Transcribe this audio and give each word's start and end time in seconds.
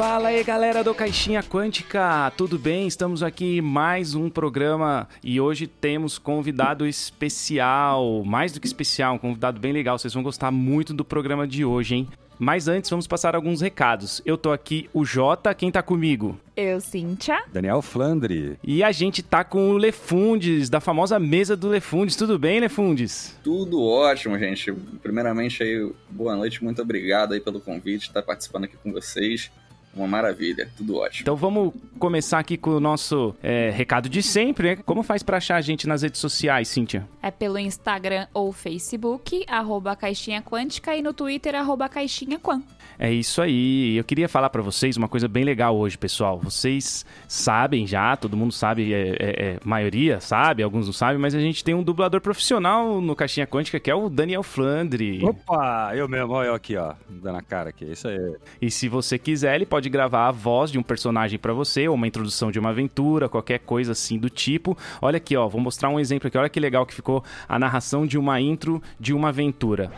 Fala 0.00 0.28
aí 0.28 0.42
galera 0.42 0.82
do 0.82 0.94
Caixinha 0.94 1.42
Quântica, 1.42 2.32
tudo 2.34 2.58
bem? 2.58 2.86
Estamos 2.86 3.22
aqui 3.22 3.58
em 3.58 3.60
mais 3.60 4.14
um 4.14 4.30
programa 4.30 5.06
e 5.22 5.38
hoje 5.38 5.66
temos 5.66 6.16
convidado 6.16 6.86
especial, 6.86 8.24
mais 8.24 8.50
do 8.50 8.58
que 8.58 8.66
especial, 8.66 9.16
um 9.16 9.18
convidado 9.18 9.60
bem 9.60 9.74
legal. 9.74 9.98
Vocês 9.98 10.14
vão 10.14 10.22
gostar 10.22 10.50
muito 10.50 10.94
do 10.94 11.04
programa 11.04 11.46
de 11.46 11.66
hoje, 11.66 11.96
hein? 11.96 12.08
Mas 12.38 12.66
antes, 12.66 12.88
vamos 12.88 13.06
passar 13.06 13.36
alguns 13.36 13.60
recados. 13.60 14.22
Eu 14.24 14.38
tô 14.38 14.50
aqui, 14.50 14.88
o 14.94 15.04
Jota, 15.04 15.52
quem 15.54 15.70
tá 15.70 15.82
comigo? 15.82 16.40
Eu, 16.56 16.80
Cíntia. 16.80 17.44
Daniel 17.52 17.82
Flandre. 17.82 18.58
E 18.64 18.82
a 18.82 18.92
gente 18.92 19.22
tá 19.22 19.44
com 19.44 19.68
o 19.68 19.76
Lefundes, 19.76 20.70
da 20.70 20.80
famosa 20.80 21.18
mesa 21.18 21.54
do 21.54 21.68
Lefundes. 21.68 22.16
Tudo 22.16 22.38
bem, 22.38 22.58
Lefundes? 22.58 23.38
Tudo 23.44 23.82
ótimo, 23.82 24.38
gente. 24.38 24.72
Primeiramente 25.02 25.62
aí, 25.62 25.92
boa 26.08 26.34
noite, 26.34 26.64
muito 26.64 26.80
obrigado 26.80 27.34
aí 27.34 27.40
pelo 27.40 27.60
convite, 27.60 28.06
estar 28.06 28.22
participando 28.22 28.64
aqui 28.64 28.78
com 28.82 28.90
vocês. 28.90 29.50
Uma 29.94 30.06
maravilha, 30.06 30.70
tudo 30.76 30.96
ótimo. 30.96 31.22
Então 31.22 31.34
vamos 31.34 31.74
começar 31.98 32.38
aqui 32.38 32.56
com 32.56 32.70
o 32.70 32.80
nosso 32.80 33.34
é, 33.42 33.70
recado 33.70 34.08
de 34.08 34.22
sempre, 34.22 34.76
né? 34.76 34.82
Como 34.84 35.02
faz 35.02 35.22
para 35.22 35.38
achar 35.38 35.56
a 35.56 35.60
gente 35.60 35.86
nas 35.86 36.02
redes 36.02 36.20
sociais, 36.20 36.68
Cíntia? 36.68 37.08
É 37.20 37.30
pelo 37.30 37.58
Instagram 37.58 38.26
ou 38.32 38.52
Facebook, 38.52 39.44
arroba 39.48 39.96
Caixinha 39.96 40.40
Quântica, 40.42 40.94
e 40.94 41.02
no 41.02 41.12
Twitter, 41.12 41.54
arroba 41.54 41.88
Caixinha 41.88 42.38
Quan. 42.38 42.62
É 42.98 43.12
isso 43.12 43.40
aí. 43.40 43.96
Eu 43.96 44.04
queria 44.04 44.28
falar 44.28 44.50
para 44.50 44.62
vocês 44.62 44.96
uma 44.96 45.08
coisa 45.08 45.26
bem 45.28 45.44
legal 45.44 45.76
hoje, 45.76 45.96
pessoal. 45.96 46.38
Vocês 46.38 47.04
sabem 47.26 47.86
já, 47.86 48.16
todo 48.16 48.36
mundo 48.36 48.52
sabe, 48.52 48.92
é, 48.92 49.10
é, 49.10 49.16
é, 49.18 49.58
maioria 49.64 50.20
sabe, 50.20 50.62
alguns 50.62 50.86
não 50.86 50.92
sabem, 50.92 51.18
mas 51.18 51.34
a 51.34 51.40
gente 51.40 51.64
tem 51.64 51.74
um 51.74 51.82
dublador 51.82 52.20
profissional 52.20 53.00
no 53.00 53.16
Caixinha 53.16 53.46
Quântica 53.46 53.80
que 53.80 53.90
é 53.90 53.94
o 53.94 54.08
Daniel 54.08 54.42
Flandre. 54.42 55.24
Opa, 55.24 55.92
eu 55.94 56.08
mesmo, 56.08 56.32
olha 56.32 56.48
eu 56.48 56.54
aqui, 56.54 56.76
ó, 56.76 56.94
dando 57.08 57.36
a 57.36 57.42
cara 57.42 57.70
aqui, 57.70 57.84
isso 57.84 58.08
aí. 58.08 58.18
E 58.60 58.70
se 58.70 58.88
você 58.88 59.18
quiser, 59.18 59.54
ele 59.54 59.66
pode 59.66 59.88
gravar 59.88 60.28
a 60.28 60.30
voz 60.30 60.70
de 60.70 60.78
um 60.78 60.82
personagem 60.82 61.38
para 61.38 61.52
você, 61.52 61.88
ou 61.88 61.94
uma 61.94 62.06
introdução 62.06 62.50
de 62.50 62.58
uma 62.58 62.70
aventura, 62.70 63.28
qualquer 63.28 63.60
coisa 63.60 63.92
assim 63.92 64.18
do 64.18 64.28
tipo. 64.28 64.76
Olha 65.00 65.16
aqui, 65.16 65.36
ó, 65.36 65.48
vou 65.48 65.60
mostrar 65.60 65.88
um 65.88 65.98
exemplo 65.98 66.28
aqui. 66.28 66.38
Olha 66.38 66.48
que 66.48 66.60
legal 66.60 66.86
que 66.86 66.94
ficou 66.94 67.24
a 67.48 67.58
narração 67.58 68.06
de 68.06 68.18
uma 68.18 68.40
intro 68.40 68.82
de 68.98 69.12
uma 69.12 69.28
aventura. 69.28 69.90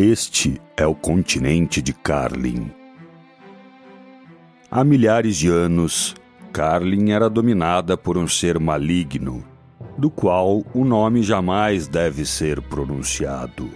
Este 0.00 0.62
é 0.76 0.86
o 0.86 0.94
continente 0.94 1.82
de 1.82 1.92
Carlin. 1.92 2.70
Há 4.70 4.84
milhares 4.84 5.36
de 5.36 5.48
anos, 5.48 6.14
Carlin 6.52 7.10
era 7.10 7.28
dominada 7.28 7.96
por 7.96 8.16
um 8.16 8.28
ser 8.28 8.60
maligno, 8.60 9.44
do 9.98 10.08
qual 10.08 10.62
o 10.72 10.84
nome 10.84 11.24
jamais 11.24 11.88
deve 11.88 12.24
ser 12.24 12.62
pronunciado. 12.62 13.68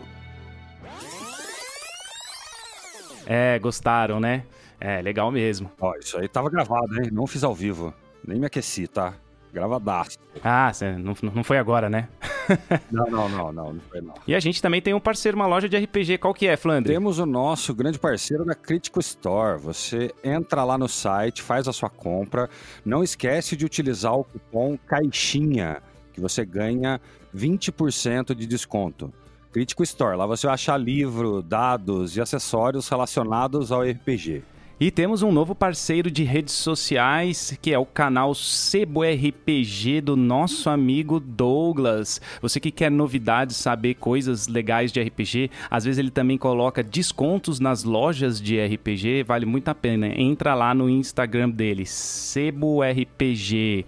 É, 3.26 3.58
gostaram, 3.58 4.20
né? 4.20 4.44
É, 4.78 5.02
legal 5.02 5.32
mesmo. 5.32 5.72
Ó, 5.80 5.92
isso 5.96 6.16
aí 6.18 6.28
tava 6.28 6.48
gravado, 6.48 7.02
hein? 7.02 7.10
Não 7.10 7.26
fiz 7.26 7.42
ao 7.42 7.52
vivo. 7.52 7.92
Nem 8.24 8.38
me 8.38 8.46
aqueci, 8.46 8.86
tá? 8.86 9.14
Gravadaço. 9.53 10.19
Ah, 10.42 10.72
não, 10.98 11.14
não 11.34 11.45
foi 11.45 11.58
agora, 11.58 11.91
né? 11.91 12.08
não, 12.91 13.05
não, 13.06 13.28
não, 13.28 13.53
não, 13.53 13.72
não 13.75 13.81
foi 13.91 14.00
não. 14.00 14.14
E 14.27 14.34
a 14.34 14.41
gente 14.41 14.62
também 14.62 14.81
tem 14.81 14.95
um 14.95 15.00
parceiro, 15.00 15.36
uma 15.36 15.47
loja 15.47 15.69
de 15.69 15.77
RPG. 15.77 16.19
Qual 16.19 16.33
que 16.33 16.47
é, 16.47 16.56
Flandre? 16.56 16.92
Temos 16.92 17.19
o 17.19 17.27
nosso 17.27 17.75
grande 17.75 17.98
parceiro 17.98 18.45
da 18.45 18.55
Critical 18.55 19.00
Store. 19.00 19.61
Você 19.61 20.12
entra 20.25 20.64
lá 20.64 20.78
no 20.78 20.89
site, 20.89 21.42
faz 21.42 21.69
a 21.69 21.73
sua 21.73 21.91
compra. 21.91 22.48
Não 22.84 23.03
esquece 23.03 23.55
de 23.55 23.67
utilizar 23.67 24.14
o 24.14 24.25
cupom 24.25 24.78
CAIXINHA, 24.86 25.83
que 26.12 26.20
você 26.20 26.45
ganha 26.45 27.00
20% 27.36 28.34
de 28.34 28.47
desconto. 28.47 29.12
Critical 29.53 29.84
Store. 29.84 30.17
Lá 30.17 30.27
você 30.27 30.47
vai 30.47 30.55
achar 30.55 30.79
livro, 30.79 31.42
dados 31.42 32.17
e 32.17 32.20
acessórios 32.23 32.89
relacionados 32.89 33.70
ao 33.70 33.83
RPG. 33.83 34.42
E 34.82 34.90
temos 34.90 35.22
um 35.22 35.30
novo 35.30 35.54
parceiro 35.54 36.10
de 36.10 36.24
redes 36.24 36.54
sociais, 36.54 37.56
que 37.62 37.72
é 37.72 37.78
o 37.78 37.86
canal 37.86 38.34
Sebo 38.34 39.02
RPG 39.04 40.00
do 40.00 40.16
nosso 40.16 40.68
amigo 40.68 41.20
Douglas. 41.20 42.20
Você 42.40 42.58
que 42.58 42.72
quer 42.72 42.90
novidades, 42.90 43.58
saber 43.58 43.94
coisas 43.94 44.48
legais 44.48 44.90
de 44.90 45.00
RPG, 45.00 45.52
às 45.70 45.84
vezes 45.84 46.00
ele 46.00 46.10
também 46.10 46.36
coloca 46.36 46.82
descontos 46.82 47.60
nas 47.60 47.84
lojas 47.84 48.40
de 48.40 48.60
RPG, 48.60 49.22
vale 49.22 49.46
muito 49.46 49.68
a 49.68 49.74
pena. 49.76 50.08
Entra 50.20 50.52
lá 50.52 50.74
no 50.74 50.90
Instagram 50.90 51.50
dele, 51.50 51.86
Sebo 51.86 52.82
RPG. 52.82 53.86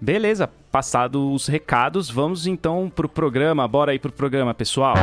Beleza, 0.00 0.48
passados 0.70 1.20
os 1.20 1.48
recados, 1.48 2.08
vamos 2.08 2.46
então 2.46 2.88
pro 2.94 3.08
programa. 3.08 3.66
Bora 3.66 3.90
aí 3.90 3.98
pro 3.98 4.12
programa, 4.12 4.54
pessoal. 4.54 4.94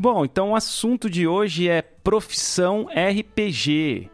Bom, 0.00 0.24
então 0.24 0.50
o 0.50 0.54
assunto 0.54 1.10
de 1.10 1.26
hoje 1.26 1.68
é 1.68 1.82
profissão 1.82 2.86
RPG. 2.86 4.08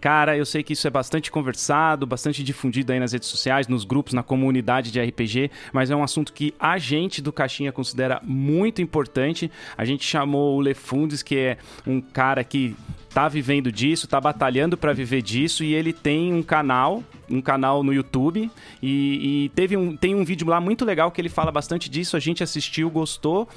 Cara, 0.00 0.36
eu 0.36 0.44
sei 0.44 0.64
que 0.64 0.72
isso 0.72 0.84
é 0.86 0.90
bastante 0.90 1.30
conversado, 1.30 2.06
bastante 2.06 2.42
difundido 2.42 2.92
aí 2.92 2.98
nas 2.98 3.12
redes 3.12 3.28
sociais, 3.28 3.68
nos 3.68 3.84
grupos, 3.84 4.12
na 4.14 4.22
comunidade 4.24 4.90
de 4.90 5.00
RPG, 5.00 5.48
mas 5.72 5.92
é 5.92 5.96
um 5.96 6.02
assunto 6.02 6.32
que 6.32 6.52
a 6.58 6.76
gente 6.76 7.22
do 7.22 7.32
Caixinha 7.32 7.70
considera 7.70 8.20
muito 8.24 8.82
importante. 8.82 9.48
A 9.76 9.84
gente 9.84 10.04
chamou 10.04 10.56
o 10.56 10.60
Lefundes, 10.60 11.22
que 11.22 11.36
é 11.36 11.58
um 11.86 12.00
cara 12.00 12.42
que 12.42 12.74
tá 13.08 13.28
vivendo 13.28 13.72
disso, 13.72 14.06
tá 14.06 14.20
batalhando 14.20 14.76
para 14.76 14.92
viver 14.92 15.22
disso 15.22 15.64
e 15.64 15.74
ele 15.74 15.92
tem 15.92 16.32
um 16.32 16.42
canal, 16.42 17.02
um 17.28 17.40
canal 17.40 17.82
no 17.82 17.92
YouTube 17.92 18.50
e, 18.82 19.44
e, 19.44 19.48
teve 19.50 19.76
um, 19.76 19.96
tem 19.96 20.14
um 20.14 20.24
vídeo 20.24 20.46
lá 20.46 20.60
muito 20.60 20.84
legal 20.84 21.10
que 21.10 21.20
ele 21.20 21.28
fala 21.28 21.50
bastante 21.50 21.88
disso, 21.88 22.16
a 22.16 22.20
gente 22.20 22.42
assistiu, 22.42 22.90
gostou 22.90 23.48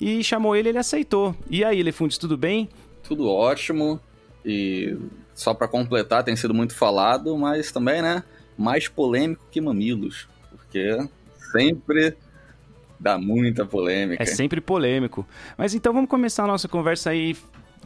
e 0.00 0.24
chamou 0.24 0.56
ele, 0.56 0.70
ele 0.70 0.78
aceitou. 0.78 1.36
E 1.48 1.64
aí, 1.64 1.82
Lefundes, 1.82 2.16
tudo 2.16 2.36
bem? 2.36 2.68
Tudo 3.02 3.28
ótimo 3.28 4.00
e 4.44 4.96
só 5.34 5.54
para 5.54 5.68
completar, 5.68 6.24
tem 6.24 6.36
sido 6.36 6.54
muito 6.54 6.74
falado, 6.74 7.36
mas 7.36 7.70
também, 7.72 8.02
né, 8.02 8.22
mais 8.56 8.88
polêmico 8.88 9.44
que 9.50 9.60
mamilos, 9.60 10.28
porque 10.50 10.98
sempre 11.52 12.16
dá 12.98 13.16
muita 13.16 13.64
polêmica. 13.64 14.22
É 14.22 14.26
sempre 14.26 14.60
polêmico. 14.60 15.26
Mas 15.56 15.74
então 15.74 15.92
vamos 15.92 16.10
começar 16.10 16.44
a 16.44 16.46
nossa 16.46 16.68
conversa 16.68 17.10
aí 17.10 17.36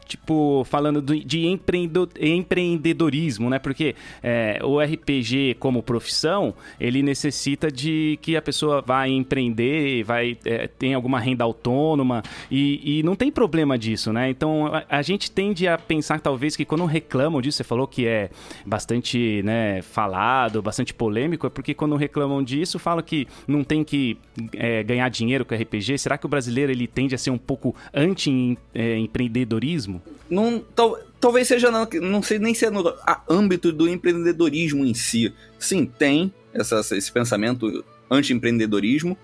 tipo, 0.06 0.64
falando 0.64 1.02
de 1.02 1.46
empreendedorismo, 1.46 3.50
né? 3.50 3.58
Porque 3.58 3.94
é, 4.22 4.60
o 4.62 4.80
RPG 4.80 5.56
como 5.58 5.82
profissão, 5.82 6.54
ele 6.78 7.02
necessita 7.02 7.70
de 7.70 8.18
que 8.22 8.36
a 8.36 8.42
pessoa 8.42 8.80
vá 8.80 9.08
empreender, 9.08 10.04
vai 10.04 10.36
é, 10.44 10.66
tem 10.66 10.94
alguma 10.94 11.18
renda 11.18 11.44
autônoma 11.44 12.22
e, 12.50 12.98
e, 12.98 13.02
não 13.02 13.16
tem 13.16 13.30
problema 13.30 13.78
disso, 13.78 14.12
né? 14.12 14.28
Então 14.30 14.66
a, 14.66 14.84
a, 14.88 15.02
gente 15.02 15.30
tende 15.30 15.68
a 15.68 15.78
pensar 15.78 16.20
talvez 16.20 16.56
que 16.56 16.64
quando 16.64 16.84
reclamam 16.84 17.40
disso, 17.40 17.58
você 17.58 17.64
falou 17.64 17.86
que 17.86 18.06
é 18.06 18.30
bastante 18.64 19.42
né, 19.42 19.82
falado, 19.82 20.62
bastante 20.62 20.94
polêmico, 20.94 21.46
é 21.46 21.50
porque 21.50 21.74
quando 21.74 21.96
reclamam 21.96 22.42
disso, 22.42 22.78
falam 22.78 23.02
que 23.02 23.26
não 23.46 23.64
tem 23.64 23.84
que 23.84 24.16
é, 24.54 24.82
ganhar 24.82 25.08
dinheiro 25.08 25.44
com 25.44 25.54
RPG. 25.54 25.98
Será 25.98 26.18
que 26.18 26.26
o 26.26 26.28
brasileiro 26.28 26.72
ele 26.72 26.86
tende 26.86 27.14
a 27.14 27.18
ser 27.18 27.30
um 27.30 27.38
pouco 27.38 27.74
anti-empreendedorismo? 27.92 29.93
Não, 30.28 30.58
tal, 30.74 30.98
talvez 31.20 31.48
seja, 31.48 31.70
não, 31.70 31.88
não 32.02 32.22
sei 32.22 32.38
nem 32.38 32.54
se 32.54 32.64
é 32.64 32.70
no 32.70 32.82
âmbito 33.28 33.72
do 33.72 33.88
empreendedorismo 33.88 34.84
em 34.84 34.94
si. 34.94 35.32
Sim, 35.58 35.86
tem 35.86 36.32
essa, 36.52 36.80
esse 36.96 37.10
pensamento 37.10 37.84
anti-empreendedorismo, 38.10 39.16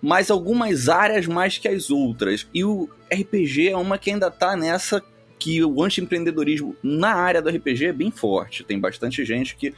mas 0.00 0.30
algumas 0.30 0.88
áreas 0.88 1.26
mais 1.26 1.58
que 1.58 1.68
as 1.68 1.90
outras. 1.90 2.46
E 2.52 2.64
o 2.64 2.88
RPG 3.12 3.70
é 3.70 3.76
uma 3.76 3.98
que 3.98 4.10
ainda 4.10 4.30
tá 4.30 4.56
nessa 4.56 5.02
que 5.38 5.62
o 5.64 5.82
anti-empreendedorismo 5.82 6.76
na 6.82 7.14
área 7.14 7.42
do 7.42 7.50
RPG 7.50 7.86
é 7.86 7.92
bem 7.92 8.10
forte. 8.10 8.64
Tem 8.64 8.78
bastante 8.78 9.24
gente 9.24 9.56
que 9.56 9.74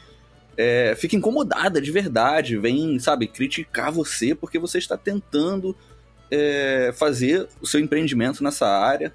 é, 0.57 0.95
fica 0.97 1.16
incomodada 1.16 1.80
de 1.80 1.91
verdade, 1.91 2.57
vem, 2.57 2.98
sabe, 2.98 3.27
criticar 3.27 3.91
você 3.91 4.34
porque 4.34 4.59
você 4.59 4.78
está 4.78 4.97
tentando 4.97 5.77
é, 6.30 6.92
fazer 6.95 7.48
o 7.60 7.66
seu 7.66 7.80
empreendimento 7.80 8.42
nessa 8.42 8.66
área. 8.66 9.13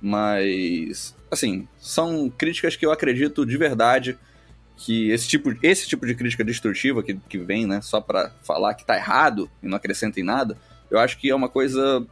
Mas, 0.00 1.16
assim, 1.30 1.66
são 1.78 2.30
críticas 2.30 2.76
que 2.76 2.84
eu 2.84 2.92
acredito 2.92 3.46
de 3.46 3.56
verdade 3.56 4.18
que 4.76 5.10
esse 5.10 5.26
tipo, 5.26 5.54
esse 5.62 5.88
tipo 5.88 6.06
de 6.06 6.14
crítica 6.14 6.44
destrutiva 6.44 7.02
que, 7.02 7.14
que 7.14 7.38
vem, 7.38 7.66
né, 7.66 7.80
só 7.80 8.00
para 8.00 8.30
falar 8.42 8.74
que 8.74 8.84
tá 8.84 8.96
errado 8.96 9.50
e 9.62 9.66
não 9.66 9.76
acrescenta 9.76 10.20
em 10.20 10.22
nada, 10.22 10.58
eu 10.90 10.98
acho 10.98 11.18
que 11.18 11.30
é 11.30 11.34
uma 11.34 11.48
coisa 11.48 12.06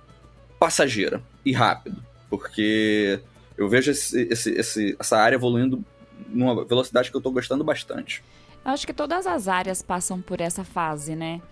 passageira 0.59 1.23
e 1.45 1.53
rápido, 1.53 2.03
porque 2.31 3.21
eu 3.57 3.69
vejo 3.69 3.91
esse, 3.91 4.23
esse, 4.31 4.51
esse, 4.53 4.97
essa 4.99 5.19
área 5.19 5.37
evoluindo 5.37 5.85
numa 6.29 6.65
velocidade 6.65 7.11
que 7.11 7.17
eu 7.17 7.21
tô 7.21 7.31
gostando 7.31 7.63
bastante. 7.63 8.25
Acho 8.65 8.87
que 8.87 8.95
todas 8.95 9.27
as 9.27 9.47
áreas 9.47 9.83
passam 9.83 10.23
por 10.23 10.41
essa 10.41 10.65
fase, 10.65 11.15
né? 11.15 11.43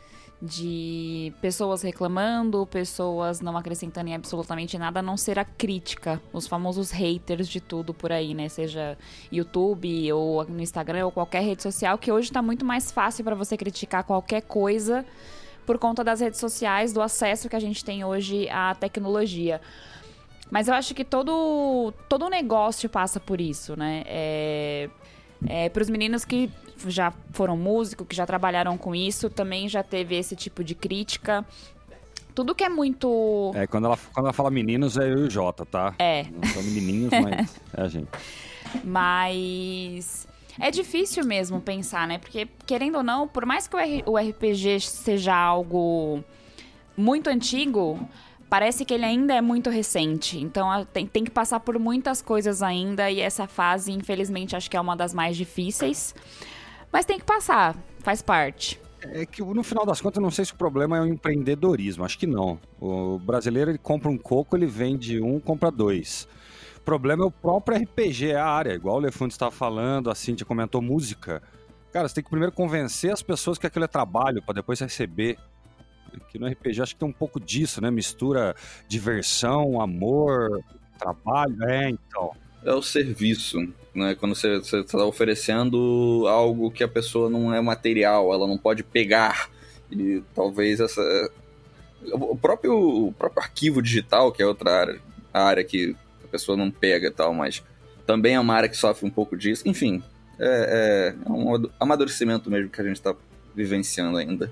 De 0.45 1.33
pessoas 1.41 1.83
reclamando, 1.83 2.67
pessoas 2.67 3.41
não 3.41 3.57
acrescentando 3.57 4.11
em 4.11 4.15
absolutamente 4.15 4.77
nada, 4.77 4.99
a 4.99 5.03
não 5.03 5.17
ser 5.17 5.39
a 5.39 5.45
crítica, 5.45 6.21
os 6.33 6.49
famosos 6.49 6.91
haters 6.91 7.47
de 7.47 7.61
tudo 7.61 7.95
por 7.95 8.11
aí, 8.11 8.35
né? 8.35 8.49
Seja 8.49 8.99
YouTube 9.31 10.13
ou 10.13 10.45
no 10.45 10.61
Instagram 10.61 11.05
ou 11.05 11.13
qualquer 11.13 11.45
rede 11.45 11.63
social, 11.63 11.97
que 11.97 12.11
hoje 12.11 12.29
está 12.29 12.43
muito 12.43 12.65
mais 12.65 12.91
fácil 12.91 13.23
para 13.23 13.37
você 13.37 13.57
criticar 13.57 14.03
qualquer 14.03 14.43
coisa 14.43 15.07
por 15.65 15.79
conta 15.79 16.03
das 16.03 16.19
redes 16.19 16.41
sociais, 16.41 16.93
do 16.93 17.01
acesso 17.01 17.49
que 17.49 17.55
a 17.55 17.61
gente 17.61 17.85
tem 17.85 18.05
hoje 18.05 18.49
à 18.51 18.75
tecnologia. 18.75 19.61
Mas 20.51 20.67
eu 20.67 20.75
acho 20.75 20.93
que 20.93 21.05
todo, 21.05 21.95
todo 22.09 22.29
negócio 22.29 22.91
passa 22.91 23.21
por 23.21 23.41
isso, 23.41 23.77
né? 23.77 24.03
É, 24.07 24.91
é, 25.47 25.69
Para 25.69 25.83
os 25.83 25.91
meninos 25.91 26.25
que 26.25 26.51
já 26.87 27.13
foram 27.33 27.57
músicos, 27.57 28.07
que 28.07 28.17
já 28.17 28.27
trabalharam 28.27 28.77
com 28.77 28.95
isso, 28.95 29.31
também 29.31 29.69
já 29.69 29.83
teve 29.83 30.17
esse 30.17 30.35
tipo 30.35 30.65
de 30.65 30.75
crítica. 30.75 31.45
Tudo 32.35 32.55
que 32.55 32.65
é 32.65 32.69
muito. 32.69 33.53
É, 33.55 33.67
quando 33.67 33.87
ela, 33.87 33.99
quando 34.13 34.27
ela 34.27 34.33
fala 34.33 34.51
meninos, 34.51 34.97
é 34.97 35.11
eu 35.11 35.19
e 35.19 35.27
o 35.27 35.31
Jota, 35.31 35.67
tá? 35.67 35.95
É. 35.99 36.25
Não 36.25 36.49
são 36.49 36.63
menininhos, 36.63 37.13
mas 37.13 37.61
é 37.75 37.83
a 37.83 37.89
gente. 37.89 38.09
Mas. 38.83 40.27
É 40.61 40.71
difícil 40.71 41.25
mesmo 41.25 41.61
pensar, 41.61 42.07
né? 42.07 42.19
Porque, 42.19 42.47
querendo 42.67 42.97
ou 42.97 43.03
não, 43.03 43.27
por 43.27 43.47
mais 43.47 43.67
que 43.67 43.75
o, 44.05 44.19
RPG 44.19 44.81
seja 44.81 45.35
algo 45.35 46.23
muito 46.95 47.31
antigo, 47.31 47.99
parece 48.53 48.85
que 48.85 48.93
ele 48.93 49.07
ainda 49.07 49.33
é 49.33 49.41
muito 49.41 49.71
recente. 49.71 50.39
Então 50.39 50.85
tem, 50.93 51.07
tem 51.07 51.25
que 51.25 51.31
passar 51.31 51.59
por 51.61 51.79
muitas 51.79 52.21
coisas 52.21 52.63
ainda. 52.63 53.11
E 53.11 53.19
essa 53.19 53.47
fase, 53.47 53.91
infelizmente, 53.91 54.55
acho 54.55 54.71
que 54.71 54.77
é 54.77 54.81
uma 54.81 54.95
das 54.95 55.15
mais 55.15 55.39
difíceis. 55.39 56.15
Mas 56.93 57.07
tem 57.07 57.19
que 57.19 57.25
passar, 57.25 57.75
faz 58.01 58.21
parte. 58.21 58.79
É 59.01 59.25
que 59.25 59.43
no 59.43 59.63
final 59.63 59.87
das 59.87 60.03
contas, 60.03 60.19
eu 60.19 60.23
não 60.23 60.31
sei 60.31 60.45
se 60.45 60.53
o 60.53 60.57
problema 60.57 60.99
é 60.99 61.01
o 61.01 61.07
empreendedorismo. 61.07 62.05
Acho 62.05 62.19
que 62.19 62.27
não. 62.27 62.61
O 62.79 63.19
brasileiro 63.19 63.71
ele 63.71 63.79
compra 63.79 64.11
um 64.11 64.19
coco, 64.19 64.55
ele 64.55 64.67
vende 64.67 65.19
um, 65.19 65.41
compra 65.41 65.71
dois. 65.71 66.29
O 66.77 66.81
problema 66.83 67.25
é 67.25 67.27
o 67.27 67.31
próprio 67.31 67.79
RPG, 67.79 68.33
é 68.33 68.37
a 68.37 68.45
área. 68.45 68.75
Igual 68.75 68.97
o 68.97 69.01
Lefante 69.01 69.33
estava 69.33 69.51
falando, 69.51 70.11
a 70.11 70.15
Cintia 70.15 70.45
comentou 70.45 70.83
música. 70.83 71.43
Cara, 71.91 72.07
você 72.07 72.17
tem 72.17 72.25
que 72.25 72.29
primeiro 72.29 72.55
convencer 72.55 73.15
as 73.15 73.23
pessoas 73.23 73.57
que 73.57 73.67
aquilo 73.67 73.87
é 73.87 73.89
trabalho, 73.89 74.43
para 74.43 74.57
depois 74.57 74.79
receber. 74.79 75.39
Que 76.29 76.39
no 76.39 76.47
RPG 76.47 76.83
acho 76.83 76.95
que 76.95 77.01
tem 77.01 77.09
um 77.09 77.13
pouco 77.13 77.41
disso, 77.41 77.81
né? 77.81 77.91
Mistura 77.91 78.55
diversão, 78.89 79.81
amor, 79.81 80.63
trabalho. 80.99 81.63
É, 81.65 81.91
então. 81.91 82.31
É 82.65 82.73
o 82.73 82.83
serviço, 82.83 83.59
né? 83.95 84.15
Quando 84.15 84.35
você 84.35 84.57
está 84.59 85.05
oferecendo 85.05 86.27
algo 86.29 86.71
que 86.71 86.85
a 86.85 86.89
pessoa 86.89 87.29
não 87.29 87.53
é 87.53 87.61
material, 87.61 88.33
ela 88.33 88.47
não 88.47 88.57
pode 88.57 88.83
pegar. 88.83 89.51
E 89.91 90.23
talvez 90.35 90.81
essa. 90.81 91.03
O 92.13 92.37
próprio, 92.37 93.09
o 93.09 93.13
próprio 93.13 93.43
arquivo 93.43 93.81
digital, 93.81 94.33
que 94.33 94.43
é 94.43 94.47
outra 94.47 94.73
área, 94.73 95.01
área 95.33 95.65
que 95.65 95.95
a 96.25 96.29
pessoa 96.29 96.57
não 96.57 96.71
pega 96.71 97.09
e 97.09 97.11
tal, 97.11 97.33
mas 97.33 97.63
também 98.07 98.35
é 98.35 98.41
uma 98.41 98.55
área 98.55 98.69
que 98.69 98.77
sofre 98.77 99.07
um 99.07 99.11
pouco 99.11 99.37
disso. 99.37 99.69
Enfim, 99.69 100.03
é, 100.39 101.15
é 101.27 101.31
um 101.31 101.69
amadurecimento 101.79 102.51
mesmo 102.51 102.71
que 102.71 102.81
a 102.81 102.85
gente 102.85 102.97
está 102.97 103.15
vivenciando 103.55 104.19
ainda. 104.19 104.51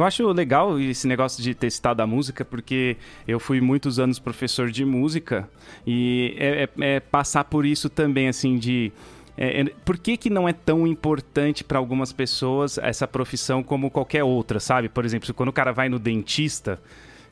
Eu 0.00 0.04
acho 0.04 0.26
legal 0.32 0.80
esse 0.80 1.06
negócio 1.06 1.42
de 1.42 1.54
ter 1.54 1.70
citado 1.70 2.00
a 2.00 2.06
música, 2.06 2.42
porque 2.42 2.96
eu 3.28 3.38
fui 3.38 3.60
muitos 3.60 3.98
anos 3.98 4.18
professor 4.18 4.70
de 4.70 4.82
música 4.82 5.46
e 5.86 6.34
é, 6.38 6.62
é, 6.62 6.94
é 6.94 7.00
passar 7.00 7.44
por 7.44 7.66
isso 7.66 7.90
também, 7.90 8.26
assim, 8.26 8.56
de. 8.56 8.90
É, 9.36 9.60
é 9.60 9.64
por 9.84 9.98
que, 9.98 10.16
que 10.16 10.30
não 10.30 10.48
é 10.48 10.54
tão 10.54 10.86
importante 10.86 11.62
para 11.62 11.78
algumas 11.78 12.14
pessoas 12.14 12.78
essa 12.78 13.06
profissão 13.06 13.62
como 13.62 13.90
qualquer 13.90 14.24
outra, 14.24 14.58
sabe? 14.58 14.88
Por 14.88 15.04
exemplo, 15.04 15.34
quando 15.34 15.50
o 15.50 15.52
cara 15.52 15.70
vai 15.70 15.90
no 15.90 15.98
dentista, 15.98 16.80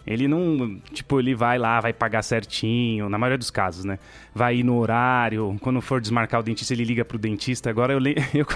ele 0.09 0.27
não, 0.27 0.81
tipo, 0.93 1.21
ele 1.21 1.35
vai 1.35 1.59
lá, 1.59 1.81
vai 1.81 1.93
pagar 1.93 2.23
certinho, 2.23 3.09
na 3.11 3.19
maioria 3.19 3.37
dos 3.37 3.51
casos, 3.51 3.85
né? 3.85 3.99
Vai 4.35 4.57
ir 4.57 4.63
no 4.63 4.79
horário, 4.79 5.57
quando 5.61 5.81
for 5.83 6.01
desmarcar 6.01 6.41
o 6.41 6.43
dentista, 6.43 6.73
ele 6.73 6.85
liga 6.85 7.05
pro 7.05 7.19
dentista. 7.19 7.69
Agora 7.69 7.93
eu, 7.93 8.01
eu 8.35 8.47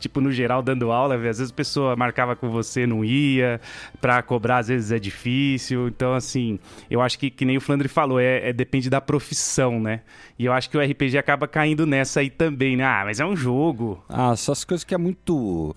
tipo, 0.00 0.20
no 0.22 0.32
geral, 0.32 0.62
dando 0.62 0.90
aula, 0.90 1.16
às 1.16 1.20
vezes 1.20 1.50
a 1.50 1.54
pessoa 1.54 1.96
marcava 1.96 2.34
com 2.34 2.48
você, 2.48 2.86
não 2.86 3.04
ia, 3.04 3.60
pra 4.00 4.22
cobrar 4.22 4.58
às 4.58 4.68
vezes 4.68 4.90
é 4.90 4.98
difícil. 4.98 5.88
Então, 5.88 6.14
assim, 6.14 6.58
eu 6.90 7.02
acho 7.02 7.18
que, 7.18 7.30
que 7.30 7.44
nem 7.44 7.58
o 7.58 7.60
Flandre 7.60 7.88
falou, 7.88 8.18
é, 8.18 8.48
é 8.48 8.52
depende 8.52 8.88
da 8.88 9.00
profissão, 9.00 9.78
né? 9.78 10.00
E 10.38 10.46
eu 10.46 10.52
acho 10.52 10.70
que 10.70 10.78
o 10.78 10.80
RPG 10.80 11.18
acaba 11.18 11.46
caindo 11.46 11.86
nessa 11.86 12.20
aí 12.20 12.30
também, 12.30 12.74
né? 12.74 12.84
Ah, 12.84 13.02
mas 13.04 13.20
é 13.20 13.26
um 13.26 13.36
jogo. 13.36 14.02
Ah, 14.08 14.32
essas 14.32 14.64
coisas 14.64 14.82
que 14.82 14.94
é 14.94 14.98
muito 14.98 15.76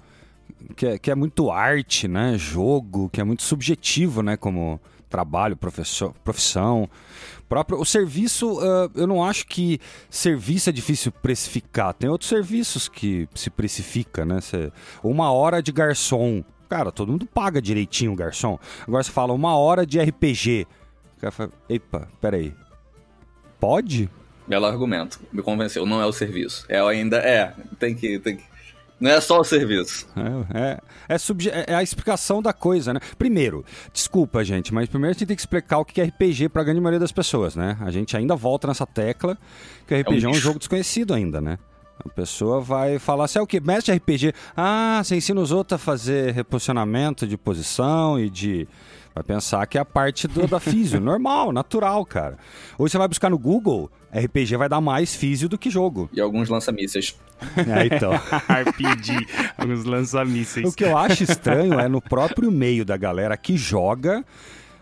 que 0.76 0.86
é, 0.86 0.98
que 0.98 1.12
é, 1.12 1.16
muito 1.16 1.52
arte, 1.52 2.08
né? 2.08 2.38
Jogo, 2.38 3.10
que 3.10 3.22
é 3.22 3.24
muito 3.24 3.44
subjetivo, 3.44 4.22
né? 4.22 4.38
Como 4.38 4.80
trabalho, 5.10 5.58
profissão. 5.58 6.14
profissão. 6.24 6.90
Próprio, 7.50 7.80
o 7.80 7.86
serviço, 7.86 8.60
uh, 8.60 8.92
eu 8.94 9.08
não 9.08 9.24
acho 9.24 9.48
que 9.48 9.80
serviço 10.10 10.70
é 10.70 10.74
difícil 10.74 11.12
precificar. 11.12 11.94
Tem 11.96 12.10
outros 12.10 12.30
serviços 12.30 12.88
que 12.88 13.28
se 13.34 13.50
precifica, 13.50 14.24
né? 14.24 14.40
Cê, 14.40 14.72
uma 15.04 15.32
hora 15.32 15.62
de 15.62 15.72
garçom. 15.72 16.44
Cara, 16.70 16.92
todo 16.92 17.12
mundo 17.12 17.26
paga 17.26 17.60
direitinho 17.60 18.14
o 18.14 18.16
garçom. 18.16 18.60
Agora 18.88 19.04
você 19.04 19.12
fala 19.12 19.34
uma 19.34 19.58
hora 19.58 19.86
de 19.86 20.00
RPG. 20.00 20.68
O 21.18 21.22
cara 21.22 21.32
fala, 21.32 21.52
epa, 21.68 22.08
peraí. 22.22 22.54
Pode? 23.60 24.08
Belo 24.48 24.66
argumento. 24.66 25.20
Me 25.34 25.42
convenceu. 25.42 25.86
Não 25.86 26.02
é 26.02 26.06
o 26.06 26.14
serviço. 26.14 26.66
É 26.70 26.80
ainda. 26.80 27.18
É, 27.18 27.54
tem 27.80 27.96
que. 27.96 28.20
Tem 28.20 28.38
que 28.38 28.49
não 29.00 29.12
é 29.12 29.22
só 29.22 29.40
o 29.40 29.44
serviço. 29.44 30.08
É, 30.16 30.60
é, 30.60 30.80
é, 31.08 31.18
subje... 31.18 31.50
é, 31.50 31.74
a 31.74 31.82
explicação 31.82 32.42
da 32.42 32.52
coisa, 32.52 32.94
né? 32.94 33.00
Primeiro, 33.18 33.64
desculpa, 33.94 34.44
gente, 34.44 34.74
mas 34.74 34.90
primeiro 34.90 35.12
a 35.12 35.14
gente 35.14 35.26
tem 35.26 35.36
que 35.36 35.42
explicar 35.42 35.80
o 35.80 35.86
que 35.86 36.02
é 36.02 36.06
RPG 36.06 36.50
para 36.50 36.62
a 36.62 36.66
grande 36.66 36.82
maioria 36.82 37.00
das 37.00 37.12
pessoas, 37.12 37.56
né? 37.56 37.78
A 37.82 37.92
gente 37.92 38.16
ainda 38.18 38.36
volta 38.36 38.68
nessa 38.68 38.86
tecla 38.86 39.38
que 39.88 39.94
o 39.94 40.00
RPG 40.00 40.26
é 40.26 40.28
um, 40.28 40.32
é 40.32 40.36
um 40.36 40.40
jogo 40.40 40.60
desconhecido 40.60 41.14
ainda, 41.14 41.40
né? 41.40 41.58
A 42.06 42.10
pessoa 42.10 42.62
vai 42.62 42.98
falar 42.98 43.26
assim, 43.26 43.40
é 43.40 43.42
o 43.42 43.48
que? 43.48 43.60
Mestre 43.60 43.94
RPG. 43.94 44.34
Ah, 44.56 45.02
você 45.04 45.18
ensina 45.18 45.42
os 45.42 45.52
outros 45.52 45.76
a 45.76 45.78
fazer 45.78 46.34
reposicionamento 46.34 47.28
de 47.28 47.38
posição 47.38 48.18
e 48.18 48.30
de 48.30 48.68
Vai 49.14 49.24
pensar 49.24 49.66
que 49.68 49.78
é 49.78 49.82
a 49.82 49.86
parte 49.86 50.28
do, 50.28 50.48
da 50.48 50.60
físio, 50.60 51.00
normal, 51.02 51.52
natural, 51.52 52.06
cara. 52.06 52.38
Hoje 52.78 52.92
você 52.92 52.98
vai 52.98 53.08
buscar 53.08 53.30
no 53.30 53.38
Google, 53.38 53.92
RPG 54.14 54.56
vai 54.56 54.70
dar 54.70 54.82
mais 54.82 55.16
físio 55.16 55.50
do 55.50 55.58
que 55.58 55.70
jogo. 55.70 56.10
E 56.14 56.22
alguns 56.22 56.50
lança-mísseis. 56.50 57.16
É, 57.58 57.86
então. 57.86 58.14
RPG, 58.48 59.28
alguns 59.58 59.84
lança-mísseis. 59.86 60.68
O 60.68 60.76
que 60.76 60.84
eu 60.84 60.98
acho 60.98 61.24
estranho 61.24 61.80
é 61.80 61.88
no 61.88 62.02
próprio 62.02 62.52
meio 62.52 62.86
da 62.86 62.98
galera 62.98 63.36
que 63.38 63.58
joga. 63.58 64.24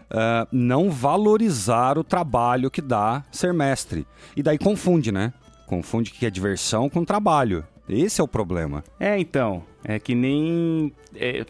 Uh, 0.09 0.47
não 0.53 0.89
valorizar 0.89 1.97
o 1.97 2.03
trabalho 2.03 2.71
que 2.71 2.81
dá 2.81 3.25
ser 3.29 3.53
mestre. 3.53 4.07
E 4.37 4.41
daí 4.41 4.57
confunde, 4.57 5.11
né? 5.11 5.33
Confunde 5.65 6.11
que 6.11 6.25
é 6.25 6.29
diversão 6.29 6.89
com 6.89 7.03
trabalho. 7.03 7.65
Esse 7.89 8.19
é 8.19 8.23
o 8.23 8.27
problema. 8.27 8.83
É, 8.99 9.17
então. 9.17 9.63
É 9.83 9.97
que 9.99 10.13
nem 10.13 10.91
é, 11.15 11.45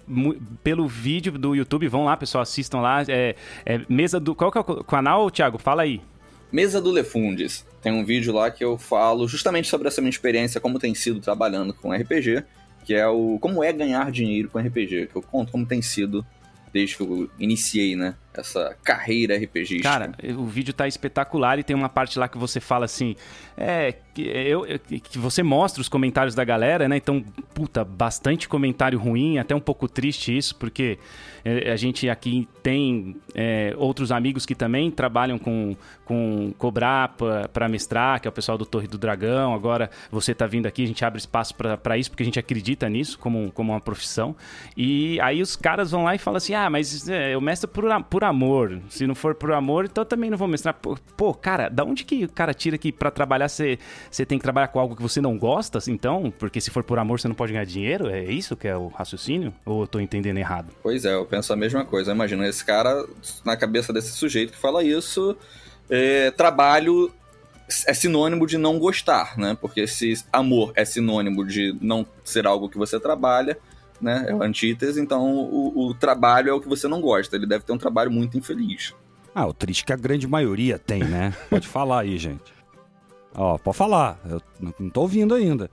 pelo 0.64 0.88
vídeo 0.88 1.32
do 1.32 1.56
YouTube, 1.56 1.88
vão 1.88 2.06
lá, 2.06 2.16
pessoal, 2.16 2.44
assistam 2.44 2.80
lá. 2.80 3.04
É, 3.08 3.36
é 3.66 3.82
mesa 3.90 4.20
do. 4.20 4.36
Qual 4.36 4.52
que 4.52 4.58
é 4.58 4.62
o 4.62 4.84
canal, 4.84 5.32
Thiago? 5.32 5.58
Fala 5.58 5.82
aí. 5.82 6.02
Mesa 6.52 6.80
do 6.80 6.92
Lefundes. 6.92 7.66
Tem 7.82 7.92
um 7.92 8.06
vídeo 8.06 8.34
lá 8.34 8.52
que 8.52 8.64
eu 8.64 8.78
falo 8.78 9.28
justamente 9.28 9.68
sobre 9.68 9.88
essa 9.88 10.02
minha 10.02 10.10
experiência, 10.10 10.62
como 10.62 10.80
tem 10.80 10.94
sido 10.94 11.20
trabalhando 11.20 11.74
com 11.74 11.92
RPG, 11.92 12.44
que 12.86 12.94
é 12.94 13.08
o 13.08 13.38
como 13.40 13.64
é 13.64 13.74
ganhar 13.74 14.12
dinheiro 14.12 14.50
com 14.50 14.60
RPG, 14.60 15.08
que 15.08 15.16
eu 15.16 15.22
conto 15.22 15.52
como 15.52 15.66
tem 15.66 15.82
sido 15.82 16.26
desde 16.72 16.96
que 16.96 17.02
eu 17.04 17.30
iniciei, 17.40 17.96
né? 17.96 18.16
Essa 18.38 18.76
carreira 18.84 19.36
RPG. 19.36 19.80
Cara, 19.80 20.12
o 20.38 20.46
vídeo 20.46 20.74
tá 20.74 20.88
espetacular 20.88 21.58
e 21.60 21.64
tem 21.64 21.76
uma 21.76 21.90
parte 21.90 22.20
lá 22.20 22.28
que 22.28 22.38
você 22.38 22.60
fala 22.60 22.86
assim. 22.86 23.16
É, 23.58 23.96
que, 24.14 24.22
eu, 24.22 24.66
que 25.04 25.18
você 25.18 25.42
mostra 25.44 25.82
os 25.82 25.90
comentários 25.90 26.36
da 26.36 26.44
galera, 26.44 26.88
né? 26.88 26.98
Então, 26.98 27.24
puta, 27.54 27.84
bastante 27.84 28.48
comentário 28.48 29.00
ruim, 29.00 29.38
até 29.38 29.56
um 29.56 29.60
pouco 29.60 29.88
triste 29.88 30.36
isso, 30.36 30.56
porque 30.56 30.98
é, 31.46 31.72
a 31.72 31.76
gente 31.76 32.10
aqui 32.10 32.48
tem 32.62 33.16
é, 33.34 33.74
outros 33.78 34.12
amigos 34.12 34.46
que 34.46 34.54
também 34.54 34.92
trabalham 34.92 35.40
com, 35.40 35.76
com 36.04 36.54
cobrar 36.58 37.16
para 37.54 37.70
mestrar, 37.70 38.20
que 38.20 38.28
é 38.28 38.30
o 38.30 38.34
pessoal 38.34 38.58
do 38.58 38.66
Torre 38.66 38.88
do 38.88 38.98
Dragão. 38.98 39.54
Agora 39.54 39.90
você 40.12 40.36
tá 40.36 40.46
vindo 40.46 40.66
aqui, 40.66 40.84
a 40.84 40.88
gente 40.88 41.06
abre 41.06 41.20
espaço 41.20 41.56
para 41.56 41.98
isso, 41.98 42.10
porque 42.10 42.24
a 42.24 42.26
gente 42.26 42.40
acredita 42.40 42.90
nisso 42.90 43.18
como, 43.18 43.52
como 43.52 43.72
uma 43.72 43.80
profissão. 43.80 44.36
E 44.76 45.20
aí 45.22 45.42
os 45.42 45.56
caras 45.56 45.92
vão 45.92 46.04
lá 46.04 46.16
e 46.16 46.18
falam 46.18 46.38
assim: 46.38 46.54
ah, 46.54 46.70
mas 46.70 47.08
é, 47.08 47.34
eu 47.34 47.42
mestro 47.42 47.70
por, 47.70 47.86
por 48.04 48.24
amor. 48.28 48.80
Se 48.90 49.08
não 49.08 49.16
for 49.16 49.34
por 49.34 49.52
amor, 49.52 49.86
então 49.86 50.06
também 50.06 50.30
não 50.30 50.38
vou 50.38 50.48
mestrar. 50.48 50.74
Pô, 50.74 51.34
cara, 51.34 51.70
da 51.70 51.84
onde 51.84 52.04
que 52.04 52.26
o 52.26 52.30
cara 52.30 52.54
tira 52.54 52.78
que 52.78 52.92
para 52.92 53.10
trabalhar 53.10 53.48
você 53.50 53.78
tem 54.28 54.38
que 54.38 54.44
trabalhar 54.44 54.68
com 54.68 54.80
algo 54.80 54.96
que 54.96 55.02
você 55.02 55.20
não 55.20 55.38
gosta, 55.38 55.80
então? 55.88 56.32
Porque 56.38 56.62
se 56.62 56.70
for 56.70 56.84
por 56.84 57.00
amor 57.00 57.20
você 57.20 57.28
não 57.28 57.36
pode 57.36 57.54
ganhar 57.54 57.66
dinheiro? 57.66 58.10
É 58.10 58.24
isso 58.24 58.56
que 58.56 58.68
é 58.68 58.76
o 58.76 58.88
raciocínio? 58.88 59.54
Ou 59.66 59.82
eu 59.82 59.88
tô 59.88 60.00
entendendo 60.00 60.38
errado? 60.38 60.74
Pois 60.84 61.06
é, 61.06 61.14
eu 61.14 61.26
penso 61.26 61.52
a 61.52 61.56
mesma 61.56 61.86
coisa. 61.86 62.12
Imagina 62.12 62.48
esse 62.48 62.64
cara, 62.64 63.06
na 63.44 63.58
cabeça 63.58 63.92
desse 63.92 64.12
sujeito 64.12 64.54
que 64.54 64.60
fala 64.60 64.84
isso, 64.84 65.36
é, 65.90 66.32
trabalho 66.32 67.12
é 67.86 67.94
sinônimo 67.94 68.48
de 68.48 68.58
não 68.58 68.80
gostar, 68.80 69.38
né? 69.38 69.58
Porque 69.60 69.86
se 69.88 70.14
amor 70.32 70.72
é 70.76 70.86
sinônimo 70.86 71.46
de 71.46 71.76
não 71.82 72.06
ser 72.24 72.48
algo 72.48 72.70
que 72.70 72.78
você 72.78 73.00
trabalha, 73.00 73.58
né? 74.02 74.26
É 74.28 74.36
o 74.36 74.44
antítese, 74.44 75.02
então 75.02 75.26
o, 75.26 75.88
o 75.88 75.94
trabalho 75.94 76.50
é 76.50 76.54
o 76.54 76.62
que 76.62 76.68
você 76.68 76.88
não 76.88 77.02
gosta. 77.02 77.36
Ele 77.36 77.48
deve 77.48 77.64
ter 77.64 77.74
um 77.74 77.78
trabalho 77.78 78.12
muito 78.12 78.38
infeliz. 78.38 78.94
Ah, 79.34 79.46
o 79.46 79.54
triste 79.54 79.86
que 79.86 79.94
a 79.94 79.98
grande 79.98 80.28
maioria 80.28 80.80
tem, 80.80 81.04
né? 81.04 81.34
Pode 81.50 81.68
falar 81.68 82.02
aí, 82.02 82.18
gente. 82.18 82.58
Ó, 83.36 83.56
pode 83.58 83.78
falar. 83.78 84.20
Eu 84.28 84.42
não 84.80 84.90
tô 84.90 85.02
ouvindo 85.02 85.36
ainda. 85.36 85.70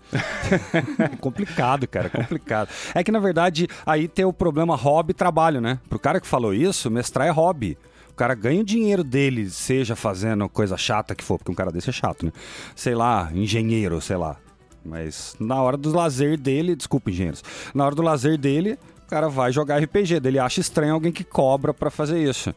é 0.99 1.16
complicado, 1.16 1.88
cara, 1.88 2.09
é 2.09 2.11
complicado. 2.11 2.69
É 2.95 3.02
que, 3.02 3.11
na 3.11 3.19
verdade, 3.19 3.66
aí 3.87 4.07
tem 4.07 4.25
o 4.25 4.33
problema 4.35 4.76
hobby-trabalho, 4.76 5.62
né? 5.62 5.78
Pro 5.88 5.99
cara 5.99 6.21
que 6.21 6.26
falou 6.26 6.52
isso, 6.52 6.90
mestrar 6.90 7.26
é 7.26 7.31
hobby. 7.31 7.78
O 8.11 8.14
cara 8.14 8.35
ganha 8.35 8.61
o 8.61 8.64
dinheiro 8.64 9.02
dele, 9.02 9.49
seja 9.49 9.97
fazendo 9.97 10.49
coisa 10.49 10.76
chata 10.76 11.14
que 11.14 11.25
for, 11.25 11.38
porque 11.38 11.50
um 11.50 11.54
cara 11.54 11.73
desse 11.73 11.88
é 11.88 11.93
chato, 11.93 12.26
né? 12.26 12.33
Sei 12.76 12.95
lá, 12.95 13.31
engenheiro, 13.35 14.00
sei 14.00 14.16
lá. 14.16 14.37
Mas 14.85 15.35
na 15.41 15.61
hora 15.62 15.76
do 15.76 15.95
lazer 15.95 16.38
dele, 16.38 16.76
desculpa, 16.76 17.11
engenheiros. 17.11 17.43
Na 17.75 17.87
hora 17.87 17.95
do 17.95 18.03
lazer 18.03 18.37
dele, 18.37 18.79
o 19.07 19.09
cara 19.09 19.29
vai 19.29 19.50
jogar 19.53 19.83
RPG. 19.83 20.21
Ele 20.25 20.38
acha 20.38 20.61
estranho 20.61 20.95
alguém 20.95 21.12
que 21.12 21.25
cobra 21.25 21.73
para 21.73 21.91
fazer 21.91 22.23
isso. 22.23 22.55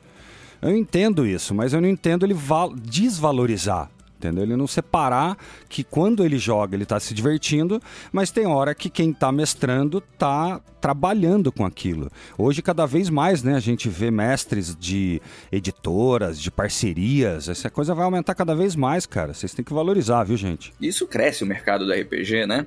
Eu 0.61 0.75
entendo 0.75 1.25
isso, 1.25 1.53
mas 1.53 1.73
eu 1.73 1.79
não 1.79 1.87
entendo 1.87 2.25
ele 2.25 2.35
desvalorizar 2.75 3.89
entendeu? 4.17 4.43
Ele 4.43 4.55
não 4.55 4.67
separar 4.67 5.37
que 5.69 5.83
quando 5.83 6.25
ele 6.25 6.37
joga 6.37 6.75
ele 6.75 6.83
está 6.83 6.99
se 6.99 7.13
divertindo, 7.13 7.81
mas 8.11 8.31
tem 8.31 8.45
hora 8.45 8.73
que 8.73 8.89
quem 8.89 9.11
está 9.11 9.31
mestrando 9.31 10.03
está 10.13 10.59
trabalhando 10.81 11.51
com 11.51 11.65
aquilo. 11.65 12.11
Hoje 12.37 12.61
cada 12.61 12.85
vez 12.85 13.09
mais, 13.09 13.43
né, 13.43 13.55
a 13.55 13.59
gente 13.59 13.89
vê 13.89 14.11
mestres 14.11 14.75
de 14.75 15.21
editoras, 15.51 16.39
de 16.39 16.51
parcerias, 16.51 17.49
essa 17.49 17.69
coisa 17.69 17.93
vai 17.93 18.05
aumentar 18.05 18.35
cada 18.35 18.55
vez 18.55 18.75
mais, 18.75 19.05
cara. 19.05 19.33
Vocês 19.33 19.53
têm 19.53 19.63
que 19.63 19.73
valorizar, 19.73 20.23
viu, 20.23 20.37
gente? 20.37 20.73
Isso 20.81 21.07
cresce 21.07 21.43
o 21.43 21.47
mercado 21.47 21.85
do 21.85 21.93
RPG, 21.93 22.45
né? 22.45 22.65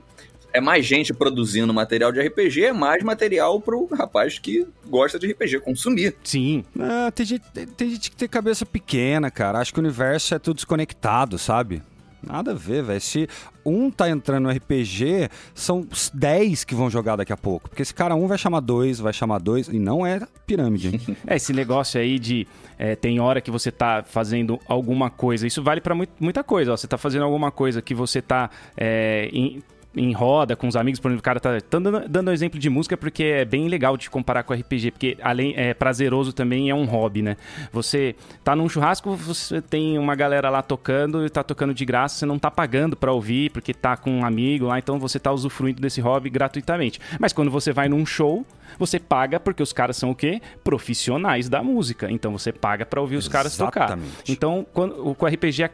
É 0.53 0.61
mais 0.61 0.85
gente 0.85 1.13
produzindo 1.13 1.73
material 1.73 2.13
de 2.13 2.21
RPG, 2.21 2.65
é 2.67 2.73
mais 2.73 3.03
material 3.03 3.61
pro 3.61 3.87
rapaz 3.87 4.39
que 4.39 4.67
gosta 4.89 5.19
de 5.19 5.31
RPG 5.31 5.61
consumir. 5.61 6.15
Sim. 6.23 6.65
Ah, 6.79 7.11
tem, 7.15 7.27
gente, 7.27 7.45
tem 7.77 7.91
gente 7.91 8.11
que 8.11 8.17
tem 8.17 8.29
cabeça 8.29 8.67
pequena, 8.67 9.31
cara. 9.31 9.59
Acho 9.59 9.73
que 9.73 9.79
o 9.79 9.83
universo 9.83 10.35
é 10.35 10.39
tudo 10.39 10.57
desconectado, 10.57 11.39
sabe? 11.39 11.83
Nada 12.23 12.51
a 12.51 12.55
ver, 12.55 12.83
velho. 12.83 13.01
Se 13.01 13.27
um 13.65 13.91
tá 13.91 14.11
entrando 14.11 14.45
no 14.45 14.51
RPG, 14.51 15.31
são 15.55 15.87
10 16.13 16.65
que 16.65 16.75
vão 16.75 16.91
jogar 16.91 17.17
daqui 17.17 17.33
a 17.33 17.37
pouco. 17.37 17.69
Porque 17.71 17.83
esse 17.83 17.95
cara 17.95 18.15
um 18.15 18.27
vai 18.27 18.37
chamar 18.37 18.61
dois, 18.61 18.99
vai 19.01 19.13
chamar 19.13 19.39
dois, 19.39 19.69
e 19.69 19.79
não 19.79 20.07
é 20.07 20.21
pirâmide. 20.47 21.01
é, 21.27 21.37
esse 21.37 21.53
negócio 21.53 22.01
aí 22.01 22.19
de. 22.19 22.47
É, 22.79 22.95
tem 22.95 23.21
hora 23.21 23.41
que 23.41 23.51
você 23.51 23.71
tá 23.71 24.05
fazendo 24.07 24.59
alguma 24.67 25.09
coisa. 25.11 25.47
Isso 25.47 25.63
vale 25.63 25.81
para 25.81 25.95
muita 26.19 26.45
coisa. 26.45 26.73
Ó. 26.73 26.77
Você 26.77 26.87
tá 26.87 26.99
fazendo 26.99 27.25
alguma 27.25 27.51
coisa 27.51 27.81
que 27.81 27.95
você 27.95 28.21
tá. 28.21 28.51
É, 28.77 29.29
em 29.33 29.63
em 29.97 30.13
roda 30.13 30.55
com 30.55 30.69
os 30.69 30.77
amigos, 30.77 31.01
por 31.01 31.09
exemplo, 31.09 31.21
o 31.21 31.23
cara 31.23 31.41
tá, 31.41 31.59
dando, 31.69 32.09
dando 32.09 32.29
um 32.29 32.33
exemplo 32.33 32.59
de 32.59 32.71
música 32.71 32.97
porque 32.97 33.25
é 33.25 33.45
bem 33.45 33.69
legal 33.69 33.97
de 33.97 34.09
comparar 34.09 34.45
com 34.45 34.55
RPG, 34.55 34.93
porque 34.93 35.19
além 35.21 35.53
é 35.57 35.75
prazeroso 35.75 36.33
também 36.33 36.71
é 36.71 36.75
um 36.75 36.85
hobby, 36.85 37.23
né? 37.23 37.37
Você 37.73 38.15
tá 38.45 38.55
num 38.55 38.69
churrasco, 38.69 39.15
você 39.17 39.61
tem 39.61 39.99
uma 39.99 40.15
galera 40.15 40.49
lá 40.49 40.63
tocando 40.63 41.27
e 41.27 41.29
tá 41.29 41.43
tocando 41.43 41.75
de 41.75 41.85
graça, 41.85 42.19
você 42.19 42.27
não 42.27 42.39
tá 42.39 42.51
pagando 42.51 42.97
para 42.97 43.13
ouvir 43.13 43.51
porque 43.51 43.75
tá 43.75 43.97
com 43.97 44.11
um 44.11 44.25
amigo 44.25 44.67
lá, 44.67 44.79
então 44.79 44.99
você 44.99 45.19
tá 45.19 45.33
usufruindo 45.33 45.81
desse 45.81 46.01
hobby 46.01 46.31
gratuitamente. 46.31 47.01
Mas 47.19 47.33
quando 47.33 47.51
você 47.51 47.73
vai 47.73 47.89
num 47.89 48.07
show, 48.07 48.47
você 48.81 48.99
paga 48.99 49.39
porque 49.39 49.63
os 49.63 49.73
caras 49.73 49.97
são 49.99 50.11
o 50.11 50.15
quê? 50.15 50.41
Profissionais 50.65 51.49
da 51.49 51.63
música. 51.63 52.11
Então 52.11 52.33
você 52.33 52.51
paga 52.51 52.87
para 52.87 53.01
ouvir 53.01 53.17
os 53.17 53.29
caras 53.29 53.57
tocar. 53.57 53.99
Então, 54.27 54.67
quando, 54.73 55.15
com 55.15 55.27
o 55.27 55.29
RPG 55.29 55.65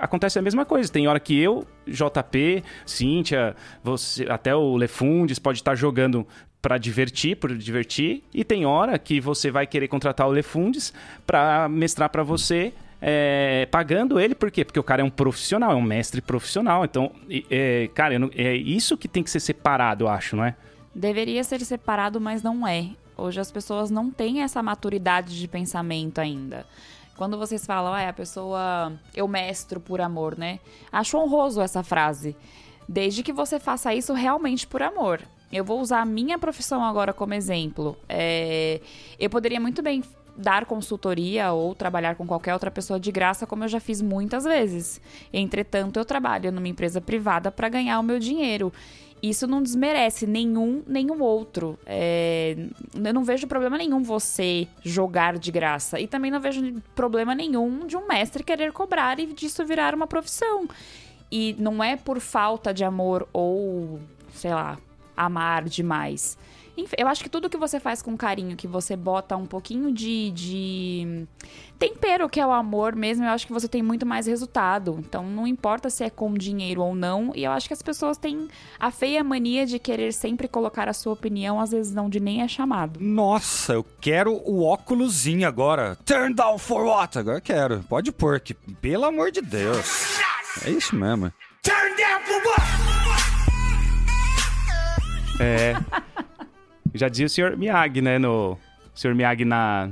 acontece 0.00 0.38
a 0.38 0.42
mesma 0.42 0.64
coisa. 0.64 0.90
Tem 0.90 1.06
hora 1.06 1.20
que 1.20 1.38
eu, 1.38 1.66
JP, 1.86 2.64
Cíntia, 2.86 3.54
você, 3.84 4.24
até 4.28 4.56
o 4.56 4.74
Lefundes 4.74 5.38
pode 5.38 5.58
estar 5.58 5.74
jogando 5.74 6.26
para 6.62 6.78
divertir, 6.78 7.36
por 7.36 7.54
divertir, 7.54 8.24
e 8.34 8.42
tem 8.42 8.66
hora 8.66 8.98
que 8.98 9.20
você 9.20 9.50
vai 9.50 9.66
querer 9.66 9.86
contratar 9.86 10.26
o 10.26 10.32
Lefundes 10.32 10.92
para 11.24 11.68
mestrar 11.68 12.08
para 12.08 12.24
você 12.24 12.72
é, 13.00 13.68
pagando 13.70 14.18
ele, 14.18 14.34
por 14.34 14.50
quê? 14.50 14.64
Porque 14.64 14.80
o 14.80 14.82
cara 14.82 15.02
é 15.02 15.04
um 15.04 15.10
profissional, 15.10 15.72
é 15.72 15.74
um 15.74 15.82
mestre 15.82 16.20
profissional. 16.20 16.84
Então, 16.84 17.12
é, 17.50 17.88
cara, 17.94 18.14
é 18.34 18.54
isso 18.56 18.96
que 18.96 19.06
tem 19.06 19.22
que 19.22 19.30
ser 19.30 19.40
separado, 19.40 20.04
eu 20.04 20.08
acho, 20.08 20.34
não 20.34 20.44
é? 20.44 20.56
Deveria 20.96 21.44
ser 21.44 21.60
separado, 21.60 22.18
mas 22.18 22.42
não 22.42 22.66
é. 22.66 22.88
Hoje 23.18 23.38
as 23.38 23.52
pessoas 23.52 23.90
não 23.90 24.10
têm 24.10 24.40
essa 24.40 24.62
maturidade 24.62 25.38
de 25.38 25.46
pensamento 25.46 26.22
ainda. 26.22 26.64
Quando 27.18 27.36
vocês 27.36 27.66
falam, 27.66 27.92
ah, 27.92 28.08
a 28.08 28.12
pessoa, 28.14 28.94
eu 29.14 29.28
mestro 29.28 29.78
por 29.78 30.00
amor, 30.00 30.38
né? 30.38 30.58
Acho 30.90 31.18
honroso 31.18 31.60
essa 31.60 31.82
frase. 31.82 32.34
Desde 32.88 33.22
que 33.22 33.30
você 33.30 33.60
faça 33.60 33.94
isso 33.94 34.14
realmente 34.14 34.66
por 34.66 34.82
amor. 34.82 35.20
Eu 35.52 35.66
vou 35.66 35.82
usar 35.82 36.00
a 36.00 36.06
minha 36.06 36.38
profissão 36.38 36.82
agora 36.82 37.12
como 37.12 37.34
exemplo. 37.34 37.94
É, 38.08 38.80
eu 39.18 39.28
poderia 39.28 39.60
muito 39.60 39.82
bem 39.82 40.02
dar 40.34 40.64
consultoria 40.64 41.52
ou 41.52 41.74
trabalhar 41.74 42.14
com 42.16 42.26
qualquer 42.26 42.54
outra 42.54 42.70
pessoa 42.70 42.98
de 42.98 43.12
graça, 43.12 43.46
como 43.46 43.64
eu 43.64 43.68
já 43.68 43.80
fiz 43.80 44.00
muitas 44.00 44.44
vezes. 44.44 44.98
Entretanto, 45.30 45.98
eu 45.98 46.06
trabalho 46.06 46.50
numa 46.50 46.68
empresa 46.68 47.02
privada 47.02 47.50
para 47.50 47.68
ganhar 47.68 48.00
o 48.00 48.02
meu 48.02 48.18
dinheiro. 48.18 48.72
Isso 49.22 49.46
não 49.46 49.62
desmerece 49.62 50.26
nenhum 50.26 50.82
nenhum 50.86 51.22
outro. 51.22 51.78
É, 51.86 52.56
eu 52.94 53.14
não 53.14 53.24
vejo 53.24 53.46
problema 53.46 53.78
nenhum 53.78 54.02
você 54.02 54.68
jogar 54.84 55.38
de 55.38 55.50
graça. 55.50 55.98
E 55.98 56.06
também 56.06 56.30
não 56.30 56.40
vejo 56.40 56.74
problema 56.94 57.34
nenhum 57.34 57.86
de 57.86 57.96
um 57.96 58.06
mestre 58.06 58.44
querer 58.44 58.72
cobrar 58.72 59.18
e 59.18 59.26
disso 59.26 59.64
virar 59.64 59.94
uma 59.94 60.06
profissão. 60.06 60.68
E 61.30 61.56
não 61.58 61.82
é 61.82 61.96
por 61.96 62.20
falta 62.20 62.72
de 62.72 62.84
amor 62.84 63.26
ou, 63.32 63.98
sei 64.32 64.52
lá, 64.52 64.78
amar 65.16 65.64
demais. 65.64 66.38
Eu 66.96 67.08
acho 67.08 67.22
que 67.22 67.30
tudo 67.30 67.48
que 67.48 67.56
você 67.56 67.80
faz 67.80 68.02
com 68.02 68.16
carinho, 68.16 68.56
que 68.56 68.66
você 68.66 68.94
bota 68.96 69.36
um 69.36 69.46
pouquinho 69.46 69.92
de, 69.92 70.30
de 70.32 71.26
tempero, 71.78 72.28
que 72.28 72.38
é 72.38 72.46
o 72.46 72.52
amor 72.52 72.94
mesmo, 72.94 73.24
eu 73.24 73.30
acho 73.30 73.46
que 73.46 73.52
você 73.52 73.66
tem 73.66 73.82
muito 73.82 74.04
mais 74.04 74.26
resultado. 74.26 74.96
Então 74.98 75.24
não 75.24 75.46
importa 75.46 75.88
se 75.88 76.04
é 76.04 76.10
com 76.10 76.34
dinheiro 76.34 76.82
ou 76.82 76.94
não. 76.94 77.32
E 77.34 77.44
eu 77.44 77.52
acho 77.52 77.66
que 77.66 77.72
as 77.72 77.82
pessoas 77.82 78.18
têm 78.18 78.48
a 78.78 78.90
feia 78.90 79.24
mania 79.24 79.64
de 79.64 79.78
querer 79.78 80.12
sempre 80.12 80.48
colocar 80.48 80.88
a 80.88 80.92
sua 80.92 81.14
opinião, 81.14 81.58
às 81.58 81.70
vezes 81.70 81.94
não 81.94 82.10
de 82.10 82.20
nem 82.20 82.42
é 82.42 82.48
chamado. 82.48 83.00
Nossa, 83.00 83.72
eu 83.72 83.86
quero 84.00 84.34
o 84.44 84.62
óculosinho 84.64 85.48
agora. 85.48 85.96
Turn 86.04 86.34
down 86.34 86.58
for 86.58 86.84
what? 86.84 87.18
Agora 87.18 87.38
eu 87.38 87.42
quero. 87.42 87.82
Pode 87.88 88.12
pôr, 88.12 88.38
que 88.40 88.52
pelo 88.54 89.04
amor 89.04 89.30
de 89.30 89.40
Deus. 89.40 90.18
É 90.64 90.70
isso 90.70 90.94
mesmo. 90.94 91.32
Turn 91.62 91.96
down 91.96 92.20
for 92.22 92.42
what? 92.46 92.62
É. 95.40 95.74
Já 96.96 97.08
dizia 97.08 97.26
o 97.26 97.28
Sr. 97.28 97.56
Miyagi, 97.56 98.00
né? 98.00 98.18
No, 98.18 98.52
o 98.52 98.58
Sr. 98.94 99.14
Miyagi 99.14 99.44
na, 99.44 99.90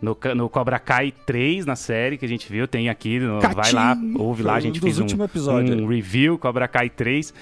no, 0.00 0.16
no 0.34 0.48
Cobra 0.48 0.78
Kai 0.78 1.12
3, 1.26 1.66
na 1.66 1.76
série 1.76 2.16
que 2.16 2.24
a 2.24 2.28
gente 2.28 2.50
viu, 2.50 2.68
tem 2.68 2.88
aqui, 2.88 3.18
no, 3.18 3.40
vai 3.40 3.72
lá, 3.72 3.96
ouve 4.16 4.42
lá, 4.42 4.54
a 4.54 4.60
gente 4.60 4.80
fez 4.80 4.98
um, 4.98 5.06
um 5.82 5.86
review, 5.86 6.38
Cobra 6.38 6.68
Kai 6.68 6.90
3. 6.90 7.32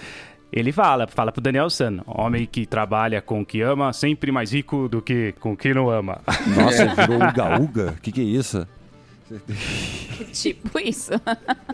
Ele 0.52 0.71
fala, 0.71 1.07
fala 1.07 1.33
pro 1.33 1.40
Daniel 1.40 1.71
San, 1.71 2.02
homem 2.07 2.47
que 2.47 2.66
trabalha 2.66 3.23
com 3.23 3.40
o 3.40 3.47
que 3.47 3.62
ama, 3.62 3.90
sempre 3.92 4.31
mais 4.31 4.52
rico 4.52 4.87
do 4.87 5.00
que 5.00 5.35
com 5.40 5.52
o 5.52 5.57
que 5.57 5.73
não 5.73 5.88
ama. 5.88 6.21
Nossa, 6.54 6.87
virou 6.95 7.26
uga-uga? 7.26 7.95
O 7.97 8.00
que, 8.02 8.12
que 8.12 8.21
é 8.21 8.25
isso? 8.25 8.66
tipo 10.32 10.78
isso. 10.78 11.12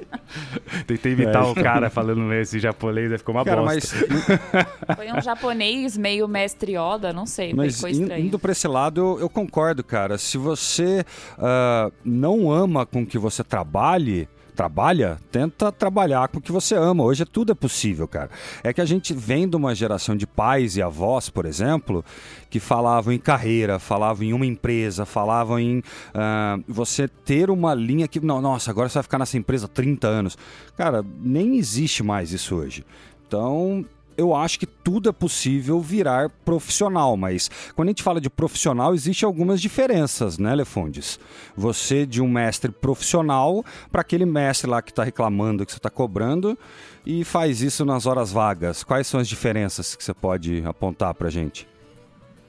Tentei 0.87 1.13
imitar 1.13 1.45
é. 1.45 1.47
o 1.47 1.55
cara 1.55 1.91
falando 1.91 2.33
esse 2.35 2.59
japonês, 2.59 3.13
ficou 3.19 3.35
uma 3.35 3.45
cara, 3.45 3.63
bosta. 3.63 3.97
Mas... 4.09 4.97
Foi 4.97 5.13
um 5.13 5.21
japonês 5.21 5.97
meio 5.97 6.29
mestre 6.29 6.77
Oda, 6.77 7.13
não 7.13 7.27
sei, 7.27 7.55
mas 7.55 7.77
ficou 7.77 7.91
estranho. 7.91 8.27
Indo 8.27 8.39
pra 8.39 8.53
esse 8.53 8.69
lado, 8.69 9.01
eu, 9.01 9.21
eu 9.21 9.29
concordo, 9.29 9.83
cara. 9.83 10.19
Se 10.19 10.37
você 10.37 11.05
uh, 11.39 11.93
não 12.05 12.51
ama 12.51 12.85
com 12.85 13.07
que 13.07 13.19
você 13.19 13.43
trabalhe, 13.43 14.29
trabalha, 14.59 15.21
tenta 15.31 15.71
trabalhar 15.71 16.27
com 16.27 16.39
o 16.39 16.43
que 16.43 16.51
você 16.51 16.75
ama. 16.75 17.05
Hoje 17.05 17.25
tudo 17.25 17.53
é 17.53 17.55
possível, 17.55 18.09
cara. 18.09 18.29
É 18.65 18.73
que 18.73 18.81
a 18.81 18.85
gente 18.85 19.15
vem 19.15 19.49
de 19.49 19.55
uma 19.55 19.73
geração 19.73 20.17
de 20.17 20.27
pais 20.27 20.77
e 20.77 20.83
avós, 20.83 21.31
por 21.31 21.47
exemplo, 21.47 22.05
que 22.51 22.59
falavam 22.59 23.13
em 23.13 23.21
carreira, 23.21 23.79
falavam 23.79 24.25
em 24.25 24.33
uma 24.33 24.45
empresa, 24.45 25.07
falavam 25.07 25.61
em 25.61 25.79
uh, 25.79 26.65
você 26.67 27.07
ter 27.07 27.51
uma 27.51 27.73
linha 27.73 28.09
que, 28.09 28.19
não, 28.19 28.41
nossa, 28.41 28.73
agora 28.73 28.89
você 28.89 28.95
vai 28.95 29.05
ficar 29.05 29.19
nessa 29.21 29.39
empresa 29.39 29.69
30 29.69 30.09
anos. 30.09 30.37
Cara, 30.77 31.05
nem 31.21 31.57
existe 31.57 32.03
mais 32.03 32.33
isso 32.33 32.57
hoje. 32.57 32.85
Então, 33.29 33.87
eu 34.19 34.35
acho 34.35 34.59
que 34.59 34.67
tudo 34.67 35.09
é 35.09 35.13
possível 35.13 35.81
virar 35.81 36.29
profissional, 36.45 37.17
mas 37.17 37.49
quando 37.77 37.87
a 37.87 37.91
gente 37.93 38.03
fala 38.03 38.21
de 38.21 38.29
profissional, 38.29 38.93
existem 38.93 39.25
algumas 39.25 39.61
diferenças, 39.61 40.39
né, 40.39 40.57
Lefondes? 40.57 41.21
Você 41.57 42.05
de 42.05 42.21
um 42.21 42.29
mestre 42.29 42.73
profissional 42.73 43.65
para 43.93 44.01
aquele 44.01 44.27
mestre 44.27 44.69
lá 44.69 44.83
que 44.83 44.91
está 44.91 45.05
reclamando, 45.05 45.65
que 45.65 45.71
você 45.71 45.79
está 45.79 45.89
cobrando 45.89 46.59
e 47.07 47.23
faz 47.23 47.63
isso 47.63 47.85
nas 47.85 48.07
horas 48.07 48.33
vagas. 48.33 48.83
Quais 48.83 49.07
são 49.07 49.21
as 49.21 49.29
diferenças 49.29 49.95
que 49.95 50.03
você 50.03 50.13
pode 50.13 50.65
apontar 50.67 51.15
para 51.15 51.31
gente? 51.31 51.69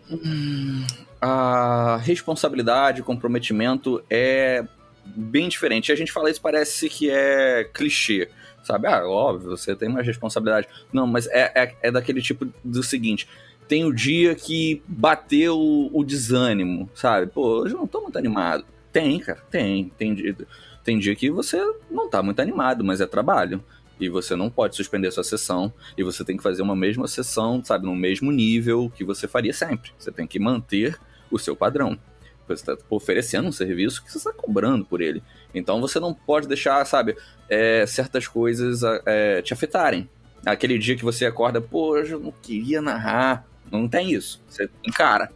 Hum, 0.09 0.87
a 1.21 1.97
responsabilidade, 1.97 3.03
comprometimento 3.03 4.03
é 4.09 4.65
bem 5.05 5.47
diferente. 5.47 5.91
A 5.91 5.95
gente 5.95 6.11
fala 6.11 6.31
isso 6.31 6.41
parece 6.41 6.89
que 6.89 7.11
é 7.11 7.63
clichê, 7.63 8.27
sabe? 8.69 8.87
Ah, 8.87 9.03
óbvio, 9.07 9.49
você 9.49 9.75
tem 9.75 9.89
mais 9.89 10.05
responsabilidade. 10.05 10.67
Não, 10.93 11.07
mas 11.07 11.25
é, 11.27 11.51
é, 11.55 11.75
é 11.81 11.91
daquele 11.91 12.21
tipo 12.21 12.47
do 12.63 12.83
seguinte: 12.83 13.27
tem 13.67 13.83
o 13.83 13.91
dia 13.91 14.35
que 14.35 14.81
bateu 14.87 15.59
o, 15.59 16.03
desânimo, 16.03 16.87
sabe? 16.93 17.27
Pô, 17.27 17.61
hoje 17.61 17.73
eu 17.73 17.79
não 17.79 17.87
tô 17.87 18.01
muito 18.01 18.17
animado. 18.17 18.63
Tem, 18.91 19.19
cara, 19.19 19.39
tem. 19.49 19.91
Tem 19.97 20.13
dia, 20.13 20.35
tem 20.83 20.99
dia 20.99 21.15
que 21.15 21.31
você 21.31 21.57
não 21.89 22.07
tá 22.07 22.21
muito 22.21 22.39
animado, 22.39 22.83
mas 22.83 23.01
é 23.01 23.07
trabalho. 23.07 23.63
E 23.99 24.07
você 24.07 24.35
não 24.35 24.49
pode 24.49 24.75
suspender 24.75 25.11
sua 25.11 25.23
sessão. 25.23 25.73
E 25.97 26.03
você 26.03 26.23
tem 26.23 26.37
que 26.37 26.43
fazer 26.43 26.61
uma 26.61 26.75
mesma 26.75 27.07
sessão, 27.07 27.63
sabe, 27.65 27.85
no 27.85 27.95
mesmo 27.95 28.31
nível 28.31 28.91
que 28.95 29.03
você 29.03 29.27
faria 29.27 29.51
sempre. 29.51 29.91
Você 29.97 30.11
tem 30.11 30.27
que 30.27 30.39
manter 30.39 30.97
o 31.31 31.39
seu 31.39 31.55
padrão. 31.55 31.97
Você 32.47 32.71
está 32.71 32.77
oferecendo 32.89 33.47
um 33.47 33.51
serviço 33.51 34.03
que 34.03 34.11
você 34.11 34.17
está 34.17 34.31
cobrando 34.31 34.85
por 34.85 35.01
ele. 35.01 35.21
Então 35.53 35.81
você 35.81 35.99
não 35.99 36.13
pode 36.13 36.47
deixar, 36.47 36.85
sabe, 36.85 37.17
é, 37.49 37.85
certas 37.85 38.27
coisas 38.27 38.81
é, 39.05 39.41
te 39.41 39.53
afetarem. 39.53 40.09
Aquele 40.45 40.77
dia 40.77 40.95
que 40.95 41.03
você 41.03 41.25
acorda, 41.25 41.59
pô, 41.59 41.97
eu 41.97 42.19
não 42.19 42.31
queria 42.41 42.81
narrar. 42.81 43.45
Não 43.71 43.87
tem 43.87 44.11
isso. 44.11 44.41
Você 44.47 44.69
encara. 44.85 45.31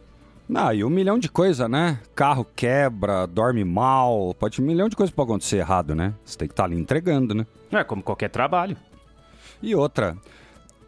Ah, 0.52 0.74
e 0.74 0.84
um 0.84 0.90
milhão 0.90 1.18
de 1.18 1.28
coisas, 1.28 1.68
né? 1.70 1.98
Carro 2.14 2.46
quebra, 2.54 3.26
dorme 3.26 3.64
mal, 3.64 4.34
pode 4.34 4.60
um 4.60 4.64
milhão 4.64 4.88
de 4.88 4.96
coisas 4.96 5.14
pode 5.14 5.30
acontecer 5.30 5.56
errado, 5.56 5.94
né? 5.94 6.12
Você 6.24 6.36
tem 6.36 6.48
que 6.48 6.52
estar 6.52 6.64
tá 6.64 6.68
ali 6.68 6.78
entregando, 6.78 7.34
né? 7.34 7.46
É 7.72 7.82
como 7.82 8.02
qualquer 8.02 8.28
trabalho. 8.28 8.76
E 9.62 9.74
outra, 9.74 10.16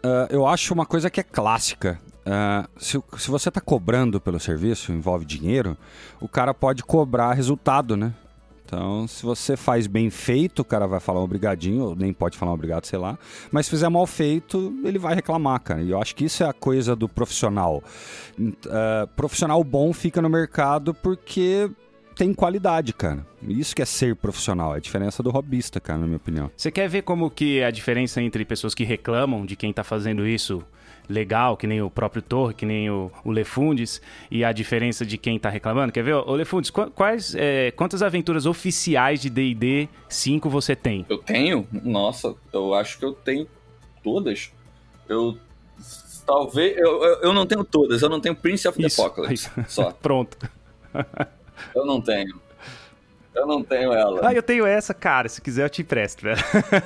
uh, 0.05 0.27
eu 0.29 0.47
acho 0.47 0.75
uma 0.75 0.85
coisa 0.85 1.09
que 1.09 1.21
é 1.21 1.23
clássica. 1.23 1.99
Uh, 2.27 2.69
se, 2.79 3.03
se 3.17 3.31
você 3.31 3.49
está 3.49 3.61
cobrando 3.61 4.21
pelo 4.21 4.39
serviço, 4.39 4.93
envolve 4.93 5.25
dinheiro, 5.25 5.77
o 6.21 6.29
cara 6.29 6.53
pode 6.53 6.83
cobrar 6.83 7.33
resultado, 7.33 7.97
né? 7.97 8.13
Então, 8.67 9.07
se 9.07 9.23
você 9.23 9.57
faz 9.57 9.87
bem 9.87 10.11
feito, 10.11 10.61
o 10.61 10.65
cara 10.65 10.89
vai 10.89 10.99
falar 10.99 11.21
um 11.21 11.23
obrigadinho, 11.23 11.85
ou 11.85 11.97
nem 11.97 12.13
pode 12.13 12.37
falar 12.37 12.51
um 12.51 12.55
obrigado, 12.55 12.85
sei 12.85 12.99
lá. 12.99 13.17
Mas 13.53 13.67
se 13.67 13.71
fizer 13.71 13.89
mal 13.89 14.05
feito, 14.09 14.75
ele 14.85 14.99
vai 14.99 15.15
reclamar, 15.15 15.61
cara. 15.61 15.83
E 15.83 15.91
eu 15.91 16.03
acho 16.03 16.17
que 16.17 16.25
isso 16.25 16.43
é 16.43 16.49
a 16.49 16.53
coisa 16.53 16.97
do 16.97 17.09
profissional. 17.09 17.81
Uh, 18.37 19.07
profissional 19.15 19.63
bom 19.63 19.93
fica 19.93 20.21
no 20.21 20.29
mercado 20.29 20.93
porque 20.93 21.71
tem 22.17 22.35
qualidade, 22.35 22.93
cara. 22.93 23.25
Isso 23.47 23.77
que 23.77 23.83
é 23.83 23.85
ser 23.85 24.17
profissional, 24.17 24.75
é 24.75 24.79
a 24.79 24.81
diferença 24.81 25.23
do 25.23 25.31
hobbyista, 25.31 25.79
cara, 25.79 26.01
na 26.01 26.07
minha 26.07 26.17
opinião. 26.17 26.51
Você 26.57 26.73
quer 26.73 26.89
ver 26.89 27.03
como 27.03 27.31
que 27.31 27.61
é 27.61 27.67
a 27.67 27.71
diferença 27.71 28.21
entre 28.21 28.45
pessoas 28.45 28.75
que 28.75 28.83
reclamam 28.83 29.47
de 29.47 29.55
quem 29.55 29.73
tá 29.73 29.85
fazendo 29.85 30.27
isso 30.27 30.65
legal, 31.09 31.57
que 31.57 31.67
nem 31.67 31.81
o 31.83 31.91
próprio 31.91 32.23
Torre, 32.23 32.55
que 32.55 32.67
nem 32.67 32.91
o, 32.91 33.11
o 33.25 33.31
Lefundes, 33.31 34.01
e 34.31 34.45
a 34.45 34.53
diferença 34.53 35.05
de 35.05 35.17
quem 35.17 35.39
tá 35.39 35.49
reclamando. 35.49 35.93
Quer 35.93 36.03
ver? 36.03 36.15
Ô, 36.15 36.35
Lefundes, 36.35 36.71
quais, 36.71 37.35
é, 37.35 37.71
quantas 37.73 38.03
aventuras 38.03 38.47
oficiais 38.47 39.21
de 39.21 39.31
D&D 39.31 39.89
5 40.09 40.49
você 40.49 40.75
tem? 40.77 41.05
Eu 41.09 41.19
tenho? 41.19 41.67
Nossa, 41.73 42.35
eu 42.53 42.75
acho 42.75 42.99
que 42.99 43.05
eu 43.05 43.13
tenho 43.13 43.47
todas. 44.03 44.53
Eu... 45.09 45.39
Talvez... 46.27 46.77
Eu, 46.77 47.05
eu, 47.05 47.21
eu 47.23 47.33
não 47.33 47.47
tenho 47.47 47.65
todas, 47.65 48.03
eu 48.03 48.09
não 48.09 48.21
tenho 48.21 48.35
Prince 48.35 48.67
of 48.67 48.79
the 48.79 48.87
isso, 48.87 49.01
Apocalypse, 49.01 49.49
isso. 49.59 49.65
só. 49.69 49.93
Pronto. 50.03 50.37
eu 51.75 51.87
não 51.87 52.01
tenho. 52.01 52.46
Eu 53.37 53.47
não 53.47 53.63
tenho 53.63 53.93
ela. 53.93 54.27
Ah, 54.27 54.33
eu 54.33 54.43
tenho 54.43 54.65
essa, 54.65 54.95
cara. 54.95 55.29
Se 55.29 55.43
quiser, 55.43 55.65
eu 55.65 55.69
te 55.69 55.83
empresto, 55.83 56.23
velho. 56.23 56.39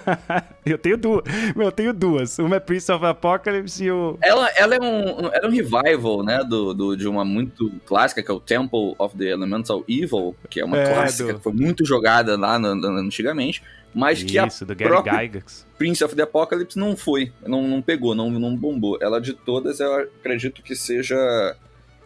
eu 0.66 0.76
tenho 0.76 0.96
duas. 0.96 1.22
Meu, 1.54 1.66
eu 1.68 1.72
tenho 1.72 1.94
duas. 1.94 2.38
Uma 2.40 2.56
é 2.56 2.60
Prince 2.60 2.90
of 2.90 3.04
Apocalypse 3.04 3.84
e 3.84 3.90
o. 3.90 4.18
Ela, 4.20 4.50
ela, 4.56 4.74
é, 4.74 4.80
um, 4.80 5.26
ela 5.28 5.44
é 5.44 5.46
um 5.46 5.50
revival, 5.50 6.24
né? 6.24 6.42
Do, 6.42 6.74
do, 6.74 6.96
de 6.96 7.06
uma 7.06 7.24
muito 7.24 7.70
clássica, 7.86 8.20
que 8.20 8.30
é 8.30 8.34
o 8.34 8.40
Temple 8.40 8.96
of 8.98 9.16
the 9.16 9.26
Elemental 9.26 9.84
Evil, 9.88 10.34
que 10.48 10.58
é 10.58 10.64
uma 10.64 10.76
é, 10.76 10.92
clássica 10.92 11.32
do... 11.32 11.38
que 11.38 11.44
foi 11.44 11.52
muito 11.52 11.86
jogada 11.86 12.36
lá 12.36 12.58
no, 12.58 12.74
no, 12.74 12.88
antigamente. 12.98 13.62
Mas 13.94 14.18
Isso, 14.18 14.26
que 14.26 14.38
a 14.38 14.46
do 14.46 14.74
Gary 14.74 15.02
Gygax. 15.02 15.66
Prince 15.78 16.02
of 16.04 16.14
the 16.14 16.22
Apocalypse 16.22 16.78
não 16.78 16.96
foi, 16.96 17.32
não, 17.46 17.66
não 17.66 17.82
pegou, 17.82 18.14
não, 18.14 18.30
não 18.30 18.56
bombou. 18.56 18.98
Ela 19.00 19.20
de 19.20 19.32
todas, 19.32 19.80
eu 19.80 19.94
acredito 19.94 20.62
que 20.62 20.76
seja 20.76 21.16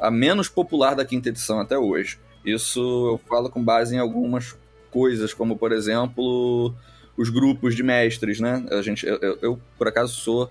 a 0.00 0.10
menos 0.10 0.48
popular 0.48 0.94
da 0.94 1.04
quinta 1.04 1.28
edição 1.28 1.60
até 1.60 1.78
hoje. 1.78 2.18
Isso 2.44 2.80
eu 2.80 3.20
falo 3.28 3.48
com 3.48 3.62
base 3.62 3.94
em 3.94 3.98
algumas 3.98 4.56
coisas, 4.90 5.32
como 5.32 5.56
por 5.56 5.72
exemplo 5.72 6.74
os 7.16 7.30
grupos 7.30 7.74
de 7.74 7.82
mestres, 7.82 8.40
né? 8.40 8.64
A 8.70 8.82
gente, 8.82 9.06
eu, 9.06 9.38
eu, 9.40 9.60
por 9.78 9.88
acaso 9.88 10.14
sou 10.14 10.50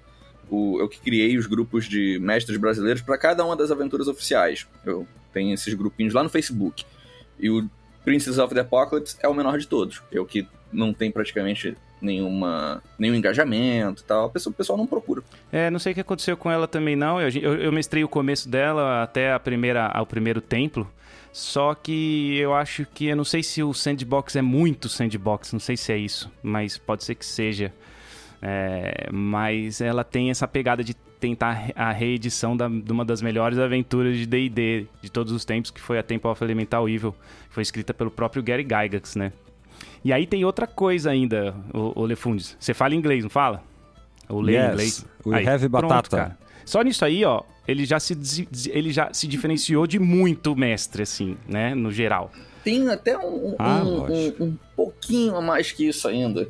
o, 0.49 0.79
eu 0.79 0.87
que 0.87 0.99
criei 0.99 1.37
os 1.37 1.45
grupos 1.45 1.85
de 1.85 2.19
mestres 2.19 2.57
brasileiros 2.57 3.01
para 3.01 3.17
cada 3.17 3.45
uma 3.45 3.55
das 3.55 3.71
aventuras 3.71 4.07
oficiais. 4.07 4.67
Eu 4.85 5.07
tenho 5.33 5.53
esses 5.53 5.73
grupinhos 5.73 6.13
lá 6.13 6.23
no 6.23 6.29
Facebook. 6.29 6.85
E 7.39 7.49
o 7.49 7.69
Princess 8.03 8.37
of 8.37 8.53
the 8.53 8.61
Apocalypse 8.61 9.17
é 9.21 9.27
o 9.27 9.33
menor 9.33 9.57
de 9.57 9.67
todos. 9.67 10.01
Eu 10.11 10.25
que 10.25 10.47
não 10.71 10.93
tem 10.93 11.11
praticamente 11.11 11.75
nenhuma, 12.01 12.83
nenhum 12.99 13.15
engajamento 13.15 14.03
e 14.03 14.05
tal. 14.05 14.27
O 14.27 14.29
pessoal, 14.29 14.51
o 14.51 14.55
pessoal 14.55 14.77
não 14.77 14.85
procura. 14.85 15.23
É, 15.51 15.69
não 15.69 15.79
sei 15.79 15.93
o 15.93 15.95
que 15.95 16.01
aconteceu 16.01 16.35
com 16.35 16.51
ela 16.51 16.67
também 16.67 16.95
não. 16.95 17.19
Eu, 17.19 17.29
eu, 17.29 17.55
eu 17.55 17.71
mestrei 17.71 18.03
o 18.03 18.07
começo 18.09 18.49
dela 18.49 19.03
até 19.03 19.33
a 19.33 19.39
primeira, 19.39 19.87
ao 19.87 20.05
primeiro 20.05 20.41
templo. 20.41 20.89
Só 21.33 21.73
que 21.73 22.37
eu 22.37 22.53
acho 22.53 22.85
que 22.85 23.07
eu 23.07 23.15
não 23.15 23.23
sei 23.23 23.41
se 23.41 23.63
o 23.63 23.73
sandbox 23.73 24.35
é 24.35 24.41
muito 24.41 24.87
sandbox, 24.87 25.51
não 25.51 25.59
sei 25.59 25.75
se 25.75 25.91
é 25.91 25.97
isso, 25.97 26.31
mas 26.43 26.77
pode 26.77 27.03
ser 27.03 27.15
que 27.15 27.25
seja. 27.25 27.73
É, 28.39 29.09
mas 29.11 29.81
ela 29.81 30.03
tem 30.03 30.29
essa 30.29 30.47
pegada 30.47 30.83
de 30.83 30.93
tentar 30.93 31.71
a 31.75 31.91
reedição 31.91 32.55
da, 32.55 32.67
de 32.67 32.91
uma 32.91 33.03
das 33.03 33.19
melhores 33.19 33.57
aventuras 33.57 34.15
de 34.15 34.27
D&D 34.27 34.85
de 35.01 35.09
todos 35.11 35.33
os 35.33 35.43
tempos, 35.43 35.71
que 35.71 35.81
foi 35.81 35.97
a 35.97 36.03
Temple 36.03 36.29
of 36.29 36.43
Elemental 36.43 36.87
Evil, 36.87 37.15
que 37.47 37.55
foi 37.55 37.63
escrita 37.63 37.95
pelo 37.95 38.11
próprio 38.11 38.43
Gary 38.43 38.63
Gygax, 38.63 39.15
né? 39.15 39.33
E 40.05 40.13
aí 40.13 40.27
tem 40.27 40.45
outra 40.45 40.67
coisa 40.67 41.09
ainda, 41.09 41.55
o, 41.73 42.01
o 42.01 42.05
Lefundes. 42.05 42.55
Você 42.59 42.75
fala 42.75 42.93
inglês, 42.93 43.23
não 43.23 43.29
fala? 43.29 43.63
Ou 44.29 44.39
lê 44.39 44.53
yes, 44.53 44.71
inglês? 44.71 45.05
We 45.25 45.35
aí, 45.35 45.47
have 45.47 45.67
pronto, 45.67 45.87
batata. 45.87 46.17
Cara. 46.17 46.37
Só 46.65 46.81
nisso 46.81 47.03
aí, 47.05 47.23
ó, 47.23 47.43
ele 47.67 47.85
já 47.85 47.99
se, 47.99 48.47
ele 48.69 48.91
já 48.91 49.13
se 49.13 49.27
diferenciou 49.27 49.87
de 49.87 49.99
muito 49.99 50.55
mestre, 50.55 51.03
assim, 51.03 51.37
né? 51.47 51.73
No 51.73 51.91
geral. 51.91 52.31
Tem 52.63 52.89
até 52.89 53.17
um, 53.17 53.55
ah, 53.59 53.83
um, 53.83 54.11
um, 54.11 54.33
um, 54.39 54.57
pouquinho 54.75 55.35
a 55.35 55.41
mais 55.41 55.71
que 55.71 55.87
isso 55.87 56.07
ainda. 56.07 56.47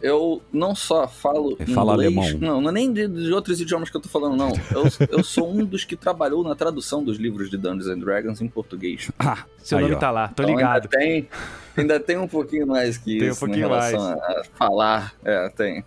Eu 0.00 0.42
não 0.52 0.74
só 0.74 1.08
falo 1.08 1.52
inglês, 1.52 1.72
fala 1.72 1.94
alemão. 1.94 2.30
Não, 2.38 2.60
não 2.60 2.70
é 2.70 2.72
nem 2.72 2.92
de, 2.92 3.08
de, 3.08 3.32
outros 3.32 3.60
idiomas 3.60 3.88
que 3.88 3.96
eu 3.96 4.00
tô 4.00 4.08
falando, 4.08 4.36
não. 4.36 4.52
Eu, 4.70 4.84
eu 5.10 5.24
sou 5.24 5.50
um 5.50 5.64
dos 5.64 5.84
que 5.84 5.96
trabalhou 5.96 6.44
na 6.44 6.54
tradução 6.54 7.02
dos 7.02 7.16
livros 7.16 7.48
de 7.48 7.56
Dungeons 7.56 7.88
and 7.88 7.98
Dragons 7.98 8.40
em 8.40 8.48
português. 8.48 9.10
Ah, 9.18 9.44
seu 9.58 9.78
aí, 9.78 9.84
nome 9.84 9.96
ó. 9.96 9.98
tá 9.98 10.10
lá, 10.10 10.28
tô 10.28 10.44
então, 10.44 10.54
ligado. 10.54 10.88
Ainda 10.92 10.98
tem, 10.98 11.28
ainda 11.76 12.00
tem 12.00 12.16
um 12.16 12.28
pouquinho 12.28 12.66
mais 12.66 12.96
que 12.96 13.18
tem 13.18 13.28
isso 13.28 13.36
um 13.36 13.40
pouquinho 13.40 13.66
em 13.66 13.68
relação 13.68 14.00
mais. 14.00 14.20
a 14.22 14.44
falar. 14.54 15.14
É, 15.24 15.48
tem. 15.48 15.84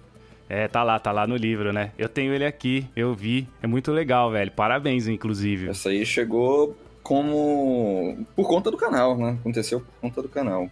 É, 0.50 0.68
tá 0.68 0.82
lá, 0.82 0.98
tá 0.98 1.12
lá 1.12 1.28
no 1.28 1.36
livro, 1.36 1.72
né? 1.72 1.92
Eu 1.96 2.10
tenho 2.10 2.34
ele 2.34 2.44
aqui, 2.44 2.90
eu 2.96 3.14
vi. 3.14 3.48
É 3.62 3.68
muito 3.68 3.92
legal, 3.92 4.32
velho. 4.32 4.52
Parabéns, 4.52 5.08
inclusive. 5.08 5.70
Essa 5.70 5.90
aí 5.90 6.04
chegou 6.04 6.76
como. 7.04 8.26
por 8.36 8.48
conta 8.48 8.72
do 8.72 8.78
canal, 8.78 9.16
né? 9.16 9.38
Aconteceu 9.40 9.80
por 9.80 9.94
conta 10.02 10.24
do 10.24 10.28
canal. 10.28 10.68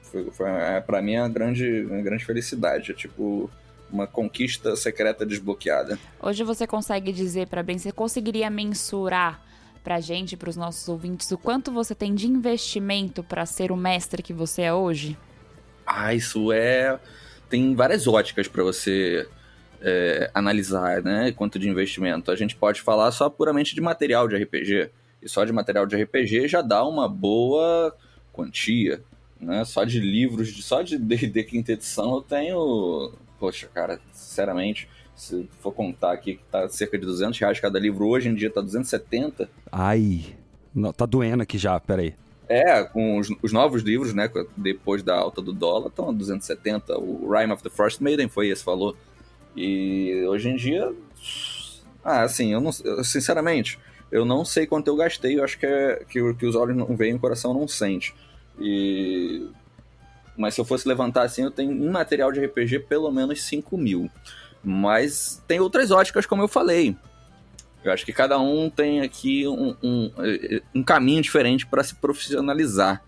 Foi, 0.00 0.30
foi 0.30 0.48
é, 0.48 0.80
pra 0.80 1.02
mim 1.02 1.18
uma 1.18 1.28
grande, 1.28 1.82
uma 1.90 2.00
grande 2.02 2.24
felicidade. 2.24 2.92
É 2.92 2.94
tipo 2.94 3.50
uma 3.90 4.06
conquista 4.06 4.76
secreta 4.76 5.26
desbloqueada. 5.26 5.98
Hoje 6.22 6.44
você 6.44 6.64
consegue 6.64 7.12
dizer 7.12 7.48
para 7.48 7.64
bem, 7.64 7.78
você 7.78 7.90
conseguiria 7.90 8.48
mensurar 8.48 9.42
pra 9.82 10.00
gente, 10.00 10.36
para 10.36 10.50
os 10.50 10.56
nossos 10.56 10.88
ouvintes, 10.88 11.30
o 11.30 11.38
quanto 11.38 11.70
você 11.70 11.94
tem 11.94 12.14
de 12.14 12.26
investimento 12.26 13.22
para 13.22 13.46
ser 13.46 13.70
o 13.70 13.76
mestre 13.76 14.22
que 14.22 14.32
você 14.32 14.62
é 14.62 14.74
hoje? 14.74 15.16
Ah, 15.86 16.12
isso 16.12 16.50
é 16.50 16.98
tem 17.48 17.74
várias 17.74 18.06
óticas 18.06 18.48
para 18.48 18.62
você 18.62 19.28
é, 19.80 20.30
analisar, 20.34 21.02
né? 21.02 21.32
Quanto 21.32 21.58
de 21.58 21.68
investimento. 21.68 22.30
A 22.30 22.36
gente 22.36 22.56
pode 22.56 22.80
falar 22.80 23.10
só 23.12 23.28
puramente 23.28 23.74
de 23.74 23.80
material 23.80 24.28
de 24.28 24.36
RPG. 24.36 24.90
E 25.22 25.28
só 25.28 25.44
de 25.44 25.52
material 25.52 25.86
de 25.86 25.96
RPG 25.96 26.48
já 26.48 26.62
dá 26.62 26.84
uma 26.84 27.08
boa 27.08 27.94
quantia. 28.32 29.02
Né? 29.40 29.64
Só 29.64 29.84
de 29.84 30.00
livros, 30.00 30.52
de, 30.52 30.62
só 30.62 30.82
de 30.82 30.98
D&D 30.98 31.44
quinta 31.44 31.72
edição 31.72 32.14
eu 32.14 32.22
tenho... 32.22 33.12
Poxa, 33.38 33.68
cara, 33.72 34.00
sinceramente, 34.12 34.88
se 35.14 35.48
for 35.60 35.72
contar 35.72 36.12
aqui 36.12 36.36
que 36.36 36.44
tá 36.50 36.68
cerca 36.68 36.98
de 36.98 37.04
200 37.04 37.38
reais 37.38 37.60
cada 37.60 37.78
livro, 37.78 38.06
hoje 38.06 38.28
em 38.30 38.34
dia 38.34 38.50
tá 38.50 38.62
270. 38.62 39.48
Ai, 39.70 40.24
tá 40.96 41.04
doendo 41.04 41.42
aqui 41.42 41.58
já, 41.58 41.78
peraí. 41.78 42.14
É, 42.48 42.84
com 42.84 43.18
os, 43.18 43.28
os, 43.42 43.52
novos 43.52 43.82
livros, 43.82 44.14
né? 44.14 44.30
Depois 44.56 45.02
da 45.02 45.16
alta 45.16 45.42
do 45.42 45.52
dólar, 45.52 45.88
estão 45.88 46.08
a 46.08 46.12
270. 46.12 46.96
O 46.98 47.28
Rime 47.30 47.52
of 47.52 47.62
the 47.62 47.70
Frost 47.70 48.00
Maiden 48.00 48.28
foi 48.28 48.48
esse 48.48 48.64
valor. 48.64 48.96
E 49.56 50.24
hoje 50.28 50.48
em 50.48 50.56
dia. 50.56 50.92
Ah, 52.04 52.22
assim, 52.22 52.52
eu 52.52 52.60
não. 52.60 52.70
Sinceramente, 52.70 53.80
eu 54.12 54.24
não 54.24 54.44
sei 54.44 54.66
quanto 54.66 54.86
eu 54.86 54.96
gastei. 54.96 55.38
Eu 55.38 55.44
acho 55.44 55.58
que, 55.58 55.66
é, 55.66 56.04
que, 56.08 56.34
que 56.34 56.46
os 56.46 56.54
olhos 56.54 56.76
não 56.76 56.96
veem 56.96 57.12
e 57.12 57.16
o 57.16 57.18
coração 57.18 57.52
não 57.52 57.66
sente. 57.66 58.14
E. 58.60 59.48
Mas 60.36 60.54
se 60.54 60.60
eu 60.60 60.64
fosse 60.64 60.86
levantar 60.86 61.22
assim, 61.22 61.42
eu 61.42 61.50
tenho 61.50 61.72
um 61.72 61.90
material 61.90 62.30
de 62.30 62.44
RPG 62.44 62.80
pelo 62.80 63.10
menos 63.10 63.42
5 63.42 63.76
mil. 63.76 64.10
Mas 64.62 65.42
tem 65.48 65.58
outras 65.58 65.90
óticas, 65.90 66.26
como 66.26 66.42
eu 66.42 66.48
falei. 66.48 66.94
Eu 67.88 67.92
acho 67.92 68.04
que 68.04 68.12
cada 68.12 68.38
um 68.38 68.68
tem 68.68 69.00
aqui 69.00 69.46
um, 69.46 69.76
um, 69.82 70.12
um 70.74 70.82
caminho 70.82 71.22
diferente 71.22 71.66
para 71.66 71.82
se 71.82 71.94
profissionalizar. 71.94 73.02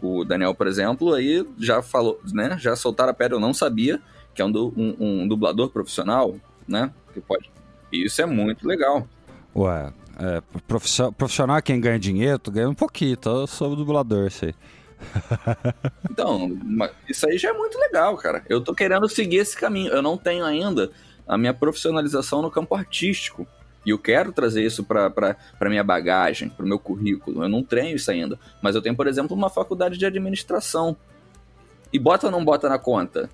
O 0.00 0.24
Daniel, 0.24 0.54
por 0.54 0.66
exemplo, 0.66 1.14
aí 1.14 1.46
já 1.58 1.82
falou, 1.82 2.20
né? 2.32 2.56
Já 2.58 2.76
soltaram 2.76 3.10
a 3.10 3.14
pedra, 3.14 3.36
eu 3.36 3.40
não 3.40 3.52
sabia, 3.52 4.00
que 4.34 4.40
é 4.40 4.44
um, 4.44 4.52
um, 4.76 4.96
um 4.98 5.28
dublador 5.28 5.70
profissional, 5.70 6.36
né? 6.66 6.92
Que 7.12 7.20
pode. 7.20 7.50
Isso 7.92 8.22
é 8.22 8.26
muito 8.26 8.66
legal. 8.66 9.08
Ué, 9.56 9.92
é, 10.20 10.42
profissional 11.16 11.56
é 11.56 11.62
quem 11.62 11.80
ganha 11.80 11.98
dinheiro, 11.98 12.38
tu 12.38 12.50
ganha 12.50 12.68
um 12.68 12.74
pouquinho, 12.74 13.12
então 13.12 13.40
eu 13.40 13.46
sou 13.46 13.74
dublador, 13.74 14.30
sei. 14.30 14.54
Então, 16.10 16.58
isso 17.08 17.28
aí 17.28 17.38
já 17.38 17.50
é 17.50 17.52
muito 17.52 17.78
legal, 17.78 18.16
cara. 18.16 18.44
Eu 18.48 18.60
tô 18.60 18.74
querendo 18.74 19.08
seguir 19.08 19.36
esse 19.36 19.56
caminho. 19.56 19.92
Eu 19.92 20.02
não 20.02 20.16
tenho 20.16 20.44
ainda 20.44 20.90
a 21.26 21.38
minha 21.38 21.54
profissionalização 21.54 22.42
no 22.42 22.50
campo 22.50 22.74
artístico. 22.74 23.46
E 23.84 23.90
eu 23.90 23.98
quero 23.98 24.32
trazer 24.32 24.62
isso 24.62 24.84
para 24.84 25.36
minha 25.68 25.84
bagagem, 25.84 26.48
para 26.48 26.64
o 26.64 26.68
meu 26.68 26.78
currículo. 26.78 27.42
Eu 27.42 27.48
não 27.48 27.62
tenho 27.62 27.96
isso 27.96 28.10
ainda. 28.10 28.38
Mas 28.62 28.74
eu 28.74 28.82
tenho, 28.82 28.96
por 28.96 29.06
exemplo, 29.06 29.36
uma 29.36 29.48
faculdade 29.48 29.98
de 29.98 30.04
administração. 30.04 30.96
E 31.92 31.98
bota 31.98 32.26
ou 32.26 32.32
não 32.32 32.44
bota 32.44 32.68
na 32.68 32.78
conta? 32.78 33.30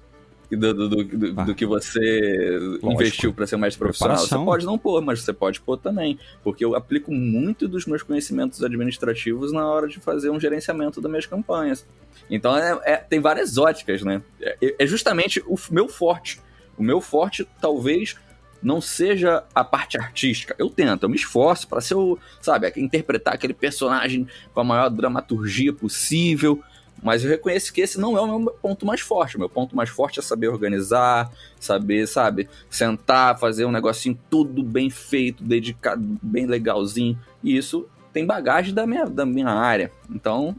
Do, 0.51 0.75
do, 0.75 0.89
do, 0.89 1.41
ah, 1.41 1.45
do 1.45 1.55
que 1.55 1.67
você 1.67 2.59
lógico. 2.61 2.93
investiu 2.93 3.33
para 3.33 3.47
ser 3.47 3.57
mais 3.57 3.77
profissional. 3.77 4.17
Preparação. 4.17 4.41
Você 4.41 4.45
pode 4.45 4.67
não 4.67 4.79
pôr, 4.79 5.03
mas 5.03 5.23
você 5.23 5.33
pode 5.33 5.61
pôr 5.61 5.77
também. 5.79 6.19
Porque 6.43 6.65
eu 6.65 6.77
aplico 6.77 7.13
muito 7.13 7.67
dos 7.67 7.87
meus 7.87 8.03
conhecimentos 8.03 8.63
administrativos 8.63 9.53
na 9.53 9.67
hora 9.67 9.89
de 9.89 9.99
fazer 9.99 10.31
um 10.31 10.39
gerenciamento 10.39 11.01
das 11.01 11.11
minhas 11.11 11.27
campanhas. 11.27 11.87
Então 12.31 12.57
é, 12.57 12.79
é, 12.85 12.97
tem 12.97 13.21
várias 13.21 13.59
óticas, 13.59 14.03
né? 14.03 14.23
É, 14.41 14.77
é 14.79 14.87
justamente 14.87 15.43
o 15.47 15.57
meu 15.71 15.89
forte. 15.89 16.41
O 16.77 16.83
meu 16.83 17.01
forte 17.01 17.49
talvez 17.61 18.17
não 18.65 18.81
seja 18.81 19.45
a 19.55 19.63
parte 19.63 19.99
artística. 19.99 20.57
Eu 20.59 20.71
tento, 20.71 21.03
eu 21.03 21.09
me 21.09 21.17
esforço 21.17 21.69
para 21.69 21.83
ser 21.83 21.95
o, 21.95 22.19
sabe, 22.41 22.73
interpretar 22.77 23.35
aquele 23.35 23.53
personagem 23.53 24.27
com 24.55 24.61
a 24.61 24.65
maior 24.65 24.89
dramaturgia 24.89 25.73
possível. 25.73 26.61
Mas 27.03 27.23
eu 27.23 27.31
reconheço 27.31 27.73
que 27.73 27.83
esse 27.83 28.01
não 28.01 28.17
é 28.17 28.21
o 28.23 28.39
meu 28.39 28.53
ponto 28.53 28.87
mais 28.87 29.03
forte. 29.03 29.37
O 29.37 29.39
meu 29.39 29.49
ponto 29.49 29.77
mais 29.77 29.91
forte 29.91 30.19
é 30.19 30.23
saber 30.23 30.49
organizar, 30.49 31.31
saber, 31.61 32.09
sabe, 32.09 32.49
sentar, 32.71 33.39
fazer 33.39 33.67
um 33.67 33.71
negocinho 33.71 34.19
tudo 34.31 34.63
bem 34.63 34.89
feito, 34.89 35.45
dedicado, 35.45 36.03
bem 36.23 36.47
legalzinho. 36.47 37.19
E 37.43 37.55
isso 37.55 37.87
tem 38.13 38.25
bagagem 38.25 38.73
da 38.73 38.87
minha, 38.87 39.05
da 39.05 39.27
minha 39.27 39.51
área. 39.51 39.93
Então, 40.09 40.57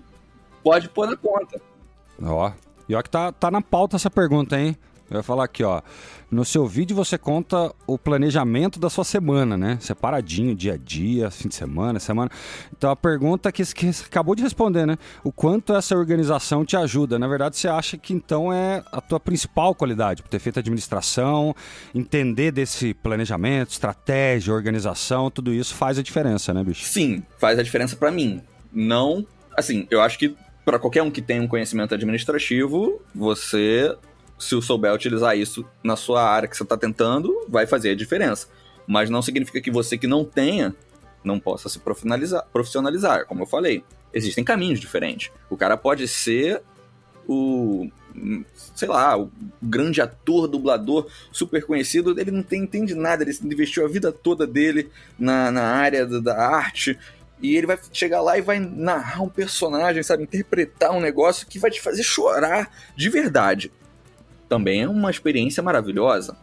pode 0.63 0.87
pôr 0.89 1.09
na 1.09 1.17
conta. 1.17 1.59
Ó, 2.21 2.51
e 2.87 2.93
ó 2.93 3.01
que 3.01 3.09
tá, 3.09 3.31
tá 3.31 3.49
na 3.49 3.61
pauta 3.61 3.95
essa 3.95 4.11
pergunta, 4.11 4.59
hein? 4.59 4.77
Ia 5.11 5.21
falar 5.21 5.43
aqui, 5.43 5.63
ó. 5.63 5.81
No 6.31 6.43
seu 6.43 6.65
vídeo 6.65 6.95
você 6.95 7.17
conta 7.17 7.71
o 7.85 7.97
planejamento 7.97 8.79
da 8.79 8.89
sua 8.89 9.03
semana, 9.03 9.55
né? 9.55 9.77
Separadinho, 9.79 10.55
dia 10.55 10.73
a 10.73 10.77
dia, 10.77 11.29
fim 11.29 11.47
de 11.47 11.55
semana, 11.55 11.99
semana. 11.99 12.29
Então 12.75 12.89
a 12.89 12.95
pergunta 12.95 13.51
que, 13.51 13.63
que 13.73 13.93
você 13.93 14.03
acabou 14.05 14.35
de 14.35 14.41
responder, 14.41 14.85
né? 14.87 14.97
O 15.23 15.31
quanto 15.31 15.73
essa 15.75 15.95
organização 15.95 16.65
te 16.65 16.75
ajuda? 16.75 17.19
Na 17.19 17.27
verdade, 17.27 17.55
você 17.55 17.67
acha 17.67 17.97
que 17.97 18.13
então 18.13 18.51
é 18.51 18.83
a 18.91 18.99
tua 18.99 19.19
principal 19.19 19.75
qualidade, 19.75 20.23
por 20.23 20.29
ter 20.29 20.39
feito 20.39 20.59
administração, 20.59 21.55
entender 21.93 22.51
desse 22.51 22.93
planejamento, 22.93 23.69
estratégia, 23.69 24.53
organização, 24.53 25.29
tudo 25.29 25.53
isso 25.53 25.75
faz 25.75 25.99
a 25.99 26.01
diferença, 26.01 26.53
né, 26.53 26.63
bicho? 26.63 26.83
Sim, 26.83 27.23
faz 27.37 27.59
a 27.59 27.63
diferença 27.63 27.95
para 27.95 28.11
mim. 28.11 28.41
Não, 28.73 29.25
assim, 29.55 29.87
eu 29.91 30.01
acho 30.01 30.17
que 30.17 30.35
para 30.65 30.79
qualquer 30.79 31.03
um 31.03 31.11
que 31.11 31.21
tem 31.21 31.39
um 31.39 31.47
conhecimento 31.47 31.93
administrativo, 31.93 32.99
você 33.13 33.95
se 34.38 34.60
souber 34.62 34.93
utilizar 34.93 35.38
isso 35.38 35.65
na 35.84 35.95
sua 35.95 36.24
área 36.24 36.48
que 36.48 36.56
você 36.56 36.63
está 36.63 36.78
tentando, 36.78 37.45
vai 37.48 37.65
fazer 37.65 37.91
a 37.91 37.95
diferença. 37.95 38.48
Mas 38.88 39.10
não 39.10 39.21
significa 39.21 39.62
que 39.62 39.71
você 39.71 39.98
que 39.98 40.08
não 40.08 40.24
tenha 40.24 40.76
não 41.24 41.39
possa 41.39 41.67
se 41.69 41.80
profissionalizar, 41.80 42.45
profissionalizar. 42.54 43.26
Como 43.26 43.41
eu 43.41 43.48
falei, 43.48 43.84
existem 44.13 44.43
caminhos 44.43 44.80
diferentes. 44.80 45.32
O 45.50 45.58
cara 45.58 45.76
pode 45.76 46.08
ser 46.08 46.62
o, 47.28 47.89
sei 48.76 48.88
lá, 48.88 49.17
o 49.17 49.32
grande 49.62 50.02
ator, 50.02 50.48
dublador, 50.48 51.08
super 51.32 51.65
conhecido, 51.65 52.19
ele 52.19 52.30
não 52.30 52.43
tem, 52.43 52.62
entende 52.62 52.93
nada, 52.93 53.24
ele 53.24 53.36
investiu 53.43 53.84
a 53.84 53.89
vida 53.89 54.12
toda 54.12 54.45
dele 54.45 54.91
na, 55.17 55.50
na 55.50 55.63
área 55.63 56.06
da, 56.06 56.19
da 56.19 56.38
arte, 56.38 56.98
e 57.41 57.58
ele 57.58 57.67
vai 57.67 57.80
chegar 57.91 58.21
lá 58.21 58.38
e 58.38 58.41
vai 58.41 58.60
narrar 58.60 59.21
um 59.21 59.30
personagem, 59.30 60.04
sabe, 60.04 60.24
interpretar 60.24 60.91
um 60.91 61.02
negócio 61.02 61.48
que 61.48 61.60
vai 61.60 61.69
te 61.69 61.82
fazer 61.82 62.04
chorar 62.04 62.71
de 62.95 63.10
verdade 63.10 63.71
também 64.47 64.84
é 64.84 64.88
uma 64.88 65.10
experiência 65.10 65.62
maravilhosa. 65.62 66.38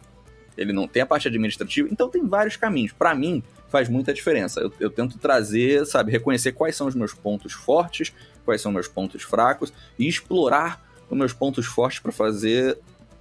Ele 0.57 0.71
não 0.71 0.87
tem 0.87 1.01
a 1.01 1.05
parte 1.05 1.27
administrativa, 1.27 1.87
então 1.91 2.09
tem 2.09 2.25
vários 2.25 2.55
caminhos. 2.55 2.91
Para 2.91 3.15
mim, 3.15 3.41
faz 3.69 3.89
muita 3.89 4.13
diferença. 4.13 4.59
Eu, 4.59 4.71
eu, 4.79 4.89
tento 4.89 5.17
trazer, 5.17 5.85
sabe, 5.85 6.11
reconhecer 6.11 6.51
quais 6.51 6.75
são 6.75 6.85
os 6.87 6.93
meus 6.93 7.13
pontos 7.13 7.53
fortes, 7.53 8.13
quais 8.45 8.61
são 8.61 8.71
meus 8.71 8.87
pontos 8.87 9.23
fracos 9.23 9.73
e 9.97 10.07
explorar 10.07 10.79
os 11.09 11.17
meus 11.17 11.33
pontos 11.33 11.65
fortes 11.65 11.99
para 11.99 12.11
fazer 12.11 12.77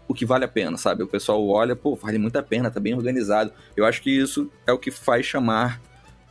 o 0.07 0.13
que 0.13 0.27
vale 0.27 0.45
a 0.45 0.49
pena, 0.49 0.77
sabe? 0.77 1.03
O 1.03 1.07
pessoal 1.07 1.47
olha, 1.49 1.75
pô, 1.75 1.95
vale 1.95 2.19
muito 2.19 2.37
a 2.37 2.43
pena, 2.43 2.71
tá 2.71 2.79
bem 2.79 2.95
organizado. 2.95 3.51
Eu 3.75 3.87
acho 3.87 4.03
que 4.03 4.11
isso 4.11 4.51
é 4.67 4.73
o 4.73 4.79
que 4.79 4.91
faz 4.91 5.25
chamar 5.25 5.81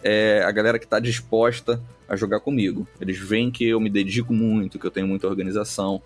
é, 0.03 0.43
a 0.45 0.51
galera 0.51 0.77
que 0.77 0.87
tá 0.87 0.99
disposta 0.99 1.81
a 2.07 2.15
jogar 2.15 2.41
comigo. 2.41 2.87
Eles 2.99 3.17
veem 3.17 3.49
que 3.49 3.67
eu 3.67 3.79
me 3.79 3.89
dedico 3.89 4.33
muito, 4.33 4.77
que 4.77 4.85
eu 4.85 4.91
tenho 4.91 5.07
muita 5.07 5.27
organização, 5.27 6.01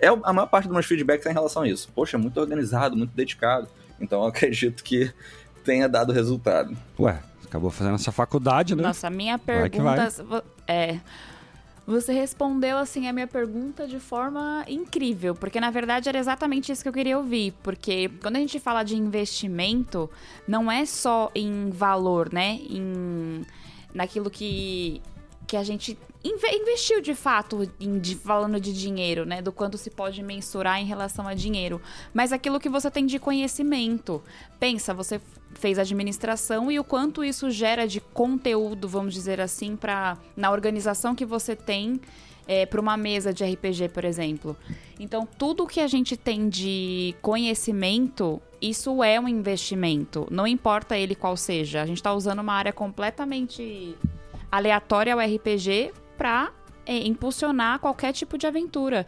é 0.00 0.08
a 0.08 0.32
maior 0.32 0.46
parte 0.46 0.64
dos 0.64 0.72
meus 0.72 0.86
feedbacks 0.86 1.26
é 1.26 1.30
em 1.30 1.34
relação 1.34 1.62
a 1.62 1.68
isso. 1.68 1.88
Poxa, 1.94 2.18
muito 2.18 2.38
organizado, 2.40 2.96
muito 2.96 3.14
dedicado. 3.14 3.68
Então 4.00 4.22
eu 4.22 4.28
acredito 4.28 4.82
que 4.82 5.12
tenha 5.64 5.88
dado 5.88 6.12
resultado. 6.12 6.76
Ué, 6.98 7.20
acabou 7.44 7.70
fazendo 7.70 7.94
essa 7.94 8.12
faculdade, 8.12 8.74
né? 8.74 8.82
Nossa, 8.82 9.06
a 9.06 9.10
minha 9.10 9.38
pergunta 9.38 10.08
é. 10.66 10.98
Você 11.86 12.14
respondeu 12.14 12.78
assim 12.78 13.08
a 13.08 13.12
minha 13.12 13.26
pergunta 13.26 13.86
de 13.86 14.00
forma 14.00 14.64
incrível, 14.66 15.34
porque 15.34 15.60
na 15.60 15.70
verdade 15.70 16.08
era 16.08 16.18
exatamente 16.18 16.72
isso 16.72 16.82
que 16.82 16.88
eu 16.88 16.92
queria 16.94 17.18
ouvir, 17.18 17.52
porque 17.62 18.10
quando 18.22 18.36
a 18.36 18.38
gente 18.38 18.58
fala 18.58 18.82
de 18.82 18.96
investimento, 18.96 20.10
não 20.48 20.72
é 20.72 20.86
só 20.86 21.30
em 21.34 21.68
valor, 21.68 22.32
né? 22.32 22.58
Em 22.70 23.42
naquilo 23.92 24.30
que 24.30 25.02
que 25.54 25.56
a 25.56 25.62
gente 25.62 25.96
investiu 26.24 27.00
de 27.00 27.14
fato 27.14 27.70
em, 27.78 28.00
de, 28.00 28.16
falando 28.16 28.58
de 28.58 28.72
dinheiro, 28.72 29.24
né? 29.24 29.40
Do 29.40 29.52
quanto 29.52 29.78
se 29.78 29.88
pode 29.88 30.20
mensurar 30.20 30.80
em 30.80 30.84
relação 30.84 31.28
a 31.28 31.34
dinheiro. 31.34 31.80
Mas 32.12 32.32
aquilo 32.32 32.58
que 32.58 32.68
você 32.68 32.90
tem 32.90 33.06
de 33.06 33.20
conhecimento. 33.20 34.20
Pensa, 34.58 34.92
você 34.92 35.20
fez 35.54 35.78
administração 35.78 36.72
e 36.72 36.80
o 36.80 36.82
quanto 36.82 37.22
isso 37.22 37.52
gera 37.52 37.86
de 37.86 38.00
conteúdo, 38.00 38.88
vamos 38.88 39.14
dizer 39.14 39.40
assim, 39.40 39.76
para 39.76 40.18
na 40.36 40.50
organização 40.50 41.14
que 41.14 41.24
você 41.24 41.54
tem 41.54 42.00
é, 42.48 42.66
para 42.66 42.80
uma 42.80 42.96
mesa 42.96 43.32
de 43.32 43.44
RPG, 43.44 43.90
por 43.90 44.04
exemplo. 44.04 44.56
Então, 44.98 45.28
tudo 45.38 45.68
que 45.68 45.78
a 45.78 45.86
gente 45.86 46.16
tem 46.16 46.48
de 46.48 47.14
conhecimento, 47.22 48.42
isso 48.60 49.04
é 49.04 49.20
um 49.20 49.28
investimento. 49.28 50.26
Não 50.32 50.48
importa 50.48 50.98
ele 50.98 51.14
qual 51.14 51.36
seja. 51.36 51.80
A 51.80 51.86
gente 51.86 51.98
está 51.98 52.12
usando 52.12 52.40
uma 52.40 52.54
área 52.54 52.72
completamente 52.72 53.96
aleatória 54.56 55.14
ao 55.14 55.20
RPG 55.20 55.92
para 56.16 56.52
é, 56.86 56.96
impulsionar 57.06 57.78
qualquer 57.78 58.12
tipo 58.12 58.38
de 58.38 58.46
aventura. 58.46 59.06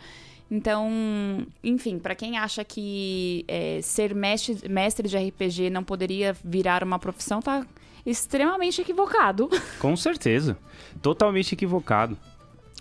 Então, 0.50 1.46
enfim, 1.62 1.98
para 1.98 2.14
quem 2.14 2.38
acha 2.38 2.64
que 2.64 3.44
é, 3.48 3.80
ser 3.82 4.14
mestre, 4.14 4.68
mestre 4.68 5.08
de 5.08 5.16
RPG 5.16 5.70
não 5.70 5.82
poderia 5.82 6.36
virar 6.44 6.84
uma 6.84 6.98
profissão, 6.98 7.40
tá 7.42 7.66
extremamente 8.04 8.80
equivocado. 8.80 9.50
Com 9.80 9.96
certeza. 9.96 10.56
Totalmente 11.02 11.52
equivocado. 11.52 12.16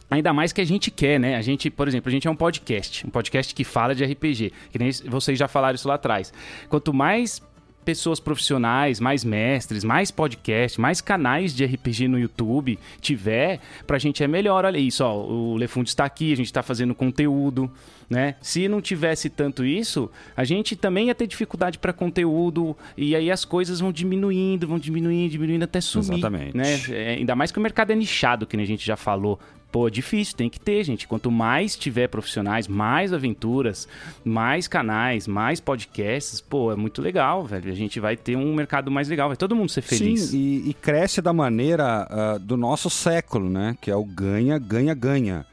Ainda 0.09 0.31
mais 0.31 0.53
que 0.53 0.61
a 0.61 0.65
gente 0.65 0.91
quer, 0.91 1.19
né? 1.19 1.35
A 1.35 1.41
gente, 1.41 1.71
por 1.71 1.87
exemplo, 1.87 2.09
a 2.09 2.11
gente 2.11 2.27
é 2.27 2.31
um 2.31 2.35
podcast, 2.35 3.07
um 3.07 3.09
podcast 3.09 3.55
que 3.55 3.63
fala 3.63 3.95
de 3.95 4.05
RPG, 4.05 4.53
que 4.71 4.77
nem 4.77 4.91
vocês 5.07 5.37
já 5.37 5.47
falaram 5.47 5.73
isso 5.73 5.87
lá 5.87 5.95
atrás. 5.95 6.31
Quanto 6.69 6.93
mais 6.93 7.41
pessoas 7.85 8.19
profissionais, 8.19 8.99
mais 8.99 9.23
mestres, 9.23 9.83
mais 9.83 10.09
podcasts, 10.09 10.77
mais 10.77 10.99
canais 10.99 11.55
de 11.55 11.63
RPG 11.63 12.07
no 12.07 12.19
YouTube 12.19 12.77
tiver, 12.99 13.59
pra 13.85 13.99
gente 13.99 14.23
é 14.23 14.27
melhor. 14.27 14.65
Olha 14.65 14.79
isso, 14.79 15.03
ó, 15.03 15.15
o 15.15 15.55
Lefund 15.55 15.87
está 15.87 16.03
aqui, 16.03 16.33
a 16.33 16.35
gente 16.35 16.47
está 16.47 16.63
fazendo 16.63 16.95
conteúdo, 16.95 17.71
né? 18.09 18.35
Se 18.41 18.67
não 18.67 18.81
tivesse 18.81 19.29
tanto 19.29 19.63
isso, 19.63 20.09
a 20.35 20.43
gente 20.43 20.75
também 20.75 21.07
ia 21.07 21.15
ter 21.15 21.27
dificuldade 21.27 21.77
para 21.77 21.93
conteúdo 21.93 22.75
e 22.97 23.15
aí 23.15 23.29
as 23.31 23.45
coisas 23.45 23.79
vão 23.79 23.91
diminuindo, 23.91 24.67
vão 24.67 24.79
diminuindo, 24.79 25.31
diminuindo 25.31 25.63
até 25.63 25.79
sumir, 25.79 26.13
Exatamente. 26.13 26.57
né? 26.57 26.81
É, 26.89 27.09
ainda 27.15 27.35
mais 27.35 27.51
que 27.51 27.59
o 27.59 27.61
mercado 27.61 27.91
é 27.91 27.95
nichado, 27.95 28.45
que 28.45 28.57
a 28.57 28.65
gente 28.65 28.85
já 28.85 28.97
falou. 28.97 29.39
Pô, 29.75 29.89
difícil, 29.89 30.37
tem 30.37 30.49
que 30.49 30.57
ter, 30.57 30.81
gente. 30.85 31.05
Quanto 31.05 31.29
mais 31.29 31.75
tiver 31.75 32.07
profissionais, 32.07 32.65
mais 32.65 33.11
aventuras, 33.11 33.89
mais 34.23 34.69
canais, 34.69 35.27
mais 35.27 35.59
podcasts, 35.59 36.39
pô, 36.39 36.71
é 36.71 36.77
muito 36.77 37.01
legal, 37.01 37.43
velho. 37.43 37.69
A 37.69 37.75
gente 37.75 37.99
vai 37.99 38.15
ter 38.15 38.37
um 38.37 38.55
mercado 38.55 38.89
mais 38.89 39.09
legal, 39.09 39.27
vai 39.27 39.35
todo 39.35 39.53
mundo 39.53 39.67
ser 39.67 39.81
feliz. 39.81 40.29
Sim, 40.29 40.37
e, 40.37 40.69
e 40.69 40.73
cresce 40.73 41.21
da 41.21 41.33
maneira 41.33 42.07
uh, 42.09 42.39
do 42.39 42.55
nosso 42.55 42.89
século, 42.89 43.49
né? 43.49 43.75
Que 43.81 43.91
é 43.91 43.95
o 43.97 44.05
ganha, 44.05 44.57
ganha, 44.57 44.93
ganha. 44.93 45.45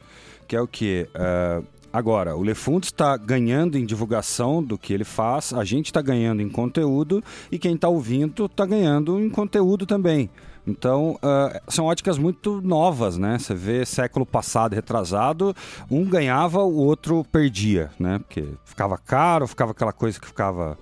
Que 0.47 0.55
é 0.55 0.61
o 0.61 0.69
que? 0.69 1.09
Uh, 1.17 1.67
Agora, 1.93 2.35
o 2.35 2.43
Lefund 2.43 2.87
está 2.87 3.19
ganhando 3.19 3.77
em 3.77 3.85
divulgação 3.85 4.63
do 4.63 4.79
que 4.79 4.95
ele 4.95 5.05
faz, 5.05 5.53
a 5.53 5.63
gente 5.63 5.87
está 5.87 6.01
ganhando 6.01 6.41
em 6.41 6.49
conteúdo 6.49 7.23
e 7.51 7.59
quem 7.59 7.75
está 7.75 7.87
ouvindo 7.87 8.47
está 8.47 8.65
ganhando 8.65 9.21
em 9.21 9.29
conteúdo 9.29 9.85
também. 9.85 10.31
Então, 10.67 11.19
uh, 11.23 11.61
são 11.73 11.87
óticas 11.87 12.19
muito 12.19 12.61
novas, 12.61 13.19
né? 13.19 13.39
Você 13.39 13.55
vê 13.55 13.85
século 13.85 14.25
passado, 14.25 14.75
retrasado, 14.75 15.55
um 15.91 16.05
ganhava, 16.05 16.63
o 16.63 16.77
outro 16.77 17.25
perdia, 17.25 17.91
né? 17.99 18.19
Porque 18.19 18.45
ficava 18.65 18.97
caro, 18.97 19.47
ficava 19.49 19.73
aquela 19.73 19.93
coisa 19.93 20.21
que 20.21 20.27
ficava 20.27 20.79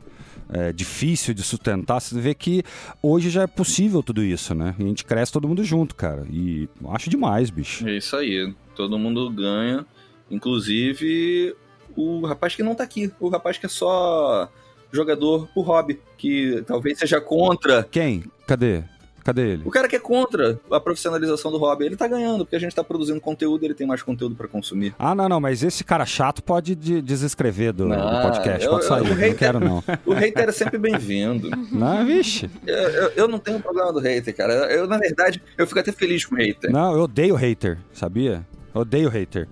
é, 0.53 0.73
difícil 0.73 1.33
de 1.33 1.43
sustentar, 1.43 2.01
você 2.01 2.19
vê 2.21 2.35
que 2.35 2.63
hoje 3.03 3.31
já 3.31 3.43
é 3.43 3.47
possível 3.47 4.03
tudo 4.03 4.23
isso, 4.23 4.55
né? 4.55 4.75
E 4.79 4.83
a 4.83 4.87
gente 4.87 5.05
cresce 5.05 5.33
todo 5.33 5.49
mundo 5.49 5.65
junto, 5.65 5.95
cara. 5.95 6.27
E 6.31 6.69
acho 6.89 7.09
demais, 7.09 7.51
bicho. 7.51 7.89
É 7.89 7.97
isso 7.97 8.17
aí. 8.17 8.53
Todo 8.75 8.99
mundo 8.99 9.31
ganha. 9.31 9.87
Inclusive 10.31 11.55
o 11.97 12.27
rapaz 12.27 12.55
que 12.55 12.63
não 12.63 12.75
tá 12.75 12.85
aqui. 12.85 13.13
O 13.21 13.29
rapaz 13.29 13.59
que 13.59 13.67
é 13.67 13.69
só 13.69 14.49
jogador 14.93 15.49
por 15.55 15.63
hobby. 15.63 16.01
Que 16.19 16.63
talvez 16.67 16.99
seja 16.99 17.21
contra. 17.21 17.85
Quem? 17.85 18.25
Cadê? 18.47 18.85
Cadê 19.25 19.53
ele? 19.53 19.63
O 19.65 19.71
cara 19.71 19.89
que 19.89 19.97
é 19.97 19.99
contra 19.99 20.59
a 20.71 20.81
profissionalização 20.81 21.51
do 21.51 21.59
hobby, 21.59 21.85
ele 21.85 21.97
tá 21.97 22.09
ganhando, 22.09 22.45
porque 22.45 22.57
a 22.57 22.59
gente 22.59 22.75
tá 22.75 22.83
produzindo 22.83 23.21
conteúdo, 23.21 23.65
ele 23.65 23.75
tem 23.75 23.87
mais 23.87 24.03
conteúdo 24.03 24.35
para 24.35 24.49
consumir. 24.49 24.95
Ah, 24.99 25.15
não, 25.15 25.29
não, 25.29 25.41
mas 25.41 25.63
esse 25.63 25.85
cara 25.85 26.07
chato 26.07 26.43
pode 26.43 26.75
de 26.75 27.03
desescrever 27.03 27.73
do, 27.73 27.89
do 27.89 28.23
podcast, 28.23 28.65
eu, 28.65 28.73
pode 28.73 28.85
sair, 28.87 28.99
eu, 28.99 29.05
não 29.05 29.15
hater, 29.15 29.37
quero 29.37 29.61
não. 29.61 29.85
O 30.07 30.13
hater 30.13 30.49
é 30.49 30.53
sempre 30.53 30.79
bem-vindo. 30.79 31.51
Não, 31.71 32.05
vixe. 32.05 32.51
Eu, 32.67 32.77
eu, 32.77 33.13
eu, 33.17 33.29
não 33.29 33.39
tenho 33.39 33.61
problema 33.61 33.93
do 33.93 34.01
hater, 34.01 34.35
cara. 34.35 34.53
Eu, 34.73 34.87
na 34.87 34.99
verdade, 34.99 35.43
eu 35.57 35.67
fico 35.67 35.79
até 35.79 35.93
feliz 35.93 36.25
com 36.25 36.35
o 36.35 36.39
hater. 36.39 36.71
Não, 36.71 36.95
eu 36.95 37.03
odeio 37.03 37.35
hater, 37.35 37.79
sabia? 37.93 38.47
Eu 38.75 38.83
odeio 38.83 39.09
hater. 39.09 39.49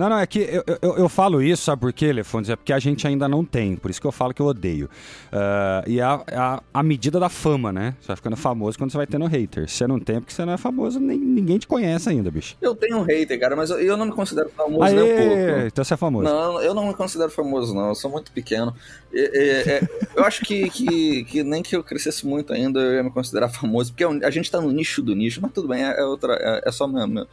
Não, 0.00 0.08
não, 0.08 0.18
é 0.18 0.26
que 0.26 0.38
eu, 0.38 0.64
eu, 0.80 0.96
eu 0.96 1.08
falo 1.10 1.42
isso, 1.42 1.64
sabe 1.64 1.82
por 1.82 1.92
quê, 1.92 2.06
Elefantes? 2.06 2.48
É 2.48 2.56
porque 2.56 2.72
a 2.72 2.78
gente 2.78 3.06
ainda 3.06 3.28
não 3.28 3.44
tem, 3.44 3.76
por 3.76 3.90
isso 3.90 4.00
que 4.00 4.06
eu 4.06 4.12
falo 4.12 4.32
que 4.32 4.40
eu 4.40 4.46
odeio. 4.46 4.86
Uh, 5.30 5.86
e 5.86 6.00
a, 6.00 6.24
a, 6.32 6.62
a, 6.72 6.82
medida 6.82 7.20
da 7.20 7.28
fama, 7.28 7.70
né? 7.70 7.94
Você 8.00 8.06
vai 8.06 8.16
ficando 8.16 8.34
famoso 8.34 8.78
quando 8.78 8.90
você 8.90 8.96
vai 8.96 9.06
tendo 9.06 9.26
hater. 9.26 9.68
Se 9.68 9.76
você 9.76 9.86
não 9.86 10.00
tem, 10.00 10.16
é 10.16 10.20
porque 10.20 10.32
você 10.32 10.42
não 10.46 10.54
é 10.54 10.56
famoso, 10.56 10.98
nem, 10.98 11.18
ninguém 11.18 11.58
te 11.58 11.66
conhece 11.66 12.08
ainda, 12.08 12.30
bicho. 12.30 12.56
Eu 12.62 12.74
tenho 12.74 12.96
um 12.96 13.02
hater, 13.02 13.38
cara, 13.38 13.54
mas 13.54 13.68
eu, 13.68 13.78
eu 13.78 13.94
não 13.94 14.06
me 14.06 14.12
considero 14.12 14.48
famoso 14.56 14.84
Aê, 14.84 14.94
nem 14.94 15.04
um 15.04 15.16
pouco. 15.18 15.66
Então 15.66 15.84
você 15.84 15.92
é 15.92 15.96
famoso. 15.98 16.24
Não, 16.24 16.62
eu 16.62 16.72
não 16.72 16.88
me 16.88 16.94
considero 16.94 17.30
famoso, 17.30 17.74
não. 17.74 17.88
Eu 17.88 17.94
sou 17.94 18.10
muito 18.10 18.32
pequeno. 18.32 18.74
É, 19.12 19.20
é, 19.20 19.88
eu 20.16 20.24
acho 20.24 20.46
que, 20.46 20.70
que, 20.70 21.24
que, 21.24 21.42
nem 21.42 21.62
que 21.62 21.76
eu 21.76 21.84
crescesse 21.84 22.26
muito 22.26 22.54
ainda, 22.54 22.80
eu 22.80 22.94
ia 22.94 23.02
me 23.02 23.10
considerar 23.10 23.50
famoso, 23.52 23.92
porque 23.92 24.24
a 24.24 24.30
gente 24.30 24.50
tá 24.50 24.62
no 24.62 24.72
nicho 24.72 25.02
do 25.02 25.14
nicho, 25.14 25.42
mas 25.42 25.52
tudo 25.52 25.68
bem, 25.68 25.82
é, 25.82 26.02
outra, 26.04 26.38
é, 26.40 26.68
é 26.68 26.72
só 26.72 26.88
minha, 26.88 27.06
minha, 27.06 27.26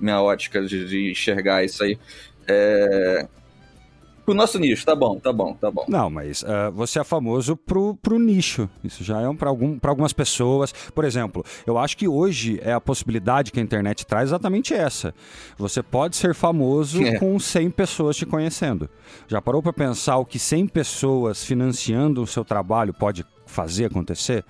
minha 0.00 0.20
ótica 0.20 0.62
de, 0.62 0.86
de 0.86 1.10
enxergar 1.10 1.64
isso 1.64 1.82
aí. 1.84 1.98
É... 2.46 3.28
Pro 4.24 4.34
nosso 4.34 4.58
nicho, 4.58 4.84
tá 4.86 4.94
bom, 4.94 5.18
tá 5.18 5.32
bom, 5.32 5.54
tá 5.54 5.70
bom. 5.70 5.84
Não, 5.88 6.08
mas 6.08 6.42
uh, 6.42 6.70
você 6.72 7.00
é 7.00 7.04
famoso 7.04 7.56
pro, 7.56 7.96
pro 7.96 8.18
nicho. 8.18 8.68
Isso 8.84 9.02
já 9.02 9.20
é 9.20 9.28
um, 9.28 9.34
para 9.34 9.48
algum, 9.48 9.76
algumas 9.82 10.12
pessoas. 10.12 10.72
Por 10.94 11.04
exemplo, 11.04 11.44
eu 11.66 11.76
acho 11.76 11.96
que 11.96 12.06
hoje 12.06 12.60
é 12.62 12.72
a 12.72 12.80
possibilidade 12.80 13.50
que 13.50 13.58
a 13.58 13.62
internet 13.62 14.06
traz 14.06 14.28
exatamente 14.28 14.72
essa. 14.72 15.12
Você 15.58 15.82
pode 15.82 16.16
ser 16.16 16.32
famoso 16.32 17.02
é. 17.02 17.18
com 17.18 17.38
100 17.40 17.70
pessoas 17.70 18.16
te 18.16 18.24
conhecendo. 18.24 18.88
Já 19.26 19.40
parou 19.42 19.62
para 19.62 19.72
pensar 19.72 20.18
o 20.18 20.24
que 20.24 20.38
100 20.38 20.68
pessoas 20.68 21.42
financiando 21.42 22.22
o 22.22 22.26
seu 22.26 22.44
trabalho 22.44 22.94
pode 22.94 23.26
fazer 23.46 23.86
acontecer? 23.86 24.44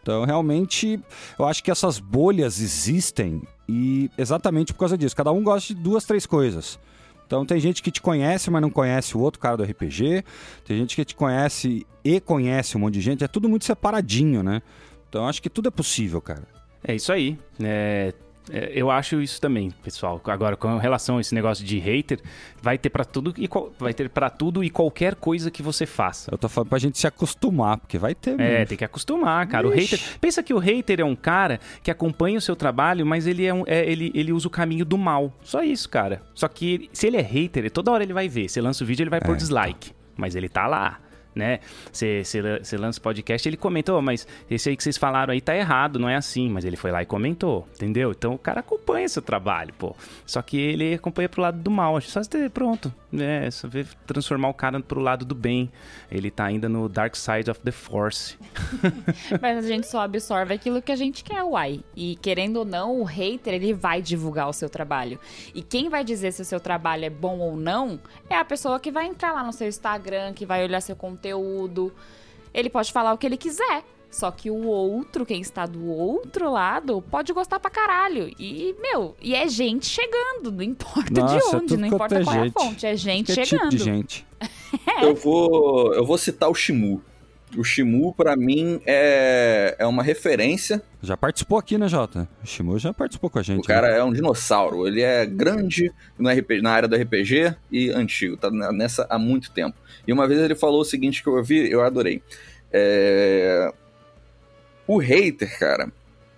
Então, 0.00 0.24
realmente, 0.24 1.00
eu 1.38 1.46
acho 1.46 1.64
que 1.64 1.70
essas 1.70 1.98
bolhas 1.98 2.60
existem 2.60 3.42
e 3.68 4.10
exatamente 4.16 4.72
por 4.72 4.80
causa 4.80 4.96
disso. 4.96 5.16
Cada 5.16 5.32
um 5.32 5.42
gosta 5.42 5.74
de 5.74 5.80
duas, 5.80 6.04
três 6.04 6.26
coisas. 6.26 6.78
Então 7.26 7.44
tem 7.46 7.58
gente 7.58 7.82
que 7.82 7.90
te 7.90 8.02
conhece, 8.02 8.50
mas 8.50 8.60
não 8.60 8.70
conhece 8.70 9.16
o 9.16 9.20
outro 9.20 9.40
cara 9.40 9.56
do 9.56 9.64
RPG. 9.64 10.24
Tem 10.64 10.76
gente 10.78 10.94
que 10.94 11.04
te 11.04 11.14
conhece 11.14 11.86
e 12.04 12.20
conhece 12.20 12.76
um 12.76 12.80
monte 12.80 12.94
de 12.94 13.00
gente. 13.00 13.24
É 13.24 13.28
tudo 13.28 13.48
muito 13.48 13.64
separadinho, 13.64 14.42
né? 14.42 14.62
Então 15.08 15.26
acho 15.26 15.40
que 15.40 15.48
tudo 15.48 15.68
é 15.68 15.70
possível, 15.70 16.20
cara. 16.20 16.42
É 16.82 16.94
isso 16.94 17.12
aí. 17.12 17.38
É, 17.60 18.12
eu 18.50 18.90
acho 18.90 19.20
isso 19.20 19.40
também, 19.40 19.70
pessoal. 19.82 20.20
Agora, 20.26 20.56
com 20.56 20.76
relação 20.76 21.16
a 21.16 21.20
esse 21.20 21.34
negócio 21.34 21.64
de 21.64 21.78
hater, 21.78 22.20
vai 22.60 22.76
ter 22.76 22.90
para 22.90 23.04
tudo 23.04 23.32
e 23.38 23.48
vai 23.78 23.94
ter 23.94 24.10
para 24.10 24.28
tudo 24.28 24.62
e 24.62 24.68
qualquer 24.68 25.14
coisa 25.14 25.50
que 25.50 25.62
você 25.62 25.86
faça. 25.86 26.30
Eu 26.30 26.36
tô 26.36 26.48
falando 26.48 26.68
pra 26.68 26.78
gente 26.78 26.98
se 26.98 27.06
acostumar, 27.06 27.78
porque 27.78 27.98
vai 27.98 28.14
ter. 28.14 28.32
É, 28.32 28.36
mesmo. 28.36 28.52
É, 28.52 28.64
tem 28.66 28.78
que 28.78 28.84
acostumar, 28.84 29.46
cara. 29.46 29.66
Ixi. 29.68 29.76
O 29.76 29.80
hater, 29.80 30.18
pensa 30.20 30.42
que 30.42 30.52
o 30.52 30.58
hater 30.58 31.00
é 31.00 31.04
um 31.04 31.16
cara 31.16 31.58
que 31.82 31.90
acompanha 31.90 32.38
o 32.38 32.40
seu 32.40 32.54
trabalho, 32.54 33.06
mas 33.06 33.26
ele 33.26 33.46
é, 33.46 33.54
um, 33.54 33.64
é 33.66 33.90
ele, 33.90 34.12
ele 34.14 34.32
usa 34.32 34.46
o 34.46 34.50
caminho 34.50 34.84
do 34.84 34.98
mal. 34.98 35.32
Só 35.42 35.62
isso, 35.62 35.88
cara. 35.88 36.22
Só 36.34 36.46
que 36.48 36.90
se 36.92 37.06
ele 37.06 37.16
é 37.16 37.22
hater, 37.22 37.70
toda 37.70 37.90
hora 37.90 38.02
ele 38.02 38.12
vai 38.12 38.28
ver. 38.28 38.48
Você 38.48 38.60
lança 38.60 38.84
o 38.84 38.86
vídeo, 38.86 39.04
ele 39.04 39.10
vai 39.10 39.20
é. 39.20 39.24
por 39.24 39.36
dislike, 39.36 39.92
mas 40.16 40.34
ele 40.34 40.48
tá 40.48 40.66
lá 40.66 41.00
né? 41.34 41.60
Você 41.92 42.76
lança 42.78 43.00
podcast, 43.00 43.48
ele 43.48 43.56
comentou, 43.56 44.00
mas 44.00 44.26
esse 44.50 44.68
aí 44.68 44.76
que 44.76 44.82
vocês 44.82 44.96
falaram 44.96 45.32
aí 45.32 45.40
tá 45.40 45.56
errado, 45.56 45.98
não 45.98 46.08
é 46.08 46.16
assim. 46.16 46.48
Mas 46.48 46.64
ele 46.64 46.76
foi 46.76 46.90
lá 46.90 47.02
e 47.02 47.06
comentou, 47.06 47.66
entendeu? 47.74 48.10
Então 48.10 48.34
o 48.34 48.38
cara 48.38 48.60
acompanha 48.60 49.08
seu 49.08 49.22
trabalho, 49.22 49.74
pô. 49.78 49.94
Só 50.26 50.40
que 50.42 50.56
ele 50.56 50.94
acompanha 50.94 51.28
pro 51.28 51.42
lado 51.42 51.58
do 51.58 51.70
mal. 51.70 52.00
Só 52.00 52.20
ter, 52.22 52.50
pronto, 52.50 52.92
né? 53.14 53.50
Só 53.50 53.68
ver 53.68 53.86
transformar 54.06 54.48
o 54.48 54.54
cara 54.54 54.80
pro 54.80 55.00
lado 55.00 55.24
do 55.24 55.34
bem. 55.34 55.70
Ele 56.10 56.30
tá 56.30 56.44
ainda 56.44 56.68
no 56.68 56.88
Dark 56.88 57.14
Side 57.16 57.50
of 57.50 57.60
the 57.60 57.70
Force. 57.70 58.36
mas 59.40 59.64
a 59.64 59.68
gente 59.68 59.86
só 59.86 60.00
absorve 60.00 60.54
aquilo 60.54 60.82
que 60.82 60.92
a 60.92 60.96
gente 60.96 61.22
quer, 61.22 61.42
uai. 61.42 61.80
E 61.96 62.16
querendo 62.16 62.56
ou 62.58 62.64
não, 62.64 63.00
o 63.00 63.04
hater, 63.04 63.54
ele 63.54 63.72
vai 63.72 64.02
divulgar 64.02 64.48
o 64.48 64.52
seu 64.52 64.68
trabalho. 64.68 65.18
E 65.54 65.62
quem 65.62 65.88
vai 65.88 66.04
dizer 66.04 66.32
se 66.32 66.42
o 66.42 66.44
seu 66.44 66.60
trabalho 66.60 67.04
é 67.04 67.10
bom 67.10 67.38
ou 67.38 67.56
não 67.56 68.00
é 68.28 68.36
a 68.36 68.44
pessoa 68.44 68.80
que 68.80 68.90
vai 68.90 69.06
entrar 69.06 69.32
lá 69.32 69.44
no 69.44 69.52
seu 69.52 69.68
Instagram, 69.68 70.32
que 70.32 70.44
vai 70.46 70.64
olhar 70.64 70.80
seu 70.80 70.96
conteúdo. 70.96 71.92
Ele 72.52 72.70
pode 72.70 72.92
falar 72.92 73.12
o 73.12 73.18
que 73.18 73.26
ele 73.26 73.36
quiser. 73.36 73.84
Só 74.14 74.30
que 74.30 74.48
o 74.48 74.64
outro, 74.66 75.26
quem 75.26 75.40
está 75.40 75.66
do 75.66 75.86
outro 75.88 76.52
lado, 76.52 77.02
pode 77.10 77.32
gostar 77.32 77.58
pra 77.58 77.68
caralho. 77.68 78.32
E, 78.38 78.72
meu, 78.80 79.16
e 79.20 79.34
é 79.34 79.48
gente 79.48 79.86
chegando, 79.86 80.52
não 80.52 80.62
importa 80.62 81.20
Nossa, 81.20 81.50
de 81.50 81.56
onde, 81.56 81.76
não 81.76 81.88
importa 81.88 82.22
qual 82.22 82.36
gente. 82.36 82.46
é 82.46 82.48
a 82.48 82.64
fonte, 82.64 82.86
é 82.86 82.96
gente 82.96 83.34
que 83.34 83.44
chegando. 83.44 83.70
Tipo 83.70 83.76
de 83.76 83.84
gente. 83.84 84.26
é. 84.86 85.04
Eu 85.04 85.16
vou, 85.16 85.92
eu 85.94 86.06
vou 86.06 86.16
citar 86.16 86.48
o 86.48 86.54
Shimu. 86.54 87.02
O 87.56 87.64
Shimu, 87.64 88.14
para 88.14 88.36
mim, 88.36 88.80
é, 88.86 89.74
é 89.78 89.86
uma 89.86 90.02
referência. 90.02 90.82
Já 91.02 91.16
participou 91.16 91.58
aqui, 91.58 91.76
né, 91.76 91.88
Jota? 91.88 92.28
O 92.42 92.46
Shimu 92.46 92.78
já 92.78 92.92
participou 92.92 93.30
com 93.30 93.38
a 93.38 93.42
gente. 93.42 93.60
O 93.60 93.62
cara 93.64 93.90
né? 93.90 93.98
é 93.98 94.04
um 94.04 94.12
dinossauro. 94.12 94.86
Ele 94.86 95.02
é 95.02 95.26
grande 95.26 95.92
no 96.18 96.28
RPG, 96.28 96.62
na 96.62 96.70
área 96.70 96.88
do 96.88 96.96
RPG 96.96 97.54
e 97.70 97.90
antigo. 97.90 98.36
Tá 98.36 98.50
nessa 98.50 99.06
há 99.10 99.18
muito 99.18 99.50
tempo. 99.50 99.76
E 100.06 100.12
uma 100.12 100.26
vez 100.28 100.40
ele 100.40 100.54
falou 100.54 100.80
o 100.80 100.84
seguinte 100.84 101.22
que 101.22 101.28
eu 101.28 101.34
ouvi, 101.34 101.70
eu 101.70 101.82
adorei. 101.82 102.22
É... 102.72 103.72
O 104.86 104.98
hater, 104.98 105.58
cara, 105.58 105.92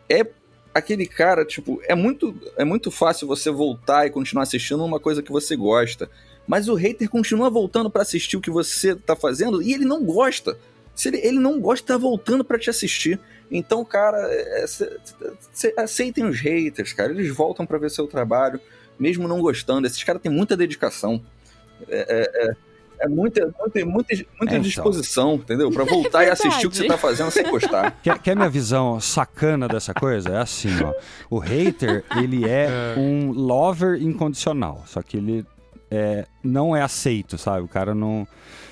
é 0.09 0.27
aquele 0.73 1.07
cara, 1.07 1.45
tipo, 1.45 1.81
é 1.85 1.95
muito, 1.95 2.35
é 2.57 2.65
muito 2.65 2.91
fácil 2.91 3.27
você 3.27 3.51
voltar 3.51 4.07
e 4.07 4.11
continuar 4.11 4.43
assistindo 4.43 4.85
uma 4.85 5.01
coisa 5.01 5.23
que 5.23 5.33
você 5.33 5.57
gosta. 5.57 6.09
Mas 6.47 6.69
o 6.69 6.75
hater 6.75 7.09
continua 7.09 7.51
voltando 7.51 7.91
para 7.91 8.03
assistir 8.03 8.37
o 8.37 8.41
que 8.41 8.51
você 8.51 8.95
tá 8.95 9.17
fazendo 9.17 9.63
e 9.63 9.73
ele 9.73 9.85
não 9.85 10.05
gosta. 10.05 10.57
Se 10.95 11.09
ele, 11.09 11.19
ele 11.19 11.39
não 11.39 11.61
gosta, 11.61 11.95
tá 11.95 11.99
voltando 11.99 12.45
para 12.45 12.59
te 12.59 12.71
assistir. 12.71 13.19
Então, 13.51 13.85
cara, 13.85 14.19
é, 14.31 14.65
é, 14.65 15.83
aceitem 15.83 16.25
os 16.25 16.41
haters, 16.41 16.93
cara. 16.93 17.13
Eles 17.13 17.35
voltam 17.35 17.67
para 17.67 17.79
ver 17.79 17.91
seu 17.91 18.07
trabalho, 18.07 18.61
mesmo 18.99 19.27
não 19.27 19.41
gostando. 19.41 19.87
Esses 19.87 20.03
caras 20.05 20.23
têm 20.23 20.33
muita 20.33 20.57
dedicação. 20.57 21.23
É, 21.89 22.07
é, 22.09 22.57
é 23.01 23.07
é 23.07 23.09
muita, 23.09 23.55
muita, 23.59 23.87
muita, 23.87 24.27
muita 24.39 24.57
é, 24.57 24.59
disposição, 24.59 25.35
então. 25.35 25.45
entendeu? 25.57 25.71
Para 25.71 25.85
voltar 25.91 26.25
é 26.25 26.29
e 26.29 26.31
assistir 26.31 26.67
o 26.67 26.71
que 26.71 26.77
você 26.77 26.87
tá 26.87 26.99
fazendo 26.99 27.31
sem 27.31 27.49
gostar. 27.49 27.93
Quer, 28.03 28.19
quer 28.19 28.37
minha 28.37 28.49
visão 28.49 29.01
sacana 29.01 29.69
dessa 29.69 29.95
coisa? 29.95 30.31
É 30.31 30.39
assim, 30.39 30.71
ó. 30.83 30.93
O 31.31 31.39
hater, 31.39 32.05
ele 32.17 32.45
é, 32.49 32.69
é 32.97 32.99
um 32.99 33.33
lover 33.33 34.03
incondicional. 34.03 34.83
Só 34.87 35.03
que 35.03 35.17
ele 35.17 35.47
é, 35.91 36.27
não 36.43 36.75
é 36.75 36.83
aceito, 36.83 37.39
sabe? 37.39 37.65
O 37.65 37.69
cara 37.69 37.95
não. 37.95 38.27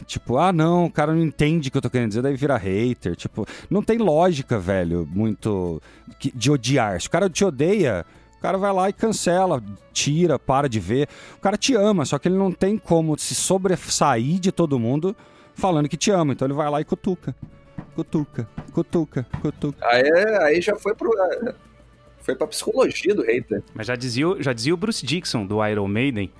Tipo, 0.06 0.36
ah, 0.36 0.52
não, 0.52 0.86
o 0.86 0.90
cara 0.90 1.14
não 1.14 1.22
entende 1.22 1.68
o 1.68 1.72
que 1.72 1.78
eu 1.78 1.82
tô 1.82 1.88
querendo 1.88 2.08
dizer, 2.08 2.22
daí 2.22 2.36
vira 2.36 2.56
hater. 2.56 3.16
Tipo, 3.16 3.46
não 3.70 3.82
tem 3.82 3.98
lógica, 3.98 4.58
velho, 4.58 5.08
muito 5.10 5.80
de 6.34 6.50
odiar. 6.50 7.00
Se 7.00 7.06
o 7.06 7.10
cara 7.10 7.30
te 7.30 7.44
odeia, 7.44 8.04
cara 8.44 8.58
vai 8.58 8.72
lá 8.74 8.90
e 8.90 8.92
cancela, 8.92 9.62
tira, 9.90 10.38
para 10.38 10.68
de 10.68 10.78
ver. 10.78 11.08
O 11.38 11.40
cara 11.40 11.56
te 11.56 11.74
ama, 11.74 12.04
só 12.04 12.18
que 12.18 12.28
ele 12.28 12.36
não 12.36 12.52
tem 12.52 12.76
como 12.76 13.18
se 13.18 13.34
sobressair 13.34 14.38
de 14.38 14.52
todo 14.52 14.78
mundo 14.78 15.16
falando 15.54 15.88
que 15.88 15.96
te 15.96 16.10
ama. 16.10 16.34
Então 16.34 16.46
ele 16.46 16.52
vai 16.52 16.68
lá 16.68 16.78
e 16.78 16.84
cutuca. 16.84 17.34
Cutuca, 17.94 18.46
cutuca, 18.70 19.26
cutuca. 19.40 19.86
Aí, 19.88 20.10
aí 20.42 20.60
já 20.60 20.76
foi 20.76 20.94
pro. 20.94 21.10
Foi 22.18 22.34
pra 22.36 22.46
psicologia 22.46 23.14
do 23.14 23.22
hater. 23.22 23.62
Mas 23.72 23.86
já 23.86 23.96
dizia, 23.96 24.26
já 24.40 24.52
dizia 24.52 24.74
o 24.74 24.76
Bruce 24.76 25.06
Dixon 25.06 25.46
do 25.46 25.66
Iron 25.66 25.88
Maiden 25.88 26.30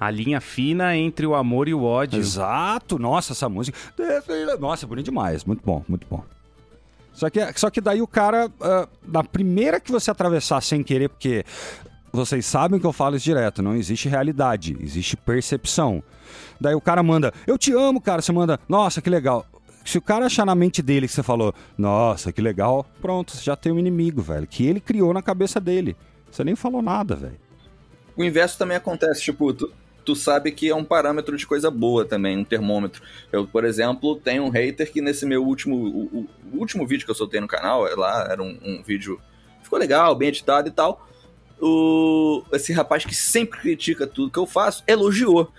a 0.00 0.10
linha 0.10 0.40
fina 0.40 0.96
entre 0.96 1.26
o 1.26 1.34
amor 1.34 1.68
e 1.68 1.74
o 1.74 1.82
ódio. 1.82 2.18
Exato. 2.18 2.98
Nossa, 2.98 3.34
essa 3.34 3.50
música. 3.50 3.76
Nossa, 4.58 4.86
bonito 4.86 5.06
demais. 5.06 5.44
Muito 5.44 5.62
bom, 5.62 5.84
muito 5.86 6.06
bom. 6.08 6.24
Só 7.16 7.30
que, 7.30 7.40
só 7.58 7.70
que 7.70 7.80
daí 7.80 8.02
o 8.02 8.06
cara, 8.06 8.46
uh, 8.46 8.86
na 9.02 9.24
primeira 9.24 9.80
que 9.80 9.90
você 9.90 10.10
atravessar 10.10 10.60
sem 10.60 10.82
querer, 10.82 11.08
porque 11.08 11.46
vocês 12.12 12.44
sabem 12.44 12.78
que 12.78 12.84
eu 12.84 12.92
falo 12.92 13.16
isso 13.16 13.24
direto, 13.24 13.62
não 13.62 13.74
existe 13.74 14.06
realidade, 14.06 14.76
existe 14.80 15.16
percepção. 15.16 16.02
Daí 16.60 16.74
o 16.74 16.80
cara 16.80 17.02
manda, 17.02 17.32
eu 17.46 17.56
te 17.56 17.72
amo, 17.72 18.02
cara. 18.02 18.20
Você 18.20 18.32
manda, 18.32 18.60
nossa, 18.68 19.00
que 19.00 19.08
legal. 19.08 19.46
Se 19.82 19.96
o 19.96 20.02
cara 20.02 20.26
achar 20.26 20.44
na 20.44 20.54
mente 20.54 20.82
dele 20.82 21.08
que 21.08 21.14
você 21.14 21.22
falou, 21.22 21.54
nossa, 21.78 22.30
que 22.32 22.42
legal, 22.42 22.84
pronto, 23.00 23.32
você 23.32 23.42
já 23.42 23.56
tem 23.56 23.72
um 23.72 23.78
inimigo, 23.78 24.20
velho, 24.20 24.46
que 24.46 24.66
ele 24.66 24.80
criou 24.80 25.14
na 25.14 25.22
cabeça 25.22 25.58
dele. 25.58 25.96
Você 26.30 26.44
nem 26.44 26.54
falou 26.54 26.82
nada, 26.82 27.16
velho. 27.16 27.38
O 28.14 28.22
inverso 28.22 28.58
também 28.58 28.76
acontece, 28.76 29.22
tipo, 29.22 29.54
tu, 29.54 29.72
tu 30.06 30.14
sabe 30.14 30.52
que 30.52 30.70
é 30.70 30.74
um 30.74 30.84
parâmetro 30.84 31.36
de 31.36 31.44
coisa 31.44 31.68
boa 31.70 32.04
também, 32.04 32.38
um 32.38 32.44
termômetro. 32.44 33.02
Eu, 33.32 33.44
por 33.46 33.64
exemplo, 33.64 34.16
tenho 34.16 34.44
um 34.44 34.48
hater 34.48 34.90
que 34.90 35.00
nesse 35.00 35.26
meu 35.26 35.44
último. 35.44 35.76
O, 35.76 36.28
o 36.52 36.58
último 36.58 36.86
vídeo 36.86 37.04
que 37.04 37.10
eu 37.10 37.14
soltei 37.14 37.40
no 37.40 37.48
canal, 37.48 37.86
é 37.86 37.94
lá 37.94 38.28
era 38.30 38.40
um, 38.40 38.56
um 38.64 38.82
vídeo. 38.82 39.20
Ficou 39.62 39.78
legal, 39.78 40.14
bem 40.14 40.28
editado 40.28 40.68
e 40.68 40.70
tal. 40.70 41.04
O, 41.60 42.44
esse 42.52 42.72
rapaz 42.72 43.04
que 43.04 43.14
sempre 43.14 43.58
critica 43.58 44.06
tudo 44.06 44.30
que 44.30 44.38
eu 44.38 44.46
faço, 44.46 44.84
elogiou. 44.86 45.52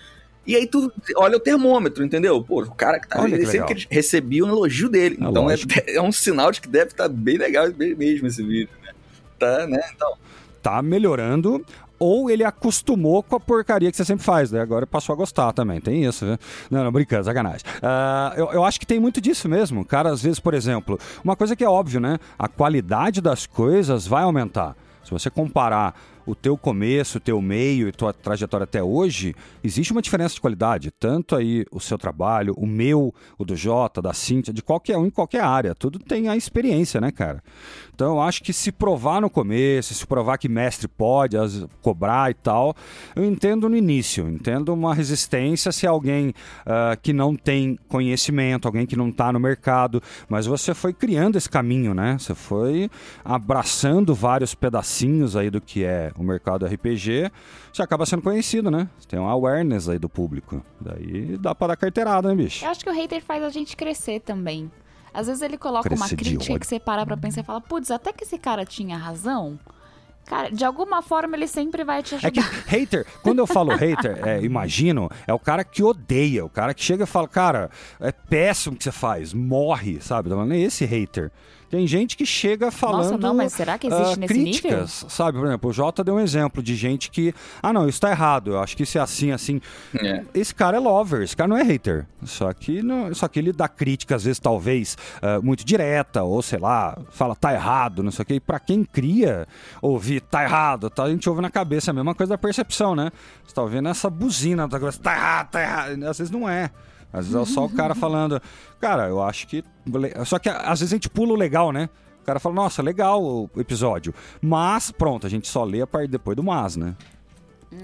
E 0.46 0.56
aí 0.56 0.66
tu 0.66 0.90
olha 1.18 1.36
o 1.36 1.42
termômetro, 1.42 2.06
entendeu? 2.06 2.42
Pô, 2.42 2.64
o 2.64 2.72
cara 2.74 3.02
que 3.02 3.08
tá 3.10 3.22
Olha 3.22 3.36
ele 3.36 3.44
que 3.44 3.52
sempre 3.52 3.86
recebia 3.92 4.46
um 4.46 4.48
elogio 4.48 4.88
dele. 4.88 5.18
É 5.20 5.26
então 5.26 5.44
é, 5.44 5.50
lógico. 5.50 5.74
é 5.86 6.02
um 6.02 6.12
sinal 6.12 6.54
de 6.54 6.62
que 6.62 6.70
deve 6.70 6.92
estar 6.92 7.10
bem 7.10 7.38
legal 7.38 7.68
mesmo 7.78 8.28
esse 8.28 8.42
vídeo, 8.42 8.74
né? 8.82 8.94
Tá, 9.38 9.68
né? 9.68 9.82
Então, 9.94 10.18
Tá 10.68 10.82
melhorando. 10.82 11.66
Ou 12.00 12.30
ele 12.30 12.44
acostumou 12.44 13.24
com 13.24 13.36
a 13.36 13.40
porcaria 13.40 13.90
que 13.90 13.98
você 13.98 14.06
sempre 14.06 14.24
faz, 14.24 14.52
né? 14.52 14.62
Agora 14.62 14.86
passou 14.86 15.14
a 15.14 15.16
gostar 15.16 15.52
também. 15.54 15.82
Tem 15.82 16.04
isso, 16.04 16.26
né? 16.26 16.38
Não, 16.70 16.84
não, 16.84 16.92
brincando, 16.92 17.24
sacanagem. 17.26 17.62
Ah, 17.82 18.34
eu, 18.36 18.52
eu 18.52 18.64
acho 18.64 18.80
que 18.80 18.86
tem 18.86 19.00
muito 19.00 19.20
disso 19.20 19.50
mesmo. 19.50 19.84
Cara, 19.84 20.10
às 20.10 20.22
vezes, 20.22 20.40
por 20.40 20.54
exemplo, 20.54 21.00
uma 21.24 21.36
coisa 21.36 21.56
que 21.56 21.64
é 21.64 21.70
óbvio, 21.70 22.00
né? 22.00 22.18
A 22.38 22.48
qualidade 22.48 23.22
das 23.22 23.46
coisas 23.46 24.06
vai 24.06 24.24
aumentar. 24.24 24.76
Se 25.04 25.12
você 25.12 25.30
comparar 25.30 25.96
o 26.28 26.36
teu 26.36 26.58
começo, 26.58 27.18
o 27.18 27.22
teu 27.22 27.42
meio 27.42 27.88
e 27.88 27.92
tua 27.92 28.14
trajetória 28.14 28.66
até 28.66 28.84
hoje, 28.84 29.34
existe 29.64 29.92
uma 29.94 30.02
diferença 30.02 30.36
de 30.36 30.42
qualidade. 30.42 30.92
Tanto 30.92 31.36
aí 31.36 31.66
o 31.72 31.80
seu 31.80 31.98
trabalho, 31.98 32.54
o 32.58 32.68
meu, 32.68 33.14
o 33.38 33.46
do 33.46 33.56
Jota, 33.56 34.02
da 34.02 34.14
Cíntia, 34.14 34.54
de 34.54 34.62
qualquer 34.62 34.98
um 34.98 35.06
em 35.06 35.10
qualquer 35.10 35.42
área. 35.42 35.74
Tudo 35.74 35.98
tem 35.98 36.28
a 36.28 36.36
experiência, 36.36 37.00
né, 37.00 37.12
cara? 37.12 37.42
Então 37.96 38.16
eu 38.16 38.22
acho 38.22 38.44
que 38.44 38.54
se 38.54 38.72
provar 38.72 39.22
no 39.22 39.30
começo, 39.30 39.94
se 39.94 40.06
provar 40.06 40.38
que 40.38 40.48
mestre 40.50 40.88
pode 40.88 41.38
as- 41.38 41.66
cobrar 41.82 42.30
e 42.30 42.34
tal, 42.36 42.76
eu 43.16 43.26
entendo 43.26 43.68
no 43.70 43.76
início, 43.76 44.30
entendo 44.30 44.74
uma 44.74 44.94
resistência 44.94 45.72
se 45.72 45.88
alguém 45.88 46.34
ah, 46.66 46.96
que 47.02 47.14
não 47.14 47.36
tem 47.36 47.80
conhecimento, 47.88 48.68
alguém 48.68 48.86
que 48.86 48.96
não 48.96 49.10
está 49.10 49.32
no 49.32 49.40
mercado, 49.40 50.02
mas 50.30 50.46
você 50.46 50.74
foi 50.74 50.94
criando 50.94 51.38
esse 51.38 51.50
caminho, 51.50 51.94
né? 51.94 52.18
Você 52.20 52.36
foi 52.36 52.90
abraçando 53.24 54.14
vários 54.14 54.54
pedacinhos 54.54 55.36
aí 55.36 55.50
do 55.50 55.62
que 55.62 55.84
é 55.84 56.12
o 56.18 56.24
mercado 56.24 56.66
RPG, 56.66 57.32
você 57.72 57.82
acaba 57.82 58.06
sendo 58.06 58.22
conhecido, 58.22 58.72
né? 58.72 58.90
Você 59.00 59.08
tem 59.08 59.20
uma 59.20 59.32
awareness 59.32 59.88
aí 59.90 60.00
do 60.00 60.10
público. 60.10 60.64
Daí 60.80 61.38
dá 61.38 61.54
pra 61.54 61.68
dar 61.68 61.78
carteirada, 61.78 62.30
né, 62.30 62.36
bicho? 62.36 62.66
Eu 62.66 62.70
acho 62.70 62.84
que 62.84 62.90
o 62.90 62.94
hater 62.94 63.24
faz 63.24 63.44
a 63.44 63.50
gente 63.50 63.76
crescer 63.76 64.20
também. 64.22 64.72
Às 65.14 65.28
vezes 65.28 65.42
ele 65.42 65.58
coloca 65.58 65.90
uma 65.90 65.98
Crescer 66.08 66.16
de 66.16 66.24
crítica 66.24 66.60
que 66.60 66.68
você 66.68 66.80
para 66.80 67.06
pra 67.06 67.18
pensar 67.18 67.42
e 67.42 67.44
fala, 67.44 67.60
putz, 67.62 67.90
até 67.90 68.14
que 68.14 68.24
esse 68.24 68.38
cara 68.38 68.66
tinha 68.66 68.98
razão. 68.98 69.58
Cara, 70.28 70.52
de 70.52 70.66
alguma 70.66 71.02
forma 71.02 71.38
ele 71.38 71.48
sempre 71.48 71.86
vai 71.86 72.04
te 72.04 72.16
É 72.16 72.30
que 72.30 72.40
ajudar. 72.40 72.64
hater, 72.68 73.06
quando 73.24 73.40
eu 73.40 73.48
falo 73.48 73.74
hater, 73.74 74.28
é, 74.28 74.42
imagino, 74.44 75.10
é 75.26 75.34
o 75.34 75.40
cara 75.40 75.64
que 75.64 75.82
odeia, 75.82 76.46
o 76.46 76.50
cara 76.50 76.74
que 76.74 76.84
chega 76.84 77.06
e 77.06 77.08
fala, 77.08 77.28
cara, 77.28 77.72
é 78.00 78.12
péssimo 78.12 78.76
o 78.76 78.78
que 78.78 78.84
você 78.84 78.92
faz, 78.92 79.34
morre, 79.34 80.02
sabe? 80.02 80.30
Não 80.30 80.52
é 80.52 80.58
esse 80.60 80.84
hater. 80.86 81.32
Tem 81.70 81.86
gente 81.86 82.16
que 82.16 82.26
chega 82.26 82.72
falando. 82.72 83.18
não, 83.20 83.34
mas 83.34 83.52
será 83.52 83.78
que 83.78 83.88
existe 83.88 84.14
ah, 84.14 84.18
nesse 84.18 84.34
críticas, 84.34 85.06
sabe? 85.10 85.38
Por 85.38 85.48
exemplo, 85.48 85.70
o 85.70 85.74
Jota 85.74 86.04
deu 86.04 86.16
um 86.16 86.20
exemplo 86.20 86.64
de 86.64 86.76
gente 86.76 87.12
que. 87.12 87.34
Ah, 87.62 87.74
não, 87.74 87.90
isso 87.90 88.00
tá 88.00 88.10
errado. 88.10 88.52
Eu 88.52 88.60
acho 88.60 88.76
que 88.78 88.84
isso 88.84 88.98
é 88.98 89.02
assim, 89.02 89.32
assim. 89.32 89.60
é. 90.00 90.24
Esse 90.34 90.56
cara 90.56 90.78
é 90.78 90.80
lover, 90.80 91.24
esse 91.24 91.36
cara 91.36 91.48
não 91.48 91.58
é 91.58 91.64
hater. 91.64 92.06
Só 92.24 92.52
que, 92.54 92.82
não, 92.82 93.14
só 93.14 93.28
que 93.28 93.38
ele 93.38 93.52
dá 93.52 93.68
crítica, 93.68 94.16
às 94.16 94.24
vezes, 94.24 94.40
talvez, 94.40 94.98
ah, 95.22 95.40
muito 95.42 95.66
direta, 95.66 96.24
ou 96.24 96.42
sei 96.42 96.60
lá, 96.60 96.98
fala 97.12 97.36
tá 97.36 97.54
errado, 97.54 98.02
não 98.02 98.12
sei 98.12 98.24
o 98.24 98.26
quê. 98.26 98.34
E 98.36 98.40
pra 98.40 98.60
quem 98.60 98.84
cria, 98.86 99.46
ouvir 99.82 100.22
tá 100.22 100.44
errado, 100.44 100.90
tá, 100.90 101.04
a 101.04 101.10
gente 101.10 101.28
ouve 101.30 101.42
na 101.42 101.50
cabeça 101.50 101.92
a 101.92 101.94
mesma 101.94 102.16
coisa 102.16 102.32
da 102.32 102.38
percepção, 102.38 102.96
né? 102.96 103.12
Você 103.46 103.54
tá 103.54 103.62
ouvindo 103.62 103.90
essa 103.90 104.10
buzina, 104.10 104.70
tá, 104.70 104.80
tá 104.80 105.14
errado, 105.14 105.50
tá 105.50 105.62
errado. 105.62 106.04
Às 106.06 106.18
vezes 106.18 106.32
não 106.32 106.48
é. 106.48 106.72
Às 107.12 107.28
vezes 107.28 107.50
é 107.50 107.54
só 107.54 107.66
o 107.66 107.70
cara 107.70 107.96
falando, 107.96 108.42
cara, 108.80 109.08
eu 109.08 109.22
acho 109.22 109.48
que. 109.48 109.64
Só 110.26 110.38
que 110.40 110.50
às 110.50 110.80
vezes 110.80 110.94
a 110.94 110.96
gente 110.96 111.10
pula 111.10 111.34
o 111.34 111.36
legal, 111.36 111.72
né? 111.72 111.90
O 112.22 112.26
cara 112.26 112.40
fala, 112.40 112.56
nossa, 112.56 112.82
legal 112.82 113.24
o 113.24 113.50
episódio. 113.58 114.14
Mas, 114.42 114.92
pronto, 114.92 115.26
a 115.26 115.30
gente 115.30 115.48
só 115.48 115.64
lê 115.64 115.82
a 115.82 115.88
parte 115.88 116.10
depois 116.10 116.36
do 116.36 116.44
mas, 116.44 116.76
né? 116.76 116.96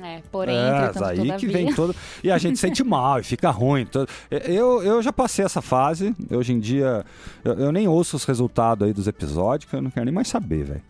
É, 0.02 0.22
porém, 0.32 0.56
É, 0.56 0.86
aí 0.86 0.94
todavia. 0.94 1.36
que 1.36 1.48
vem 1.48 1.74
todo. 1.74 1.96
E 2.24 2.32
a 2.32 2.38
gente 2.38 2.58
sente 2.58 2.84
mal 2.84 3.20
e 3.20 3.24
fica 3.24 3.50
ruim. 3.52 3.88
Eu, 4.30 4.82
eu 4.84 5.02
já 5.02 5.12
passei 5.14 5.44
essa 5.46 5.62
fase. 5.62 6.16
Hoje 6.30 6.54
em 6.54 6.60
dia, 6.60 7.06
eu, 7.44 7.54
eu 7.54 7.72
nem 7.72 7.88
ouço 7.88 8.16
os 8.16 8.24
resultados 8.26 8.86
aí 8.88 8.94
dos 8.94 9.08
episódios, 9.08 9.70
que 9.70 9.76
eu 9.76 9.82
não 9.82 9.92
quero 9.92 10.06
nem 10.06 10.14
mais 10.14 10.28
saber, 10.28 10.64
velho. 10.64 10.82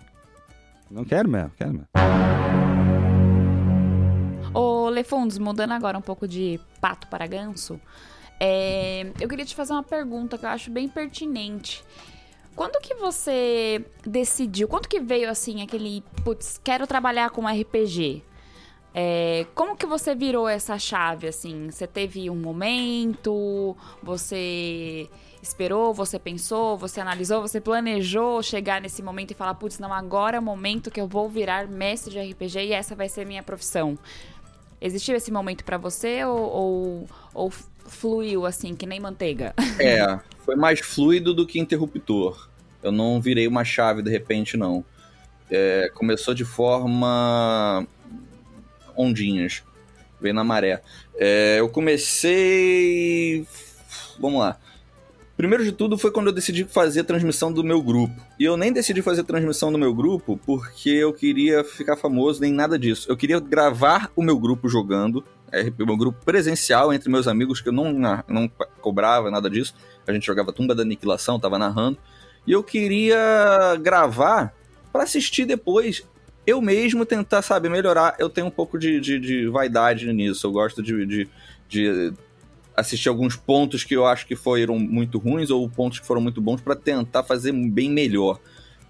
Não 0.91 1.03
quero 1.03 1.27
mesmo, 1.29 1.51
quero 1.57 1.71
mesmo. 1.73 1.87
Ô, 4.53 4.89
Lefundos, 4.89 5.37
mudando 5.39 5.71
agora 5.71 5.97
um 5.97 6.01
pouco 6.01 6.27
de 6.27 6.59
pato 6.79 7.07
para 7.07 7.25
ganso, 7.25 7.79
é, 8.45 9.05
eu 9.21 9.29
queria 9.29 9.45
te 9.45 9.55
fazer 9.55 9.71
uma 9.71 9.83
pergunta 9.83 10.37
que 10.37 10.43
eu 10.43 10.49
acho 10.49 10.69
bem 10.69 10.89
pertinente. 10.89 11.81
Quando 12.57 12.77
que 12.81 12.93
você 12.95 13.85
decidiu, 14.05 14.67
quando 14.67 14.89
que 14.89 14.99
veio 14.99 15.29
assim 15.29 15.61
aquele, 15.61 16.03
putz, 16.25 16.59
quero 16.61 16.85
trabalhar 16.85 17.29
com 17.29 17.47
RPG? 17.47 18.21
É, 18.93 19.47
como 19.55 19.77
que 19.77 19.85
você 19.85 20.13
virou 20.13 20.45
essa 20.45 20.77
chave, 20.77 21.25
assim? 21.25 21.71
Você 21.71 21.87
teve 21.87 22.29
um 22.29 22.35
momento, 22.35 23.77
você 24.03 25.09
esperou, 25.41 25.93
você 25.93 26.19
pensou, 26.19 26.77
você 26.77 26.99
analisou, 26.99 27.41
você 27.41 27.61
planejou 27.61 28.43
chegar 28.43 28.81
nesse 28.81 29.01
momento 29.01 29.31
e 29.31 29.35
falar, 29.35 29.53
putz, 29.55 29.79
não, 29.79 29.93
agora 29.93 30.35
é 30.35 30.39
o 30.39 30.43
momento 30.43 30.91
que 30.91 30.99
eu 30.99 31.07
vou 31.07 31.29
virar 31.29 31.65
mestre 31.67 32.11
de 32.11 32.31
RPG 32.31 32.59
e 32.59 32.73
essa 32.73 32.93
vai 32.93 33.07
ser 33.07 33.25
minha 33.25 33.41
profissão. 33.41 33.97
Existiu 34.83 35.15
esse 35.15 35.31
momento 35.31 35.63
pra 35.63 35.77
você 35.77 36.25
ou, 36.25 36.37
ou, 36.37 37.09
ou 37.33 37.49
fluiu 37.49 38.45
assim, 38.45 38.75
que 38.75 38.85
nem 38.85 38.99
manteiga? 38.99 39.53
É, 39.79 40.19
foi 40.43 40.57
mais 40.57 40.81
fluido 40.81 41.33
do 41.33 41.47
que 41.47 41.57
interruptor. 41.57 42.49
Eu 42.83 42.91
não 42.91 43.21
virei 43.21 43.47
uma 43.47 43.63
chave 43.63 44.01
de 44.01 44.11
repente, 44.11 44.57
não. 44.57 44.83
É, 45.49 45.89
começou 45.93 46.33
de 46.33 46.43
forma 46.43 47.87
ondinhas, 48.93 49.63
veio 50.19 50.35
na 50.35 50.43
maré. 50.43 50.81
É, 51.15 51.61
eu 51.61 51.69
comecei. 51.69 53.47
Vamos 54.19 54.41
lá. 54.41 54.59
Primeiro 55.35 55.63
de 55.63 55.71
tudo 55.71 55.97
foi 55.97 56.11
quando 56.11 56.27
eu 56.27 56.33
decidi 56.33 56.63
fazer 56.63 56.99
a 56.99 57.03
transmissão 57.03 57.51
do 57.51 57.63
meu 57.63 57.81
grupo. 57.81 58.13
E 58.39 58.43
eu 58.43 58.55
nem 58.55 58.71
decidi 58.71 59.01
fazer 59.01 59.21
a 59.21 59.23
transmissão 59.23 59.71
do 59.71 59.79
meu 59.79 59.93
grupo 59.93 60.39
porque 60.45 60.89
eu 60.89 61.11
queria 61.11 61.63
ficar 61.63 61.97
famoso, 61.97 62.39
nem 62.39 62.53
nada 62.53 62.77
disso. 62.77 63.09
Eu 63.09 63.17
queria 63.17 63.39
gravar 63.39 64.11
o 64.15 64.21
meu 64.21 64.37
grupo 64.37 64.69
jogando, 64.69 65.23
é, 65.51 65.71
o 65.79 65.85
meu 65.85 65.97
grupo 65.97 66.23
presencial 66.23 66.93
entre 66.93 67.09
meus 67.09 67.27
amigos, 67.27 67.61
que 67.61 67.69
eu 67.69 67.73
não, 67.73 67.93
não 68.27 68.47
cobrava 68.79 69.31
nada 69.31 69.49
disso. 69.49 69.73
A 70.05 70.13
gente 70.13 70.25
jogava 70.25 70.53
Tumba 70.53 70.75
da 70.75 70.83
Aniquilação, 70.83 71.39
tava 71.39 71.57
narrando. 71.57 71.97
E 72.45 72.51
eu 72.51 72.63
queria 72.63 73.75
gravar 73.81 74.53
para 74.91 75.03
assistir 75.03 75.45
depois. 75.45 76.03
Eu 76.45 76.61
mesmo 76.61 77.05
tentar, 77.05 77.41
sabe, 77.41 77.69
melhorar. 77.69 78.15
Eu 78.19 78.29
tenho 78.29 78.47
um 78.47 78.51
pouco 78.51 78.77
de, 78.77 78.99
de, 78.99 79.19
de 79.19 79.47
vaidade 79.47 80.11
nisso. 80.13 80.45
Eu 80.45 80.51
gosto 80.51 80.83
de, 80.83 81.05
de, 81.05 81.27
de 81.67 82.13
assistir 82.75 83.09
alguns 83.09 83.35
pontos 83.35 83.83
que 83.83 83.95
eu 83.95 84.05
acho 84.05 84.25
que 84.25 84.35
foram 84.35 84.77
muito 84.79 85.17
ruins 85.17 85.49
ou 85.49 85.69
pontos 85.69 85.99
que 85.99 86.05
foram 86.05 86.21
muito 86.21 86.41
bons 86.41 86.61
para 86.61 86.75
tentar 86.75 87.23
fazer 87.23 87.51
bem 87.51 87.89
melhor. 87.89 88.39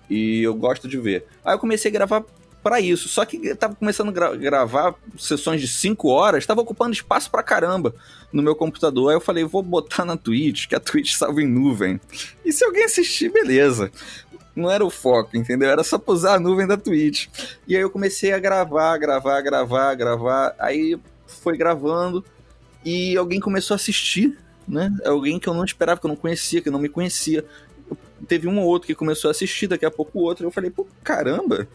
E 0.10 0.42
eu 0.44 0.54
gosto 0.54 0.88
de 0.88 0.98
ver. 0.98 1.26
Aí 1.44 1.54
eu 1.54 1.60
comecei 1.60 1.90
a 1.90 1.94
gravar 1.94 2.24
para 2.64 2.80
isso. 2.80 3.10
Só 3.10 3.26
que 3.26 3.46
eu 3.46 3.56
tava 3.56 3.76
começando 3.76 4.10
a 4.10 4.12
gra 4.12 4.36
gravar 4.36 4.96
sessões 5.18 5.60
de 5.60 5.68
5 5.68 6.08
horas, 6.08 6.46
tava 6.46 6.62
ocupando 6.62 6.94
espaço 6.94 7.30
pra 7.30 7.44
caramba 7.44 7.94
no 8.32 8.42
meu 8.42 8.56
computador. 8.56 9.10
Aí 9.10 9.16
eu 9.16 9.22
falei, 9.22 9.44
vou 9.44 9.62
botar 9.62 10.06
na 10.06 10.16
Twitch, 10.16 10.68
que 10.68 10.76
a 10.76 10.80
Twitch 10.80 11.14
salva 11.18 11.42
em 11.42 11.48
nuvem. 11.48 12.00
E 12.46 12.52
se 12.52 12.64
alguém 12.64 12.86
assistir, 12.86 13.30
beleza. 13.30 13.92
Não 14.56 14.70
era 14.70 14.86
o 14.86 14.90
foco, 14.90 15.36
entendeu? 15.36 15.70
Era 15.70 15.84
só 15.84 16.02
usar 16.08 16.36
a 16.36 16.40
nuvem 16.40 16.68
da 16.68 16.78
Twitch. 16.78 17.28
E 17.68 17.76
aí 17.76 17.82
eu 17.82 17.90
comecei 17.90 18.32
a 18.32 18.40
gravar, 18.40 18.98
gravar, 18.98 19.42
gravar, 19.42 19.96
gravar. 19.96 20.56
Aí 20.60 20.98
foi 21.26 21.58
gravando 21.58 22.24
e 22.86 23.16
alguém 23.18 23.40
começou 23.40 23.74
a 23.74 23.78
assistir, 23.78 24.38
né? 24.68 24.92
Alguém 25.06 25.40
que 25.40 25.48
eu 25.48 25.54
não 25.54 25.64
esperava, 25.64 26.00
que 26.00 26.06
eu 26.06 26.10
não 26.10 26.16
conhecia, 26.16 26.62
que 26.62 26.70
não 26.70 26.80
me 26.80 26.90
conhecia. 26.90 27.46
Teve 28.28 28.48
um 28.48 28.60
ou 28.60 28.66
outro 28.66 28.88
que 28.88 28.96
começou 28.96 29.28
a 29.28 29.32
assistir, 29.32 29.68
daqui 29.68 29.86
a 29.86 29.92
pouco 29.92 30.20
o 30.20 30.22
outro. 30.22 30.46
Eu 30.46 30.52
falei, 30.52 30.70
pô, 30.70 30.88
caramba, 31.04 31.68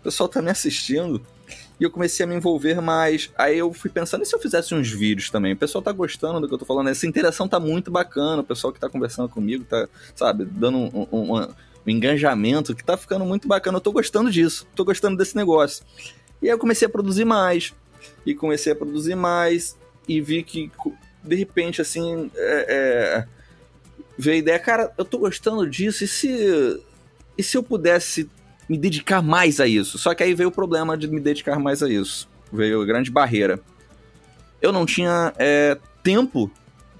o 0.00 0.04
pessoal 0.04 0.28
tá 0.28 0.42
me 0.42 0.50
assistindo. 0.50 1.24
E 1.78 1.84
eu 1.84 1.90
comecei 1.90 2.24
a 2.24 2.26
me 2.26 2.34
envolver 2.34 2.80
mais. 2.80 3.30
Aí 3.36 3.58
eu 3.58 3.72
fui 3.72 3.90
pensando, 3.90 4.22
e 4.22 4.26
se 4.26 4.34
eu 4.34 4.40
fizesse 4.40 4.74
uns 4.74 4.90
vídeos 4.90 5.30
também? 5.30 5.52
O 5.52 5.56
pessoal 5.56 5.82
tá 5.82 5.92
gostando 5.92 6.40
do 6.40 6.48
que 6.48 6.54
eu 6.54 6.58
tô 6.58 6.64
falando. 6.64 6.88
Essa 6.88 7.06
interação 7.06 7.46
tá 7.46 7.60
muito 7.60 7.90
bacana. 7.90 8.40
O 8.40 8.44
pessoal 8.44 8.72
que 8.72 8.80
tá 8.80 8.88
conversando 8.88 9.28
comigo 9.28 9.64
tá, 9.64 9.86
sabe, 10.14 10.44
dando 10.44 10.78
um, 10.78 11.06
um, 11.12 11.34
um, 11.34 11.42
um 11.42 11.90
engajamento 11.90 12.74
que 12.74 12.82
tá 12.82 12.96
ficando 12.96 13.24
muito 13.24 13.46
bacana. 13.46 13.76
Eu 13.76 13.80
tô 13.80 13.92
gostando 13.92 14.30
disso. 14.30 14.66
Tô 14.74 14.84
gostando 14.84 15.16
desse 15.16 15.36
negócio. 15.36 15.84
E 16.40 16.46
aí 16.46 16.52
eu 16.52 16.58
comecei 16.58 16.86
a 16.86 16.90
produzir 16.90 17.24
mais. 17.24 17.74
E 18.24 18.34
comecei 18.34 18.72
a 18.72 18.76
produzir 18.76 19.14
mais. 19.14 19.76
E 20.08 20.20
vi 20.20 20.42
que, 20.42 20.70
de 21.22 21.36
repente, 21.36 21.80
assim, 21.80 22.30
é, 22.34 22.66
é, 22.68 23.26
veio 24.18 24.36
a 24.36 24.38
ideia, 24.38 24.58
cara, 24.58 24.92
eu 24.96 25.04
tô 25.04 25.18
gostando 25.18 25.68
disso. 25.68 26.04
E 26.04 26.08
se, 26.08 26.80
e 27.36 27.42
se 27.42 27.56
eu 27.56 27.62
pudesse 27.62 28.30
me 28.68 28.76
dedicar 28.76 29.22
mais 29.22 29.60
a 29.60 29.66
isso. 29.66 29.98
Só 29.98 30.14
que 30.14 30.22
aí 30.22 30.34
veio 30.34 30.48
o 30.48 30.52
problema 30.52 30.96
de 30.96 31.08
me 31.08 31.20
dedicar 31.20 31.58
mais 31.58 31.82
a 31.82 31.88
isso. 31.88 32.28
Veio 32.52 32.82
a 32.82 32.86
grande 32.86 33.10
barreira. 33.10 33.60
eu 34.60 34.72
não 34.72 34.86
tinha 34.86 35.32
é, 35.38 35.78
tempo 36.02 36.50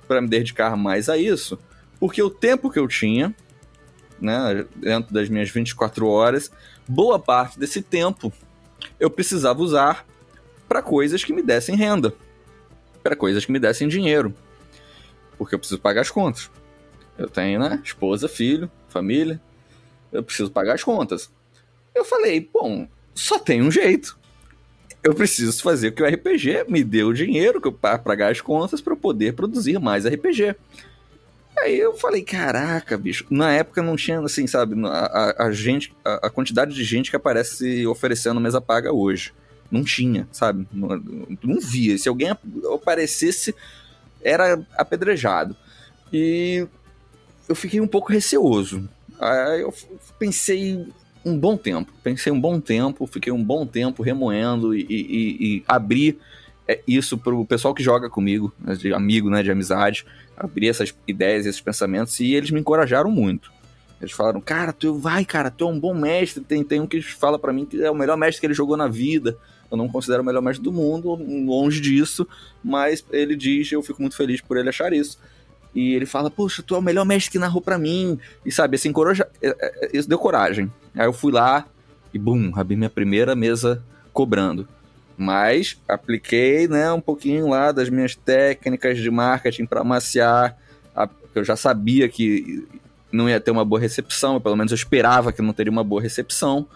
para 0.07 0.21
me 0.21 0.29
dedicar 0.29 0.77
mais 0.77 1.09
a 1.09 1.17
isso, 1.17 1.59
porque 1.99 2.23
o 2.23 2.31
tempo 2.31 2.71
que 2.71 2.79
eu 2.79 2.87
tinha, 2.87 3.35
né, 4.21 4.65
dentro 4.77 5.13
das 5.13 5.29
minhas 5.29 5.51
24 5.51 6.07
horas, 6.07 6.51
boa 6.87 7.19
parte 7.19 7.59
desse 7.59 7.83
tempo 7.83 8.33
eu 9.01 9.11
precisava 9.11 9.61
usar 9.61 10.07
para 10.69 10.83
coisas 10.83 11.25
que 11.25 11.33
me 11.33 11.43
dessem 11.43 11.75
renda, 11.77 12.15
para 13.07 13.15
coisas 13.15 13.45
que 13.45 13.53
me 13.53 13.61
dessem 13.61 13.87
dinheiro, 13.87 14.35
porque 15.39 15.55
eu 15.55 15.59
preciso 15.61 15.81
pagar 15.81 16.01
as 16.01 16.11
contas. 16.11 16.51
Eu 17.17 17.29
tenho, 17.29 17.61
né, 17.61 17.81
esposa, 17.85 18.29
filho, 18.29 18.69
família, 18.89 19.41
eu 20.11 20.25
preciso 20.25 20.51
pagar 20.51 20.75
as 20.75 20.83
contas. 20.83 21.31
Eu 21.95 22.05
falei, 22.05 22.51
bom, 22.53 22.89
só 23.15 23.39
tem 23.39 23.63
um 23.63 23.71
jeito. 23.71 24.19
Eu 25.05 25.15
preciso 25.15 25.63
fazer 25.63 25.93
que 25.93 26.03
o 26.03 26.07
RPG 26.07 26.65
me 26.69 26.83
dê 26.83 27.05
o 27.05 27.13
dinheiro 27.13 27.61
para 27.73 27.97
pagar 27.97 28.33
as 28.33 28.41
contas 28.41 28.81
para 28.81 28.97
poder 28.97 29.35
produzir 29.35 29.79
mais 29.79 30.05
RPG. 30.05 30.57
Aí 31.61 31.79
eu 31.79 31.95
falei, 31.95 32.23
caraca, 32.23 32.99
bicho. 32.99 33.25
Na 33.31 33.53
época 33.53 33.83
não 33.83 33.95
tinha, 33.95 34.19
assim, 34.19 34.49
sabe, 34.49 34.75
a, 34.85 34.89
a, 34.89 35.47
a 35.47 35.53
gente, 35.53 35.95
a, 36.05 36.27
a, 36.27 36.31
quantidade 36.31 36.75
de 36.75 36.83
gente 36.83 37.09
que 37.09 37.17
aparece 37.17 37.87
oferecendo 37.87 38.41
mesa 38.41 38.61
paga 38.61 38.93
hoje. 38.93 39.33
Não 39.71 39.83
tinha, 39.83 40.29
sabe? 40.33 40.67
Não, 40.73 40.89
não 41.43 41.61
via. 41.61 41.97
Se 41.99 42.09
alguém 42.09 42.31
aparecesse, 42.75 43.55
era 44.23 44.61
apedrejado. 44.77 45.57
E 46.13 46.67
eu 47.49 47.55
fiquei 47.55 47.81
um 47.81 47.87
pouco 47.87 48.13
receoso. 48.13 48.89
Aí 49.19 49.63
eu 49.63 49.73
pensei 50.19 50.87
um 51.25 51.39
bom 51.39 51.57
tempo. 51.57 51.93
Pensei 52.03 52.33
um 52.33 52.41
bom 52.41 52.61
tempo, 52.61 53.07
fiquei 53.07 53.33
um 53.33 53.43
bom 53.43 53.67
tempo 53.67 54.03
remoendo 54.03 54.75
e, 54.75 54.87
e, 54.89 55.57
e 55.57 55.65
abri 55.67 56.19
é, 56.69 56.81
isso 56.87 57.17
pro 57.19 57.45
pessoal 57.45 57.75
que 57.75 57.83
joga 57.83 58.11
comigo, 58.11 58.53
né, 58.59 58.75
de 58.75 58.93
amigo, 58.93 59.31
né, 59.31 59.43
de 59.43 59.51
amizade, 59.51 60.05
abrir 60.37 60.69
essas 60.69 60.95
ideias, 61.07 61.47
esses 61.47 61.61
pensamentos, 61.61 62.19
e 62.21 62.35
eles 62.35 62.51
me 62.51 62.61
encorajaram 62.61 63.11
muito. 63.11 63.53
Eles 64.01 64.13
falaram, 64.13 64.41
cara, 64.41 64.73
tu 64.73 64.95
vai, 64.95 65.25
cara, 65.25 65.51
tu 65.51 65.65
é 65.65 65.69
um 65.69 65.81
bom 65.81 65.95
mestre. 65.95 66.45
Tem, 66.45 66.63
tem 66.63 66.81
um 66.81 66.87
que 66.87 67.01
fala 67.01 67.39
para 67.39 67.53
mim 67.53 67.65
que 67.65 67.83
é 67.83 67.91
o 67.91 67.95
melhor 67.95 68.17
mestre 68.17 68.41
que 68.41 68.47
ele 68.47 68.55
jogou 68.55 68.77
na 68.77 68.89
vida. 68.89 69.39
Eu 69.71 69.77
não 69.77 69.89
considero 69.89 70.23
o 70.23 70.27
melhor 70.27 70.43
mestre 70.43 70.63
do 70.63 70.73
mundo, 70.73 71.15
longe 71.15 71.81
disso, 71.81 72.27
mas 72.63 73.05
ele 73.11 73.35
diz, 73.37 73.71
eu 73.73 73.83
fico 73.83 74.01
muito 74.01 74.17
feliz 74.17 74.41
por 74.41 74.57
ele 74.57 74.69
achar 74.69 74.93
isso. 74.93 75.19
E 75.75 75.95
ele 75.95 76.07
fala, 76.07 76.31
poxa, 76.31 76.63
tu 76.63 76.75
é 76.75 76.79
o 76.79 76.83
melhor 76.83 77.05
mestre 77.05 77.33
que 77.33 77.39
narrou 77.39 77.61
para 77.61 77.79
mim. 77.79 78.19
E 78.45 78.51
sabe, 78.51 78.77
assim, 78.77 78.89
encoraja... 78.89 79.29
É, 79.43 79.49
é, 79.49 79.91
isso 79.93 80.09
deu 80.09 80.19
coragem. 80.19 80.73
Aí 80.95 81.07
eu 81.07 81.13
fui 81.13 81.33
lá 81.33 81.67
e, 82.15 82.19
bum, 82.19 82.51
abri 82.55 82.77
minha 82.77 82.89
primeira 82.89 83.37
mesa 83.37 83.85
cobrando. 84.13 84.67
Mas 85.19 85.77
apliquei, 85.87 86.67
né, 86.67 86.91
um 86.93 87.01
pouquinho 87.01 87.49
lá 87.49 87.73
das 87.73 87.91
minhas 87.91 88.15
técnicas 88.15 88.99
de 88.99 89.11
marketing 89.11 89.67
para 89.67 89.83
amaciar. 89.83 90.57
Eu 91.35 91.45
já 91.45 91.57
sabia 91.57 92.09
que 92.09 92.67
não 93.13 93.29
ia 93.29 93.39
ter 93.39 93.51
uma 93.51 93.65
boa 93.65 93.81
recepção, 93.81 94.41
pelo 94.41 94.57
menos 94.57 94.73
eu 94.73 94.77
esperava 94.77 95.33
que 95.33 95.43
não 95.43 95.53
teria 95.53 95.71
uma 95.71 95.85
boa 95.85 96.01
recepção. 96.01 96.67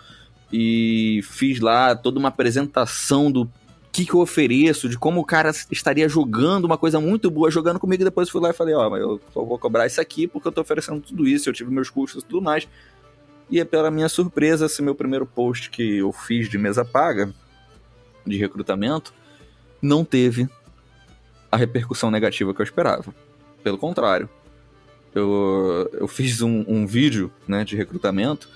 E 0.53 1.21
fiz 1.25 1.61
lá 1.61 1.95
toda 1.95 2.19
uma 2.19 2.29
apresentação 2.29 3.31
do 3.31 3.49
que, 3.93 4.05
que 4.05 4.15
eu 4.15 4.21
ofereço, 4.21 4.89
de 4.89 4.99
como 4.99 5.21
o 5.21 5.25
cara 5.25 5.51
estaria 5.71 6.09
jogando 6.09 6.65
uma 6.65 6.79
coisa 6.79 7.01
muito 7.01 7.31
boa 7.31 7.51
jogando 7.51 7.79
comigo. 7.79 8.05
Depois 8.05 8.29
fui 8.29 8.41
lá 8.41 8.51
e 8.51 8.55
falei: 8.55 8.75
Ó, 8.75 8.89
oh, 8.89 8.97
eu 8.97 9.21
só 9.33 9.45
vou 9.45 9.59
cobrar 9.59 9.87
isso 9.87 10.01
aqui 10.01 10.27
porque 10.27 10.49
eu 10.49 10.53
tô 10.53 10.61
oferecendo 10.61 11.01
tudo 11.01 11.27
isso, 11.27 11.49
eu 11.49 11.53
tive 11.53 11.71
meus 11.71 11.91
custos 11.91 12.23
e 12.23 12.27
tudo 12.27 12.43
mais. 12.43 12.69
E 13.51 13.65
pela 13.65 13.91
minha 13.91 14.09
surpresa, 14.09 14.67
esse 14.67 14.81
meu 14.81 14.95
primeiro 14.95 15.27
post 15.27 15.71
que 15.71 15.99
eu 15.99 16.13
fiz 16.13 16.49
de 16.49 16.57
mesa 16.57 16.85
paga, 16.85 17.33
de 18.25 18.37
recrutamento, 18.37 19.13
não 19.83 20.05
teve 20.05 20.49
a 21.51 21.57
repercussão 21.57 22.11
negativa 22.11 22.55
que 22.55 22.61
eu 22.61 22.65
esperava. 22.65 23.13
Pelo 23.63 23.77
contrário, 23.77 24.29
eu, 25.13 25.91
eu 25.93 26.07
fiz 26.07 26.41
um, 26.43 26.65
um 26.69 26.87
vídeo 26.87 27.33
né, 27.49 27.65
de 27.65 27.75
recrutamento, 27.77 28.49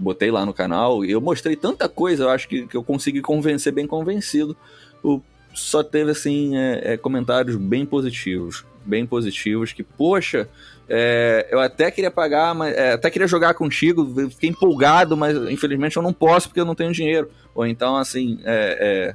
botei 0.00 0.30
lá 0.30 0.44
no 0.44 0.54
canal 0.54 1.04
e 1.04 1.10
eu 1.10 1.20
mostrei 1.20 1.54
tanta 1.54 1.88
coisa, 1.88 2.24
eu 2.24 2.30
acho 2.30 2.48
que, 2.48 2.66
que 2.66 2.76
eu 2.76 2.82
consegui 2.82 3.20
convencer 3.20 3.72
bem 3.72 3.86
convencido. 3.86 4.56
O, 5.02 5.20
só 5.54 5.82
teve 5.82 6.10
assim 6.10 6.56
é, 6.56 6.92
é, 6.92 6.96
comentários 6.96 7.56
bem 7.56 7.84
positivos, 7.84 8.64
bem 8.84 9.06
positivos 9.06 9.72
que 9.72 9.82
poxa, 9.82 10.48
é, 10.88 11.48
eu 11.50 11.60
até 11.60 11.90
queria 11.90 12.10
pagar, 12.10 12.54
mas 12.54 12.74
é, 12.76 12.92
até 12.92 13.10
queria 13.10 13.28
jogar 13.28 13.54
contigo, 13.54 14.28
fiquei 14.30 14.50
empolgado, 14.50 15.16
mas 15.16 15.36
infelizmente 15.50 15.96
eu 15.96 16.02
não 16.02 16.12
posso 16.12 16.48
porque 16.48 16.60
eu 16.60 16.64
não 16.64 16.74
tenho 16.74 16.92
dinheiro. 16.92 17.30
Ou 17.54 17.66
então 17.66 17.96
assim, 17.96 18.40
é, 18.44 19.14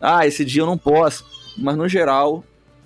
ah, 0.00 0.26
esse 0.26 0.44
dia 0.44 0.62
eu 0.62 0.66
não 0.66 0.78
posso. 0.78 1.24
Mas 1.56 1.76
no 1.76 1.88
geral, 1.88 2.44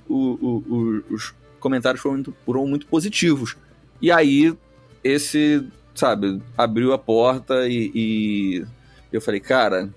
o, 0.09 0.17
o, 0.17 1.05
os 1.15 1.35
comentários 1.61 2.03
foram 2.03 2.17
muito, 2.17 2.37
foram 2.45 2.67
muito 2.67 2.87
positivos. 2.87 3.57
E 4.01 4.11
aí, 4.11 4.55
esse, 5.05 5.65
sabe, 5.95 6.41
abriu 6.57 6.93
a 6.93 6.99
porta 6.99 7.69
e, 7.69 7.91
e 7.95 8.67
eu 9.13 9.21
falei, 9.21 9.41
cara, 9.41 9.91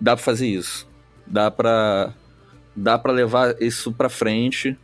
dá 0.00 0.14
pra 0.16 0.24
fazer 0.24 0.46
isso. 0.46 0.88
Dá 1.26 1.50
pra, 1.50 2.14
dá 2.74 2.98
pra 2.98 3.12
levar 3.12 3.60
isso 3.60 3.92
pra 3.92 4.08
frente. 4.08 4.76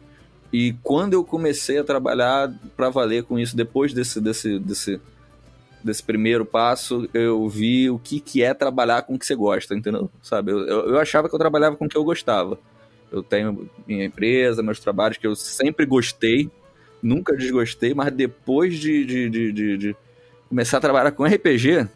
E 0.53 0.75
quando 0.83 1.15
eu 1.15 1.25
comecei 1.25 1.79
a 1.79 1.85
trabalhar 1.85 2.53
para 2.77 2.91
valer 2.91 3.25
com 3.25 3.39
isso, 3.39 3.57
depois 3.57 3.95
desse, 3.95 4.21
desse, 4.21 4.59
desse, 4.59 5.01
desse 5.83 6.03
primeiro 6.03 6.45
passo, 6.45 7.09
eu 7.15 7.49
vi 7.49 7.89
o 7.89 7.99
que, 7.99 8.21
que 8.21 8.43
é 8.43 8.53
trabalhar 8.53 9.03
com 9.03 9.15
o 9.15 9.19
que 9.19 9.25
você 9.25 9.35
gosta, 9.35 9.75
entendeu? 9.75 10.11
Sabe, 10.23 10.53
eu, 10.53 10.59
eu 10.59 10.99
achava 10.99 11.29
que 11.29 11.35
eu 11.35 11.39
trabalhava 11.39 11.77
com 11.77 11.87
o 11.87 11.89
que 11.89 11.97
eu 11.97 12.05
gostava. 12.05 12.59
Eu 13.11 13.23
tenho 13.23 13.71
minha 13.87 14.05
empresa, 14.05 14.63
meus 14.63 14.81
trabalhos 14.81 15.17
que 15.17 15.27
eu 15.27 15.35
sempre 15.35 15.87
gostei, 15.87 16.51
nunca 17.03 17.37
desgostei, 17.37 17.95
mas 17.95 18.13
depois 18.13 18.79
de, 18.79 19.05
de, 19.05 19.31
de, 19.31 19.53
de, 19.53 19.77
de 19.77 19.97
começar 20.49 20.79
a 20.79 20.81
trabalhar 20.81 21.11
com 21.13 21.25
RPG, 21.25 21.89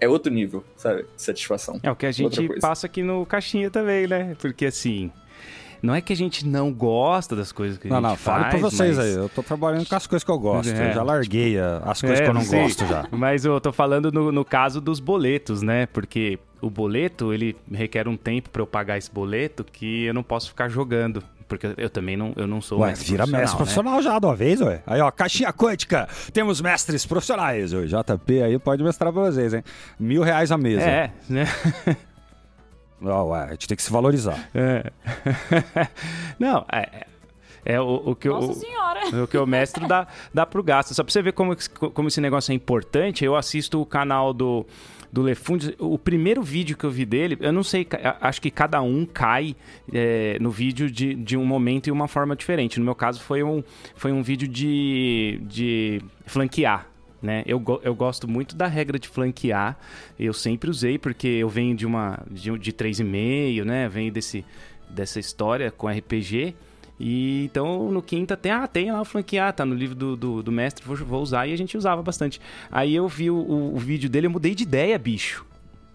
é 0.00 0.08
outro 0.08 0.32
nível, 0.32 0.64
sabe? 0.76 1.02
De 1.02 1.22
satisfação. 1.22 1.78
É 1.82 1.90
o 1.90 1.96
que 1.96 2.06
a 2.06 2.12
gente 2.12 2.60
passa 2.60 2.86
aqui 2.86 3.02
no 3.02 3.26
Caixinha 3.26 3.70
também, 3.70 4.06
né? 4.06 4.36
Porque 4.40 4.66
assim, 4.66 5.10
não 5.84 5.94
é 5.94 6.00
que 6.00 6.12
a 6.12 6.16
gente 6.16 6.46
não 6.46 6.72
gosta 6.72 7.36
das 7.36 7.52
coisas 7.52 7.76
que 7.76 7.88
não, 7.88 7.98
a 7.98 8.00
gente 8.00 8.08
não, 8.08 8.16
faz. 8.16 8.36
Não, 8.36 8.44
fale 8.44 8.60
pra 8.60 8.70
vocês 8.70 8.96
mas... 8.96 9.06
aí. 9.06 9.12
Eu 9.12 9.28
tô 9.28 9.42
trabalhando 9.42 9.86
com 9.86 9.94
as 9.94 10.06
coisas 10.06 10.24
que 10.24 10.30
eu 10.30 10.38
gosto. 10.38 10.72
É. 10.72 10.90
Eu 10.90 10.94
já 10.94 11.02
larguei 11.02 11.58
as 11.58 12.00
coisas 12.00 12.20
é, 12.20 12.22
que 12.22 12.30
eu 12.30 12.34
não 12.34 12.40
sim. 12.40 12.62
gosto 12.62 12.86
já. 12.86 13.06
Mas 13.10 13.44
eu 13.44 13.60
tô 13.60 13.70
falando 13.70 14.10
no, 14.10 14.32
no 14.32 14.44
caso 14.46 14.80
dos 14.80 14.98
boletos, 14.98 15.60
né? 15.60 15.84
Porque 15.86 16.38
o 16.62 16.70
boleto, 16.70 17.34
ele 17.34 17.54
requer 17.70 18.08
um 18.08 18.16
tempo 18.16 18.48
para 18.48 18.62
eu 18.62 18.66
pagar 18.66 18.96
esse 18.96 19.10
boleto 19.10 19.62
que 19.62 20.04
eu 20.04 20.14
não 20.14 20.22
posso 20.22 20.48
ficar 20.48 20.70
jogando. 20.70 21.22
Porque 21.48 21.74
eu 21.76 21.90
também 21.90 22.16
não, 22.16 22.32
eu 22.36 22.46
não 22.46 22.60
sou 22.60 22.80
ué, 22.80 22.88
mestre 22.88 23.10
vira 23.10 23.26
mestre 23.26 23.56
profissional 23.56 23.96
né? 23.96 24.02
já 24.02 24.18
de 24.18 24.26
uma 24.26 24.34
vez, 24.34 24.60
ué. 24.60 24.82
Aí, 24.86 25.00
ó, 25.00 25.10
caixinha 25.10 25.52
quântica. 25.52 26.08
Temos 26.32 26.60
mestres 26.60 27.04
profissionais. 27.04 27.72
O 27.72 27.86
JP 27.86 28.42
aí 28.42 28.58
pode 28.58 28.82
mestrar 28.82 29.12
pra 29.12 29.22
vocês, 29.22 29.52
hein? 29.52 29.62
Mil 29.98 30.22
reais 30.22 30.50
a 30.50 30.58
mesa. 30.58 30.82
É, 30.82 31.10
né? 31.28 31.46
Oh, 33.06 33.24
ué, 33.30 33.44
a 33.44 33.50
gente 33.50 33.68
tem 33.68 33.76
que 33.76 33.82
se 33.82 33.92
valorizar. 33.92 34.48
É. 34.54 34.90
Não, 36.38 36.64
é, 36.72 37.06
é 37.64 37.80
o, 37.80 38.02
o, 38.06 38.16
que 38.16 38.28
Nossa 38.28 38.52
o, 38.52 38.54
senhora. 38.54 39.22
o 39.22 39.26
que 39.26 39.38
o 39.38 39.46
mestre 39.46 39.86
dá, 39.86 40.06
dá 40.32 40.44
pro 40.44 40.62
gasto. 40.62 40.94
Só 40.94 41.02
pra 41.02 41.12
você 41.12 41.22
ver 41.22 41.32
como, 41.32 41.56
como 41.92 42.08
esse 42.08 42.20
negócio 42.20 42.52
é 42.52 42.54
importante, 42.54 43.24
eu 43.24 43.34
assisto 43.34 43.80
o 43.80 43.86
canal 43.86 44.32
do, 44.32 44.66
do 45.12 45.22
Lefundes. 45.22 45.72
O 45.78 45.98
primeiro 45.98 46.42
vídeo 46.42 46.76
que 46.76 46.84
eu 46.84 46.90
vi 46.90 47.04
dele, 47.04 47.36
eu 47.40 47.52
não 47.52 47.62
sei, 47.62 47.86
acho 48.20 48.40
que 48.40 48.50
cada 48.50 48.82
um 48.82 49.06
cai 49.06 49.56
é, 49.92 50.36
no 50.40 50.50
vídeo 50.50 50.90
de, 50.90 51.14
de 51.14 51.36
um 51.36 51.44
momento 51.44 51.88
e 51.88 51.90
uma 51.90 52.08
forma 52.08 52.36
diferente. 52.36 52.78
No 52.78 52.84
meu 52.84 52.94
caso, 52.94 53.20
foi 53.20 53.42
um, 53.42 53.62
foi 53.94 54.12
um 54.12 54.22
vídeo 54.22 54.48
de, 54.48 55.40
de 55.42 56.02
flanquear 56.26 56.88
né? 57.24 57.42
Eu, 57.46 57.62
eu 57.82 57.94
gosto 57.94 58.28
muito 58.28 58.54
da 58.54 58.66
regra 58.66 58.98
de 58.98 59.08
flanquear. 59.08 59.78
Eu 60.18 60.34
sempre 60.34 60.68
usei, 60.68 60.98
porque 60.98 61.26
eu 61.26 61.48
venho 61.48 61.74
de 61.74 61.86
uma 61.86 62.22
de, 62.30 62.56
de 62.58 62.70
3,5, 62.70 63.64
né? 63.64 63.88
Venho 63.88 64.12
desse, 64.12 64.44
dessa 64.90 65.18
história 65.18 65.70
com 65.70 65.88
RPG. 65.88 66.54
E 66.98 67.44
então 67.44 67.90
no 67.90 68.00
quinta 68.00 68.36
tem, 68.36 68.52
ah, 68.52 68.66
tem 68.66 68.92
lá 68.92 69.00
o 69.00 69.04
flanquear, 69.04 69.52
tá 69.52 69.64
no 69.64 69.74
livro 69.74 69.94
do, 69.94 70.16
do, 70.16 70.42
do 70.42 70.52
mestre, 70.52 70.84
vou, 70.84 70.96
vou, 70.96 71.22
usar 71.22 71.46
e 71.46 71.52
a 71.52 71.56
gente 71.56 71.76
usava 71.76 72.02
bastante. 72.02 72.40
Aí 72.70 72.94
eu 72.94 73.08
vi 73.08 73.30
o, 73.30 73.36
o, 73.36 73.74
o 73.74 73.78
vídeo 73.78 74.08
dele, 74.08 74.26
eu 74.26 74.30
mudei 74.30 74.54
de 74.54 74.62
ideia, 74.62 74.98
bicho. 74.98 75.44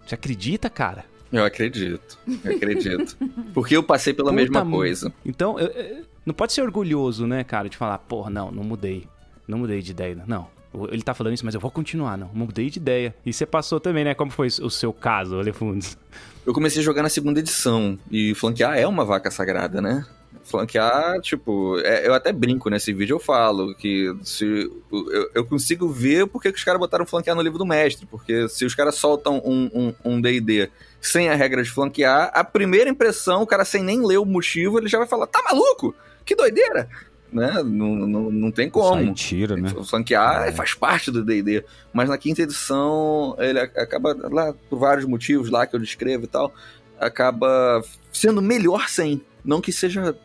Você 0.06 0.14
acredita, 0.14 0.68
cara? 0.68 1.04
Eu 1.32 1.44
acredito, 1.44 2.18
eu 2.44 2.56
acredito. 2.56 3.16
Porque 3.54 3.76
eu 3.76 3.82
passei 3.82 4.12
pela 4.12 4.30
Puta 4.30 4.42
mesma 4.42 4.66
coisa. 4.66 5.12
Então, 5.24 5.58
eu, 5.58 5.68
eu, 5.68 6.04
não 6.26 6.34
pode 6.34 6.52
ser 6.52 6.62
orgulhoso, 6.62 7.26
né, 7.26 7.44
cara, 7.44 7.68
de 7.68 7.76
falar, 7.76 7.98
porra, 7.98 8.28
não, 8.28 8.50
não 8.50 8.64
mudei. 8.64 9.06
Não 9.46 9.58
mudei 9.58 9.80
de 9.80 9.92
ideia. 9.92 10.22
Não, 10.26 10.48
ele 10.90 11.02
tá 11.02 11.14
falando 11.14 11.34
isso, 11.34 11.44
mas 11.44 11.54
eu 11.54 11.60
vou 11.60 11.70
continuar, 11.70 12.16
não. 12.16 12.30
Mudei 12.32 12.70
de 12.70 12.78
ideia. 12.78 13.14
E 13.26 13.32
você 13.32 13.44
passou 13.44 13.80
também, 13.80 14.04
né? 14.04 14.14
Como 14.14 14.30
foi 14.30 14.46
o 14.46 14.70
seu 14.70 14.92
caso, 14.92 15.38
Alefundes? 15.38 15.98
Eu 16.46 16.52
comecei 16.52 16.80
a 16.80 16.84
jogar 16.84 17.02
na 17.02 17.08
segunda 17.08 17.40
edição. 17.40 17.98
E 18.10 18.34
flanquear 18.34 18.78
é 18.78 18.86
uma 18.86 19.04
vaca 19.04 19.30
sagrada, 19.30 19.80
né? 19.80 20.06
Flanquear, 20.50 21.20
tipo, 21.20 21.78
é, 21.80 22.06
eu 22.06 22.12
até 22.12 22.32
brinco 22.32 22.68
nesse 22.68 22.92
vídeo, 22.92 23.14
eu 23.14 23.20
falo 23.20 23.74
que 23.74 24.12
se 24.22 24.44
eu, 24.90 25.30
eu 25.34 25.44
consigo 25.44 25.88
ver 25.88 26.26
porque 26.26 26.50
que 26.50 26.58
os 26.58 26.64
caras 26.64 26.80
botaram 26.80 27.06
flanquear 27.06 27.36
no 27.36 27.42
livro 27.42 27.58
do 27.58 27.64
mestre, 27.64 28.06
porque 28.06 28.48
se 28.48 28.64
os 28.64 28.74
caras 28.74 28.96
soltam 28.96 29.40
um 29.44 30.20
D&D 30.20 30.62
um, 30.62 30.66
um 30.66 30.68
sem 31.00 31.28
a 31.28 31.34
regra 31.34 31.62
de 31.62 31.70
flanquear, 31.70 32.30
a 32.34 32.42
primeira 32.42 32.90
impressão, 32.90 33.42
o 33.42 33.46
cara 33.46 33.64
sem 33.64 33.82
nem 33.82 34.04
ler 34.04 34.18
o 34.18 34.26
motivo, 34.26 34.78
ele 34.78 34.88
já 34.88 34.98
vai 34.98 35.06
falar, 35.06 35.26
tá 35.26 35.42
maluco? 35.42 35.94
Que 36.24 36.34
doideira! 36.34 36.88
Né? 37.32 37.62
Não, 37.62 37.94
não, 37.94 38.30
não 38.30 38.50
tem 38.50 38.68
como. 38.68 39.04
Sai 39.04 39.14
tira, 39.14 39.56
né? 39.56 39.70
Flanquear 39.88 40.48
é. 40.48 40.52
faz 40.52 40.74
parte 40.74 41.12
do 41.12 41.24
D&D, 41.24 41.64
mas 41.92 42.08
na 42.08 42.18
quinta 42.18 42.42
edição 42.42 43.36
ele 43.38 43.60
acaba, 43.60 44.16
lá 44.28 44.52
por 44.68 44.78
vários 44.80 45.04
motivos 45.04 45.48
lá 45.48 45.64
que 45.64 45.76
eu 45.76 45.80
descrevo 45.80 46.24
e 46.24 46.26
tal, 46.26 46.52
acaba 46.98 47.82
sendo 48.12 48.42
melhor 48.42 48.88
sem. 48.88 49.22
Não 49.44 49.60
que 49.60 49.72
seja 49.72 50.16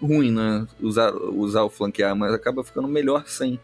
ruim, 0.00 0.30
né? 0.30 0.66
Usar, 0.80 1.12
usar 1.14 1.62
o 1.62 1.70
flanquear, 1.70 2.14
mas 2.14 2.32
acaba 2.32 2.62
ficando 2.62 2.88
melhor 2.88 3.24
sem. 3.26 3.58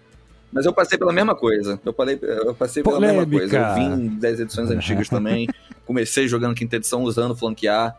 Mas 0.53 0.67
eu 0.67 0.73
passei 0.73 0.99
pela 0.99 1.13
mesma 1.13 1.35
coisa. 1.35 1.81
Eu, 1.85 1.93
falei, 1.93 2.19
eu 2.21 2.55
passei 2.55 2.83
pela 2.83 2.97
Polêmica. 2.97 3.27
mesma 3.27 3.39
coisa. 3.39 3.59
Eu 3.59 3.75
vim 3.75 4.09
das 4.19 4.39
edições 4.39 4.71
antigas 4.71 5.09
também. 5.09 5.49
Comecei 5.87 6.29
jogando 6.29 6.55
quinta 6.55 6.77
edição 6.77 7.03
usando 7.03 7.35
flanquear. 7.35 7.97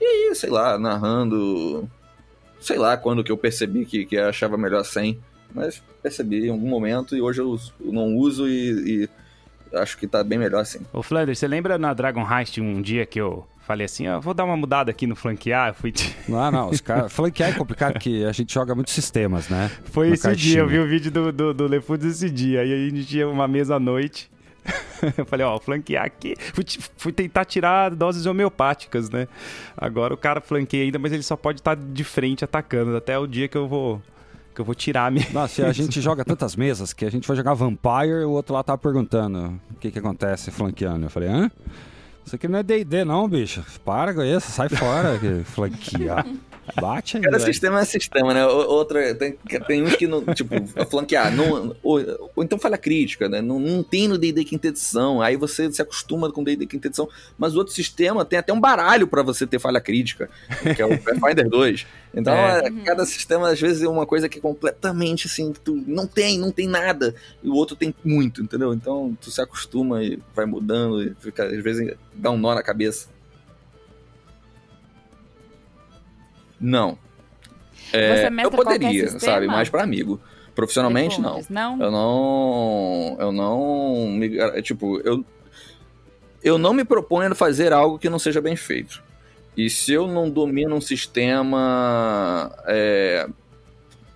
E 0.00 0.04
aí, 0.04 0.34
sei 0.34 0.50
lá, 0.50 0.78
narrando. 0.78 1.88
Sei 2.58 2.78
lá 2.78 2.96
quando 2.96 3.22
que 3.22 3.30
eu 3.30 3.36
percebi 3.36 3.84
que, 3.84 4.06
que 4.06 4.16
achava 4.16 4.56
melhor 4.56 4.82
sem. 4.84 5.18
Mas 5.54 5.82
percebi 6.02 6.46
em 6.46 6.50
algum 6.50 6.68
momento 6.68 7.16
e 7.16 7.20
hoje 7.20 7.40
eu, 7.40 7.58
eu 7.84 7.92
não 7.92 8.16
uso 8.16 8.48
e, 8.48 9.04
e, 9.72 9.76
acho 9.76 9.98
que 9.98 10.06
tá 10.06 10.22
bem 10.22 10.38
melhor 10.38 10.60
assim. 10.60 10.80
Ô 10.92 11.02
Flanders, 11.02 11.38
você 11.38 11.48
lembra 11.48 11.76
na 11.76 11.92
Dragon 11.92 12.26
Heist 12.26 12.60
um 12.60 12.80
dia 12.80 13.04
que 13.04 13.20
eu 13.20 13.46
falei 13.70 13.84
assim, 13.84 14.08
ó, 14.08 14.18
vou 14.18 14.34
dar 14.34 14.44
uma 14.44 14.56
mudada 14.56 14.90
aqui 14.90 15.06
no 15.06 15.14
flanquear, 15.14 15.72
fui... 15.74 15.94
Não, 16.28 16.50
não, 16.50 16.70
os 16.70 16.80
caras... 16.80 17.12
flanquear 17.12 17.50
é 17.50 17.52
complicado 17.52 17.92
porque 17.92 18.24
a 18.28 18.32
gente 18.32 18.52
joga 18.52 18.74
muitos 18.74 18.92
sistemas, 18.92 19.48
né? 19.48 19.70
Foi 19.84 20.10
esse 20.10 20.24
caixinha. 20.24 20.54
dia, 20.54 20.60
eu 20.60 20.68
vi 20.68 20.78
o 20.80 20.88
vídeo 20.88 21.10
do, 21.10 21.32
do, 21.32 21.54
do 21.54 21.66
Lefudos 21.68 22.04
esse 22.06 22.28
dia, 22.28 22.62
aí 22.62 22.72
a 22.72 22.88
gente 22.88 23.04
tinha 23.04 23.28
uma 23.28 23.46
mesa 23.46 23.76
à 23.76 23.80
noite, 23.80 24.28
eu 25.16 25.24
falei, 25.24 25.46
ó, 25.46 25.56
flanquear 25.60 26.04
aqui. 26.04 26.34
Fui, 26.52 26.64
fui, 26.96 27.12
tentar 27.12 27.44
tirar 27.44 27.94
doses 27.94 28.26
homeopáticas, 28.26 29.08
né? 29.08 29.28
Agora 29.76 30.12
o 30.12 30.16
cara 30.16 30.40
flanqueia 30.40 30.82
ainda, 30.82 30.98
mas 30.98 31.12
ele 31.12 31.22
só 31.22 31.36
pode 31.36 31.60
estar 31.60 31.76
tá 31.76 31.82
de 31.92 32.04
frente 32.04 32.44
atacando. 32.44 32.96
Até 32.96 33.16
o 33.16 33.26
dia 33.26 33.46
que 33.46 33.56
eu 33.56 33.68
vou. 33.68 34.02
Que 34.52 34.60
eu 34.60 34.64
vou 34.64 34.74
tirar 34.74 35.06
a 35.06 35.10
minha. 35.12 35.26
Nossa, 35.32 35.64
a 35.64 35.72
gente 35.72 36.00
joga 36.00 36.24
tantas 36.24 36.56
mesas 36.56 36.92
que 36.92 37.04
a 37.04 37.10
gente 37.10 37.26
vai 37.26 37.36
jogar 37.36 37.54
Vampire 37.54 38.22
e 38.22 38.24
o 38.24 38.30
outro 38.30 38.52
lá 38.52 38.64
tava 38.64 38.78
perguntando 38.78 39.60
o 39.70 39.74
que 39.76 39.92
que 39.92 39.98
acontece 40.00 40.50
flanqueando. 40.50 41.06
Eu 41.06 41.10
falei, 41.10 41.28
hã? 41.28 41.50
Isso 42.30 42.36
aqui 42.36 42.46
não 42.46 42.60
é 42.60 42.62
D&D 42.62 43.04
não, 43.04 43.28
bicho. 43.28 43.60
Para 43.84 44.14
com 44.14 44.22
isso, 44.22 44.52
sai 44.52 44.68
fora. 44.68 45.18
flanquear. 45.46 46.24
Bate 46.80 47.16
aí. 47.16 47.22
Cada 47.22 47.38
velho. 47.38 47.52
sistema 47.52 47.80
é 47.80 47.84
sistema, 47.84 48.34
né? 48.34 48.46
Outra, 48.46 49.14
tem, 49.14 49.38
tem 49.66 49.82
uns 49.82 49.96
que 49.96 50.06
não, 50.06 50.22
tipo, 50.34 50.54
flanquear, 50.86 51.34
não, 51.34 51.76
ou, 51.82 52.00
ou, 52.34 52.44
então 52.44 52.58
falha 52.58 52.78
crítica, 52.78 53.28
né? 53.28 53.40
Não, 53.40 53.58
não 53.58 53.82
tem 53.82 54.06
no 54.06 54.18
D&D 54.18 54.44
quinta 54.44 54.68
edição, 54.68 55.20
aí 55.20 55.36
você 55.36 55.70
se 55.72 55.82
acostuma 55.82 56.30
com 56.30 56.44
D&D 56.44 56.66
quinta 56.66 56.88
edição, 56.88 57.08
mas 57.38 57.54
o 57.54 57.58
outro 57.58 57.72
sistema 57.72 58.24
tem 58.24 58.38
até 58.38 58.52
um 58.52 58.60
baralho 58.60 59.06
para 59.06 59.22
você 59.22 59.46
ter 59.46 59.58
falha 59.58 59.80
crítica, 59.80 60.28
que 60.74 60.82
é 60.82 60.86
o 60.86 60.98
Pathfinder 60.98 61.48
2. 61.50 61.86
Então, 62.14 62.34
é. 62.34 62.66
é. 62.66 62.70
cada 62.84 63.04
sistema, 63.04 63.48
às 63.48 63.60
vezes, 63.60 63.82
é 63.82 63.88
uma 63.88 64.06
coisa 64.06 64.28
que 64.28 64.38
é 64.38 64.40
completamente, 64.40 65.26
assim, 65.26 65.52
tu 65.64 65.82
não 65.86 66.06
tem, 66.06 66.38
não 66.38 66.50
tem 66.50 66.68
nada, 66.68 67.14
e 67.42 67.48
o 67.48 67.54
outro 67.54 67.76
tem 67.76 67.94
muito, 68.04 68.42
entendeu? 68.42 68.72
Então, 68.74 69.16
tu 69.20 69.30
se 69.30 69.40
acostuma 69.40 70.02
e 70.02 70.18
vai 70.34 70.46
mudando, 70.46 71.02
e 71.02 71.14
fica, 71.20 71.44
às 71.44 71.62
vezes, 71.62 71.94
dá 72.14 72.30
um 72.30 72.38
nó 72.38 72.54
na 72.54 72.62
cabeça. 72.62 73.08
Não. 76.60 76.98
É, 77.92 78.28
eu 78.44 78.50
poderia, 78.50 79.18
sabe? 79.18 79.46
Mais 79.46 79.68
para 79.68 79.82
amigo. 79.82 80.20
Profissionalmente, 80.54 81.20
não. 81.20 81.42
não. 81.48 81.80
Eu 81.80 81.90
não. 81.90 83.16
Eu 83.18 83.32
não. 83.32 84.10
Me, 84.10 84.38
é, 84.38 84.60
tipo, 84.60 85.00
eu. 85.00 85.24
Eu 86.42 86.58
não 86.58 86.72
me 86.72 86.84
proponho 86.84 87.32
a 87.32 87.34
fazer 87.34 87.72
algo 87.72 87.98
que 87.98 88.08
não 88.08 88.18
seja 88.18 88.40
bem 88.40 88.56
feito. 88.56 89.02
E 89.56 89.68
se 89.68 89.92
eu 89.92 90.06
não 90.06 90.30
domino 90.30 90.74
um 90.74 90.80
sistema 90.80 92.50
é, 92.66 93.28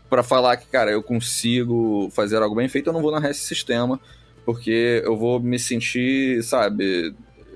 para 0.09 0.23
falar 0.23 0.57
que, 0.57 0.67
cara, 0.67 0.91
eu 0.91 1.03
consigo 1.03 2.09
fazer 2.13 2.37
algo 2.37 2.55
bem 2.55 2.69
feito, 2.69 2.89
eu 2.89 2.93
não 2.93 3.03
vou 3.03 3.11
narrar 3.11 3.31
esse 3.31 3.41
sistema, 3.41 4.01
porque 4.45 5.03
eu 5.05 5.17
vou 5.17 5.41
me 5.41 5.59
sentir, 5.59 6.43
sabe, 6.43 7.15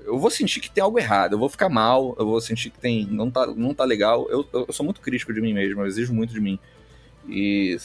eu 0.09 0.19
vou 0.19 0.29
sentir 0.29 0.59
que 0.59 0.69
tem 0.69 0.83
algo 0.83 0.99
errado, 0.99 1.33
eu 1.33 1.39
vou 1.39 1.49
ficar 1.49 1.69
mal, 1.69 2.15
eu 2.17 2.25
vou 2.25 2.41
sentir 2.41 2.69
que 2.69 2.79
tem 2.79 3.05
não 3.05 3.29
tá, 3.29 3.47
não 3.47 3.73
tá 3.73 3.85
legal. 3.85 4.27
Eu, 4.29 4.45
eu 4.51 4.73
sou 4.73 4.83
muito 4.83 5.01
crítico 5.01 5.33
de 5.33 5.39
mim 5.39 5.53
mesmo, 5.53 5.81
eu 5.81 5.87
exijo 5.87 6.13
muito 6.13 6.33
de 6.33 6.41
mim. 6.41 6.59
E 7.27 7.77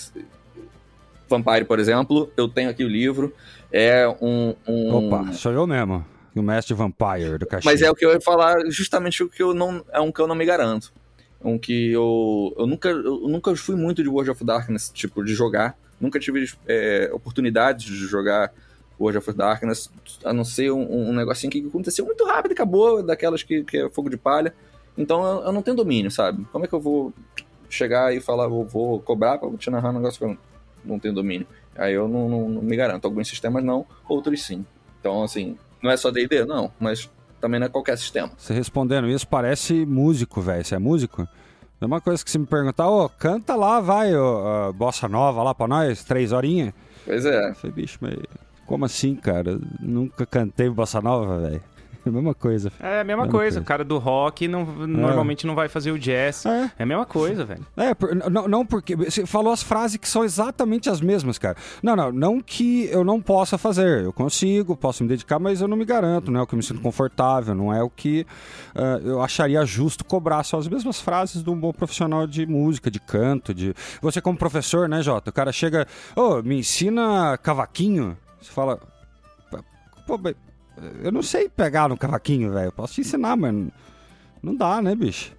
Vampire, 1.28 1.64
por 1.64 1.78
exemplo, 1.78 2.30
eu 2.36 2.48
tenho 2.48 2.70
aqui 2.70 2.84
o 2.84 2.88
livro, 2.88 3.34
é 3.70 4.08
um... 4.20 4.54
um... 4.66 4.94
Opa, 4.94 5.32
sou 5.32 5.52
eu 5.52 5.66
mesmo. 5.66 6.04
O 6.34 6.42
mestre 6.42 6.74
Vampire 6.74 7.38
do 7.38 7.46
Mas 7.64 7.80
é 7.80 7.88
o 7.88 7.94
que 7.94 8.04
eu 8.04 8.12
ia 8.12 8.20
falar, 8.20 8.56
justamente 8.68 9.22
o 9.22 9.28
que 9.28 9.40
eu 9.40 9.54
não 9.54 9.84
é 9.92 10.00
um 10.00 10.10
que 10.10 10.20
eu 10.20 10.26
não 10.26 10.34
me 10.34 10.44
garanto. 10.44 10.92
Um 11.40 11.58
que 11.58 11.92
eu 11.92 12.54
eu 12.58 12.66
nunca 12.66 12.88
eu 12.88 13.28
nunca 13.28 13.54
fui 13.54 13.76
muito 13.76 14.02
de 14.02 14.08
World 14.08 14.30
of 14.30 14.44
Darkness, 14.44 14.90
tipo 14.90 15.22
de 15.22 15.32
jogar, 15.32 15.78
nunca 16.00 16.18
tive 16.18 16.50
é, 16.66 17.08
oportunidade 17.12 17.86
de 17.86 18.06
jogar 18.06 18.52
World 18.98 19.18
of 19.18 19.32
Darkness, 19.32 19.90
a 20.24 20.32
não 20.32 20.44
ser 20.44 20.70
um, 20.70 21.10
um 21.10 21.12
negocinho 21.12 21.50
que 21.50 21.66
aconteceu 21.66 22.04
muito 22.04 22.24
rápido 22.24 22.52
e 22.52 22.54
acabou, 22.54 23.02
daquelas 23.02 23.42
que, 23.42 23.64
que 23.64 23.78
é 23.78 23.88
fogo 23.88 24.08
de 24.08 24.16
palha. 24.16 24.54
Então 24.96 25.24
eu, 25.24 25.44
eu, 25.46 25.52
não 25.52 25.62
tenho 25.62 25.76
domínio, 25.76 26.10
sabe? 26.10 26.44
Como 26.52 26.64
é 26.64 26.68
que 26.68 26.74
eu 26.74 26.80
vou 26.80 27.12
chegar 27.68 28.14
e 28.14 28.20
falar, 28.20 28.46
vou, 28.46 28.64
vou 28.64 29.00
cobrar 29.00 29.38
pra 29.38 29.50
te 29.58 29.70
narrar 29.70 29.90
um 29.90 29.94
negócio 29.94 30.18
que 30.18 30.24
eu 30.24 30.38
não 30.84 30.98
tenho 30.98 31.14
domínio? 31.14 31.46
Aí 31.76 31.92
eu 31.92 32.06
não, 32.06 32.28
não, 32.28 32.48
não 32.48 32.62
me 32.62 32.76
garanto. 32.76 33.04
Alguns 33.04 33.28
sistemas 33.28 33.64
não, 33.64 33.84
outros 34.08 34.42
sim. 34.42 34.64
Então, 35.00 35.22
assim, 35.22 35.58
não 35.82 35.90
é 35.90 35.96
só 35.96 36.10
D&D, 36.10 36.44
não, 36.44 36.72
mas 36.78 37.10
também 37.40 37.58
não 37.58 37.66
é 37.66 37.70
qualquer 37.70 37.98
sistema. 37.98 38.30
Você 38.38 38.54
respondendo 38.54 39.08
isso 39.08 39.26
parece 39.26 39.84
músico, 39.84 40.40
velho. 40.40 40.64
Você 40.64 40.76
é 40.76 40.78
músico? 40.78 41.28
É 41.80 41.86
uma 41.86 42.00
coisa 42.00 42.24
que 42.24 42.30
se 42.30 42.38
me 42.38 42.46
perguntar, 42.46 42.88
ô, 42.88 43.04
oh, 43.04 43.08
canta 43.08 43.54
lá, 43.56 43.80
vai, 43.80 44.14
oh, 44.16 44.70
uh, 44.70 44.72
bossa 44.72 45.08
nova 45.08 45.42
lá 45.42 45.54
pra 45.54 45.66
nós, 45.66 46.04
três 46.04 46.32
horinhas. 46.32 46.72
Pois 47.04 47.26
é. 47.26 47.50
Eu 47.50 47.54
falei, 47.56 47.74
bicho, 47.74 47.98
mas 48.00 48.14
como 48.66 48.84
assim, 48.84 49.14
cara? 49.14 49.58
Nunca 49.80 50.26
cantei 50.26 50.68
bossa 50.68 51.00
nova, 51.00 51.38
velho. 51.38 51.62
É 52.04 52.08
a 52.08 52.12
mesma 52.12 52.34
coisa. 52.34 52.72
É 52.80 53.00
a 53.00 53.04
mesma, 53.04 53.22
mesma 53.22 53.22
coisa. 53.22 53.38
coisa. 53.38 53.60
O 53.60 53.64
cara 53.64 53.82
do 53.82 53.98
rock 53.98 54.46
não, 54.46 54.60
é. 54.60 54.86
normalmente 54.86 55.46
não 55.46 55.54
vai 55.54 55.68
fazer 55.68 55.90
o 55.90 55.98
jazz. 55.98 56.44
É, 56.44 56.70
é 56.78 56.82
a 56.82 56.86
mesma 56.86 57.06
coisa, 57.06 57.44
velho. 57.44 57.66
É, 57.76 57.94
por, 57.94 58.14
não, 58.14 58.46
não 58.46 58.66
porque. 58.66 58.94
Você 58.94 59.24
falou 59.24 59.52
as 59.52 59.62
frases 59.62 59.96
que 59.96 60.08
são 60.08 60.22
exatamente 60.22 60.90
as 60.90 61.00
mesmas, 61.00 61.38
cara. 61.38 61.56
Não, 61.82 61.96
não. 61.96 62.12
Não 62.12 62.40
que 62.40 62.88
eu 62.90 63.04
não 63.04 63.20
possa 63.20 63.56
fazer. 63.56 64.04
Eu 64.04 64.12
consigo, 64.12 64.76
posso 64.76 65.02
me 65.02 65.08
dedicar, 65.08 65.38
mas 65.38 65.60
eu 65.60 65.68
não 65.68 65.76
me 65.76 65.84
garanto. 65.84 66.30
Não 66.30 66.40
é 66.40 66.42
o 66.42 66.46
que 66.46 66.54
eu 66.54 66.58
me 66.58 66.62
sinto 66.62 66.80
confortável. 66.80 67.54
Não 67.54 67.72
é 67.72 67.82
o 67.82 67.88
que 67.88 68.26
uh, 68.74 69.06
eu 69.06 69.22
acharia 69.22 69.64
justo 69.64 70.04
cobrar. 70.04 70.44
São 70.44 70.58
as 70.58 70.68
mesmas 70.68 71.00
frases 71.00 71.42
de 71.42 71.50
um 71.50 71.58
bom 71.58 71.72
profissional 71.72 72.26
de 72.26 72.46
música, 72.46 72.90
de 72.90 73.00
canto. 73.00 73.54
de 73.54 73.74
Você, 74.02 74.20
como 74.20 74.36
professor, 74.36 74.88
né, 74.88 75.02
Jota? 75.02 75.30
O 75.30 75.32
cara 75.32 75.52
chega. 75.52 75.86
Ô, 76.14 76.20
oh, 76.20 76.42
me 76.42 76.58
ensina 76.58 77.38
cavaquinho. 77.38 78.16
Você 78.44 78.52
fala. 78.52 78.78
Pô, 80.06 80.20
eu 81.02 81.10
não 81.10 81.22
sei 81.22 81.48
pegar 81.48 81.88
no 81.88 81.96
cavaquinho, 81.96 82.52
velho. 82.52 82.70
Posso 82.72 82.94
te 82.94 83.00
ensinar, 83.00 83.36
mas 83.36 83.54
não 84.42 84.54
dá, 84.54 84.82
né, 84.82 84.94
bicho? 84.94 85.34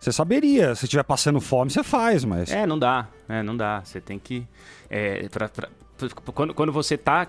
Você 0.00 0.10
saberia, 0.10 0.74
se 0.74 0.84
estiver 0.84 1.04
passando 1.04 1.40
fome, 1.40 1.70
você 1.70 1.82
faz, 1.84 2.24
mas. 2.24 2.50
É, 2.50 2.66
não 2.66 2.78
dá, 2.78 3.08
é, 3.28 3.42
não 3.42 3.56
dá. 3.56 3.80
Você 3.84 4.00
tem 4.00 4.18
que. 4.18 4.46
É, 4.90 5.28
pra, 5.28 5.48
pra, 5.48 5.68
quando, 6.34 6.54
quando 6.54 6.72
você 6.72 6.96
tá 6.96 7.26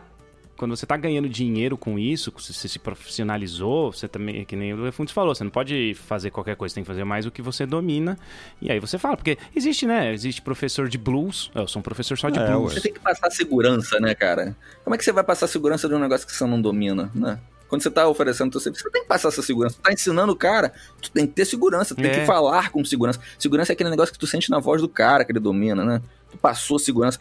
quando 0.60 0.76
você 0.76 0.84
está 0.84 0.98
ganhando 0.98 1.30
dinheiro 1.30 1.78
com 1.78 1.98
isso, 1.98 2.34
você 2.38 2.68
se 2.68 2.78
profissionalizou, 2.78 3.94
você 3.94 4.10
também, 4.10 4.44
que 4.44 4.58
nem 4.58 4.74
o 4.74 4.84
Lefundes 4.84 5.14
falou, 5.14 5.34
você 5.34 5.42
não 5.42 5.50
pode 5.50 5.94
fazer 5.94 6.32
qualquer 6.32 6.58
coisa, 6.58 6.76
tem 6.76 6.84
que 6.84 6.88
fazer 6.88 7.06
mais 7.06 7.26
o 7.26 7.32
que 7.32 7.42
você 7.42 7.66
domina. 7.66 8.20
E 8.62 8.70
aí 8.70 8.78
você 8.78 8.98
fala, 8.98 9.16
porque 9.16 9.38
existe, 9.56 9.88
né? 9.88 10.14
Existe 10.14 10.42
professor 10.42 10.90
de 10.90 10.98
blues, 10.98 11.50
eu 11.56 11.66
sou 11.66 11.80
um 11.80 11.84
professor 11.84 12.18
só 12.18 12.30
de 12.30 12.40
é, 12.40 12.46
blues. 12.46 12.74
Você 12.74 12.82
tem 12.82 12.94
que 12.94 13.00
passar 13.00 13.32
segurança, 13.32 14.02
né, 14.02 14.14
cara? 14.14 14.54
Como 14.84 14.94
é 14.94 14.98
que 14.98 15.06
você 15.06 15.14
vai 15.14 15.24
passar 15.24 15.48
segurança 15.48 15.88
de 15.88 15.96
um 15.96 16.00
negócio 16.00 16.28
que 16.28 16.36
você 16.36 16.46
não 16.46 16.62
domina, 16.62 17.10
né? 17.16 17.40
Quando 17.70 17.82
você 17.82 17.90
tá 17.90 18.06
oferecendo 18.10 18.52
teu 18.52 18.60
serviço, 18.60 18.84
você 18.84 18.90
tem 18.90 19.04
que 19.04 19.08
passar 19.08 19.30
essa 19.30 19.42
segurança. 19.42 19.78
Tu 19.78 19.82
tá 19.82 19.94
ensinando 19.94 20.34
o 20.34 20.36
cara, 20.36 20.74
tu 21.02 21.10
tem 21.10 21.26
que 21.26 21.32
ter 21.32 21.46
segurança, 21.46 21.96
tu 21.96 22.02
é. 22.02 22.04
tem 22.10 22.20
que 22.20 22.26
falar 22.26 22.70
com 22.70 22.84
segurança. 22.84 23.22
Segurança 23.38 23.72
é 23.72 23.74
aquele 23.74 23.92
negócio 23.92 24.12
que 24.12 24.20
tu 24.20 24.28
sente 24.28 24.50
na 24.50 24.60
voz 24.60 24.82
do 24.82 24.90
cara 24.90 25.24
que 25.24 25.32
ele 25.32 25.40
domina, 25.40 25.86
né? 25.86 26.02
Tu 26.30 26.38
passou 26.38 26.78
segurança. 26.78 27.18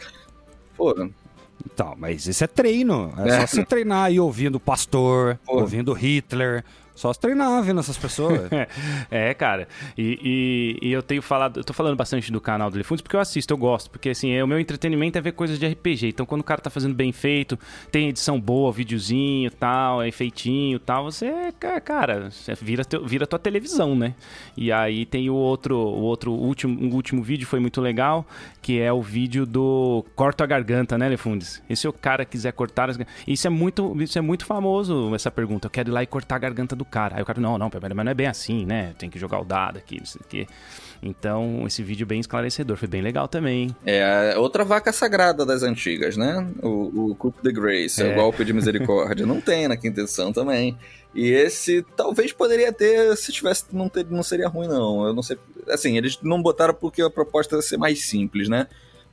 Pô, 0.76 0.92
então, 1.64 1.94
mas 1.96 2.26
isso 2.26 2.42
é 2.42 2.46
treino. 2.46 3.12
É, 3.18 3.28
é. 3.28 3.40
só 3.40 3.46
você 3.46 3.64
treinar 3.64 4.06
aí 4.06 4.18
ouvindo 4.18 4.56
o 4.56 4.60
pastor, 4.60 5.38
ouvindo 5.46 5.92
Hitler, 5.92 6.64
Só 6.98 7.12
se 7.12 7.20
treinar 7.20 7.62
vendo 7.62 7.78
essas 7.78 7.96
pessoas. 7.96 8.50
é, 9.08 9.32
cara. 9.32 9.68
E, 9.96 10.76
e, 10.82 10.88
e, 10.88 10.92
eu 10.92 11.00
tenho 11.00 11.22
falado, 11.22 11.60
eu 11.60 11.64
tô 11.64 11.72
falando 11.72 11.94
bastante 11.94 12.32
do 12.32 12.40
canal 12.40 12.72
do 12.72 12.76
Elefundos 12.76 13.02
porque 13.02 13.14
eu 13.14 13.20
assisto, 13.20 13.54
eu 13.54 13.56
gosto. 13.56 13.88
Porque 13.88 14.08
assim, 14.08 14.32
é, 14.32 14.42
o 14.42 14.48
meu 14.48 14.58
entretenimento 14.58 15.16
é 15.16 15.20
ver 15.20 15.30
coisas 15.30 15.60
de 15.60 15.66
RPG. 15.68 16.08
Então 16.08 16.26
quando 16.26 16.40
o 16.40 16.44
cara 16.44 16.60
tá 16.60 16.70
fazendo 16.70 16.96
bem 16.96 17.12
feito, 17.12 17.56
tem 17.92 18.08
edição 18.08 18.40
boa, 18.40 18.72
videozinho 18.72 19.48
tal, 19.52 20.02
é 20.02 20.10
feitinho 20.10 20.80
tal, 20.80 21.04
você, 21.04 21.52
cara, 21.84 22.32
você 22.32 22.52
vira, 22.56 22.84
teu, 22.84 23.06
vira 23.06 23.28
tua 23.28 23.38
televisão, 23.38 23.94
né? 23.94 24.14
E 24.56 24.72
aí 24.72 25.06
tem 25.06 25.30
o 25.30 25.34
outro, 25.34 25.76
o 25.76 26.00
outro 26.00 26.32
último, 26.32 26.90
o 26.90 26.94
último 26.96 27.22
vídeo 27.22 27.46
foi 27.46 27.60
muito 27.60 27.80
legal, 27.80 28.26
que 28.60 28.80
é 28.80 28.92
o 28.92 29.00
vídeo 29.00 29.46
do 29.46 30.04
corta 30.16 30.42
a 30.42 30.46
garganta, 30.48 30.98
né, 30.98 31.06
Elefundes? 31.06 31.62
E 31.70 31.76
se 31.76 31.86
o 31.86 31.92
cara 31.92 32.24
quiser 32.24 32.52
cortar 32.52 32.90
as 32.90 32.98
Isso 33.24 33.46
é 33.46 33.50
muito, 33.50 33.96
isso 34.02 34.18
é 34.18 34.20
muito 34.20 34.44
famoso, 34.44 35.14
essa 35.14 35.30
pergunta. 35.30 35.66
Eu 35.66 35.70
quero 35.70 35.90
ir 35.90 35.92
lá 35.92 36.02
e 36.02 36.06
cortar 36.06 36.34
a 36.34 36.38
garganta 36.40 36.74
do 36.74 36.87
cara. 36.88 37.16
Aí 37.16 37.22
o 37.22 37.24
cara, 37.24 37.40
não, 37.40 37.58
não, 37.58 37.70
mas 37.72 38.04
não 38.04 38.10
é 38.10 38.14
bem 38.14 38.26
assim, 38.26 38.66
né? 38.66 38.94
Tem 38.98 39.08
que 39.08 39.18
jogar 39.18 39.40
o 39.40 39.44
dado 39.44 39.78
aqui, 39.78 39.98
não 39.98 40.06
sei 40.06 40.20
o 40.24 40.28
quê. 40.28 40.46
Então, 41.02 41.64
esse 41.66 41.82
vídeo 41.82 42.06
bem 42.06 42.20
esclarecedor, 42.20 42.76
foi 42.76 42.88
bem 42.88 43.00
legal 43.00 43.28
também. 43.28 43.74
É, 43.86 44.34
outra 44.36 44.64
vaca 44.64 44.92
sagrada 44.92 45.46
das 45.46 45.62
antigas, 45.62 46.16
né? 46.16 46.46
O, 46.62 47.10
o 47.10 47.14
Coup 47.14 47.34
de 47.42 47.52
Grace, 47.52 48.02
é. 48.02 48.12
o 48.12 48.14
golpe 48.14 48.44
de 48.44 48.52
misericórdia. 48.52 49.24
não 49.24 49.40
tem 49.40 49.68
na 49.68 49.76
quinta 49.76 50.00
edição 50.00 50.32
também. 50.32 50.76
E 51.14 51.30
esse 51.30 51.84
talvez 51.96 52.32
poderia 52.32 52.72
ter, 52.72 53.16
se 53.16 53.32
tivesse, 53.32 53.64
não, 53.72 53.88
ter, 53.88 54.06
não 54.10 54.22
seria 54.22 54.48
ruim, 54.48 54.68
não. 54.68 55.06
Eu 55.06 55.14
não 55.14 55.22
sei. 55.22 55.38
Assim, 55.68 55.96
eles 55.96 56.18
não 56.22 56.42
botaram 56.42 56.74
porque 56.74 57.00
a 57.00 57.10
proposta 57.10 57.56
ia 57.56 57.62
ser 57.62 57.76
mais 57.76 58.04
simples, 58.04 58.48
né? 58.48 58.66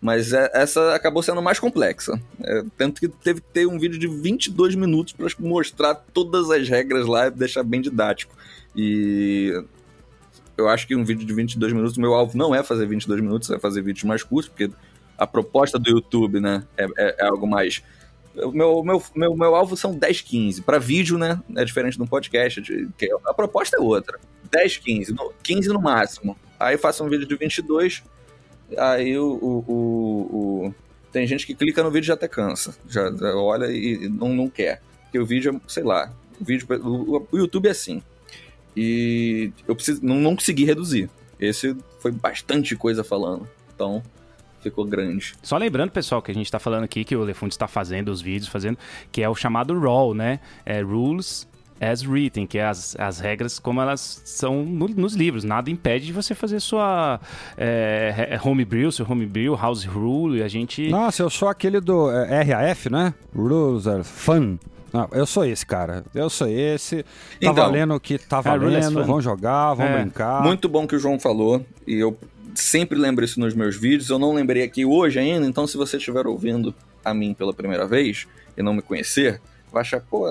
Mas 0.06 0.34
é, 0.34 0.51
essa 0.53 0.93
acabou 0.93 1.24
sendo 1.24 1.41
mais 1.41 1.58
complexa. 1.58 2.22
É, 2.43 2.64
tanto 2.78 3.01
que 3.01 3.08
teve 3.08 3.41
que 3.41 3.47
ter 3.47 3.66
um 3.66 3.80
vídeo 3.80 3.97
de 3.97 4.08
22 4.08 4.76
minutos 4.76 5.14
para 5.14 5.28
mostrar 5.39 5.95
todas 5.95 6.51
as 6.51 6.70
regras 6.70 7.08
lá 7.08 7.26
e 7.26 7.32
deixar 7.32 7.64
bem 7.64 7.82
didático. 7.82 8.32
E 8.76 9.64
eu 10.56 10.70
acho 10.70 10.86
que 10.86 10.95
um 10.95 11.03
vídeo 11.03 11.26
de 11.26 11.34
22 11.34 11.74
minutos, 11.74 11.97
meu 11.97 12.14
alvo 12.14 12.38
não 12.38 12.53
é 12.53 12.62
fazer 12.62 12.86
22 12.86 13.20
minutos, 13.20 13.49
é 13.49 13.58
fazer 13.58 13.82
vídeos 13.82 14.03
mais 14.03 14.22
curtos, 14.22 14.47
porque 14.47 14.70
a 15.18 15.26
proposta 15.26 15.80
do 15.80 15.89
YouTube, 15.89 16.39
né, 16.39 16.64
é, 16.78 16.84
é, 16.84 17.16
é 17.22 17.26
algo 17.26 17.47
mais. 17.47 17.82
O 18.36 18.51
meu, 18.51 18.84
meu, 18.84 19.03
meu, 19.16 19.36
meu 19.36 19.56
alvo 19.56 19.76
são 19.76 19.91
10, 19.91 20.22
15. 20.22 20.62
Para 20.62 20.78
vídeo, 20.78 21.18
né, 21.18 21.41
é 21.56 21.66
diferente 21.66 21.97
de 21.97 22.03
um 22.03 22.08
podcast, 22.08 22.62
de, 22.62 22.88
a 23.26 23.34
proposta 23.34 23.76
é 23.76 23.80
outra. 23.80 24.20
10, 24.51 24.78
15, 24.78 25.14
no, 25.16 25.34
15 25.41 25.70
no 25.70 25.82
máximo. 25.82 26.38
Aí 26.60 26.78
faço 26.78 27.03
um 27.03 27.10
vídeo 27.10 27.28
de 27.28 27.36
22, 27.36 28.03
aí 28.78 29.18
o, 29.18 29.34
o, 29.34 29.66
o, 29.68 30.66
o 30.68 30.76
tem 31.11 31.26
gente 31.26 31.47
que 31.47 31.55
clica 31.55 31.82
no 31.82 31.89
vídeo 31.89 32.05
e 32.05 32.07
já 32.07 32.13
até 32.13 32.28
cansa. 32.28 32.76
Já, 32.89 33.09
olha 33.36 33.72
e 33.72 34.09
não, 34.09 34.30
não 34.30 34.49
quer. 34.49 34.82
Porque 35.03 35.18
o 35.18 35.26
vídeo, 35.26 35.61
sei 35.68 35.84
lá, 35.84 36.11
o 36.39 36.43
vídeo. 36.43 36.68
O, 36.84 37.28
o 37.32 37.38
YouTube 37.38 37.68
é 37.68 37.72
assim. 37.72 38.03
E 38.76 39.51
eu 39.68 39.76
preciso, 39.76 40.05
não, 40.05 40.18
não 40.18 40.36
consegui 40.36 40.66
reduzir. 40.66 41.09
Esse 41.39 41.76
foi 41.99 42.11
bastante 42.11 42.76
coisa 42.76 43.03
falando. 43.03 43.47
Então, 43.74 44.03
ficou 44.61 44.84
grande. 44.84 45.36
Só 45.41 45.57
lembrando, 45.57 45.91
pessoal, 45.91 46.22
que 46.22 46.32
a 46.32 46.34
gente 46.34 46.47
está 46.47 46.59
falando 46.59 46.84
aqui, 46.84 47.05
que 47.05 47.16
o 47.16 47.24
Elefante 47.24 47.53
está 47.53 47.68
fazendo 47.68 48.09
os 48.09 48.22
vídeos, 48.22 48.49
fazendo, 48.49 48.78
que 49.11 49.22
é 49.22 49.30
o 49.30 49.36
chamado 49.36 49.80
RAW, 49.80 50.13
né? 50.13 50.39
É 50.66 50.82
Rules 50.82 51.47
as 51.80 52.05
Written, 52.05 52.47
que 52.47 52.57
é 52.57 52.65
as, 52.65 52.95
as 52.97 53.19
regras 53.19 53.59
como 53.59 53.82
elas 53.82 54.21
são 54.23 54.63
no, 54.63 54.88
nos 54.88 55.13
livros. 55.13 55.43
Nada 55.43 55.69
impede 55.69 56.05
de 56.05 56.13
você 56.13 56.34
fazer 56.34 56.59
sua 56.59 57.19
é, 57.57 58.39
homebrew, 58.43 58.91
seu 58.91 59.05
homebrew, 59.09 59.55
house 59.55 59.86
rule, 59.86 60.39
e 60.39 60.43
a 60.43 60.47
gente... 60.47 60.89
Nossa, 60.89 61.23
eu 61.23 61.30
sou 61.30 61.47
aquele 61.47 61.80
do 61.80 62.09
é, 62.11 62.41
RAF, 62.41 62.89
né? 62.89 63.13
Rules 63.36 63.88
are 63.88 64.03
fun. 64.03 64.57
Não, 64.95 65.09
eu 65.11 65.26
sou 65.26 65.43
esse, 65.43 65.65
cara. 65.65 66.05
Eu 66.15 66.30
sou 66.30 66.47
esse. 66.47 67.03
Tá 67.03 67.09
então, 67.41 67.53
valendo 67.53 67.95
o 67.95 67.99
que 67.99 68.17
tá 68.17 68.39
é, 68.39 68.41
valendo. 68.41 69.03
vão 69.03 69.19
jogar, 69.19 69.73
vão 69.73 69.86
é. 69.86 70.01
brincar. 70.01 70.41
Muito 70.41 70.69
bom 70.69 70.88
que 70.88 70.95
o 70.95 70.99
João 70.99 71.19
falou. 71.19 71.65
E 71.86 71.95
eu 71.95 72.17
sempre 72.53 72.97
lembro 72.97 73.26
isso 73.26 73.38
nos 73.38 73.53
meus 73.53 73.76
vídeos. 73.76 74.09
Eu 74.09 74.17
não 74.17 74.34
lembrei 74.34 74.63
aqui 74.63 74.86
hoje 74.86 75.19
ainda. 75.19 75.45
Então, 75.45 75.67
se 75.67 75.76
você 75.76 75.97
estiver 75.97 76.26
ouvindo 76.26 76.73
a 77.03 77.13
mim 77.13 77.34
pela 77.34 77.53
primeira 77.53 77.86
vez 77.86 78.26
e 78.57 78.63
não 78.63 78.73
me 78.73 78.82
conhecer, 78.82 79.41
vai 79.76 79.82
achar, 79.82 79.99
pô, 79.99 80.26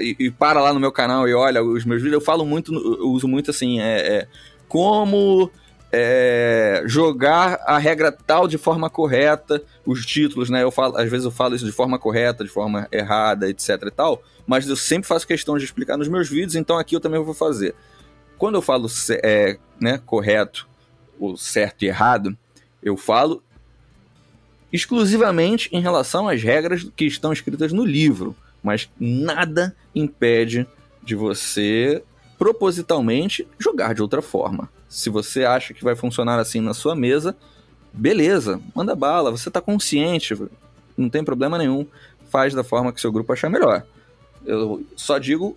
e, 0.00 0.16
e, 0.18 0.30
para 0.32 0.60
lá 0.60 0.74
no 0.74 0.80
meu 0.80 0.90
canal 0.90 1.28
e 1.28 1.32
olha 1.32 1.62
os 1.62 1.84
meus 1.84 2.02
vídeos. 2.02 2.20
Eu 2.20 2.20
falo 2.20 2.44
muito, 2.44 2.74
eu 2.74 3.08
uso 3.10 3.28
muito 3.28 3.52
assim, 3.52 3.80
é, 3.80 4.18
é 4.18 4.28
como 4.68 5.48
é, 5.92 6.82
jogar 6.86 7.60
a 7.64 7.78
regra 7.78 8.10
tal 8.10 8.48
de 8.48 8.58
forma 8.58 8.90
correta, 8.90 9.62
os 9.86 10.04
títulos, 10.04 10.50
né? 10.50 10.64
Eu 10.64 10.72
falo, 10.72 10.96
às 10.96 11.08
vezes 11.08 11.24
eu 11.24 11.30
falo 11.30 11.54
isso 11.54 11.64
de 11.64 11.70
forma 11.70 12.00
correta, 12.00 12.42
de 12.42 12.50
forma 12.50 12.88
errada, 12.90 13.48
etc 13.48 13.80
e 13.86 13.90
tal, 13.92 14.20
mas 14.44 14.68
eu 14.68 14.74
sempre 14.74 15.06
faço 15.06 15.24
questão 15.24 15.56
de 15.56 15.64
explicar 15.64 15.96
nos 15.96 16.08
meus 16.08 16.28
vídeos, 16.28 16.56
então 16.56 16.76
aqui 16.76 16.96
eu 16.96 17.00
também 17.00 17.22
vou 17.22 17.34
fazer. 17.34 17.76
Quando 18.36 18.56
eu 18.56 18.62
falo 18.62 18.88
é, 19.22 19.56
né, 19.80 20.00
correto, 20.04 20.68
o 21.16 21.36
certo 21.36 21.84
e 21.84 21.86
errado, 21.86 22.36
eu 22.82 22.96
falo 22.96 23.40
exclusivamente 24.72 25.68
em 25.72 25.80
relação 25.80 26.28
às 26.28 26.42
regras 26.42 26.84
que 26.96 27.04
estão 27.04 27.32
escritas 27.32 27.72
no 27.72 27.84
livro, 27.84 28.34
mas 28.62 28.90
nada 28.98 29.74
impede 29.94 30.66
de 31.02 31.14
você 31.14 32.02
propositalmente 32.38 33.46
jogar 33.58 33.94
de 33.94 34.02
outra 34.02 34.22
forma. 34.22 34.70
Se 34.88 35.10
você 35.10 35.44
acha 35.44 35.74
que 35.74 35.84
vai 35.84 35.94
funcionar 35.94 36.38
assim 36.38 36.60
na 36.60 36.74
sua 36.74 36.96
mesa, 36.96 37.36
beleza, 37.92 38.60
manda 38.74 38.94
bala, 38.94 39.30
você 39.30 39.48
está 39.48 39.60
consciente, 39.60 40.34
não 40.96 41.08
tem 41.08 41.22
problema 41.22 41.58
nenhum, 41.58 41.86
faz 42.28 42.54
da 42.54 42.64
forma 42.64 42.92
que 42.92 43.00
seu 43.00 43.12
grupo 43.12 43.32
achar 43.32 43.50
melhor. 43.50 43.84
Eu 44.44 44.84
só 44.96 45.18
digo 45.18 45.56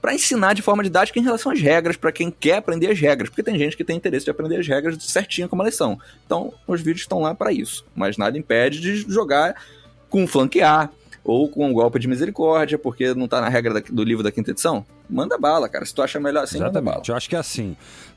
para 0.00 0.14
ensinar 0.14 0.54
de 0.54 0.62
forma 0.62 0.82
didática 0.82 1.18
em 1.18 1.22
relação 1.22 1.50
às 1.50 1.60
regras, 1.60 1.96
para 1.96 2.12
quem 2.12 2.30
quer 2.30 2.58
aprender 2.58 2.90
as 2.90 2.98
regras, 2.98 3.28
porque 3.28 3.42
tem 3.42 3.58
gente 3.58 3.76
que 3.76 3.84
tem 3.84 3.96
interesse 3.96 4.24
de 4.24 4.30
aprender 4.30 4.56
as 4.56 4.66
regras 4.66 5.02
certinho 5.02 5.48
como 5.48 5.62
elas 5.62 5.74
são. 5.74 5.98
Então, 6.24 6.52
os 6.66 6.80
vídeos 6.80 7.02
estão 7.02 7.20
lá 7.20 7.34
para 7.34 7.52
isso, 7.52 7.84
mas 7.94 8.16
nada 8.16 8.38
impede 8.38 8.80
de 8.80 8.96
jogar 9.10 9.60
com 10.08 10.26
flanquear 10.26 10.92
ou 11.26 11.48
com 11.48 11.66
um 11.66 11.72
golpe 11.72 11.98
de 11.98 12.06
misericórdia, 12.06 12.78
porque 12.78 13.12
não 13.14 13.26
tá 13.26 13.40
na 13.40 13.48
regra 13.48 13.82
do 13.90 14.04
livro 14.04 14.22
da 14.22 14.30
quinta 14.30 14.52
edição. 14.52 14.84
Manda 15.10 15.36
bala, 15.36 15.68
cara. 15.68 15.84
Se 15.84 15.94
tu 15.94 16.02
acha 16.02 16.20
melhor 16.20 16.44
assim, 16.44 16.56
Exatamente. 16.56 16.84
manda 16.84 16.92
bala. 16.92 17.02
Eu 17.06 17.16
acho 17.16 17.28
que 17.28 17.36
é 17.36 17.38
assim 17.38 17.76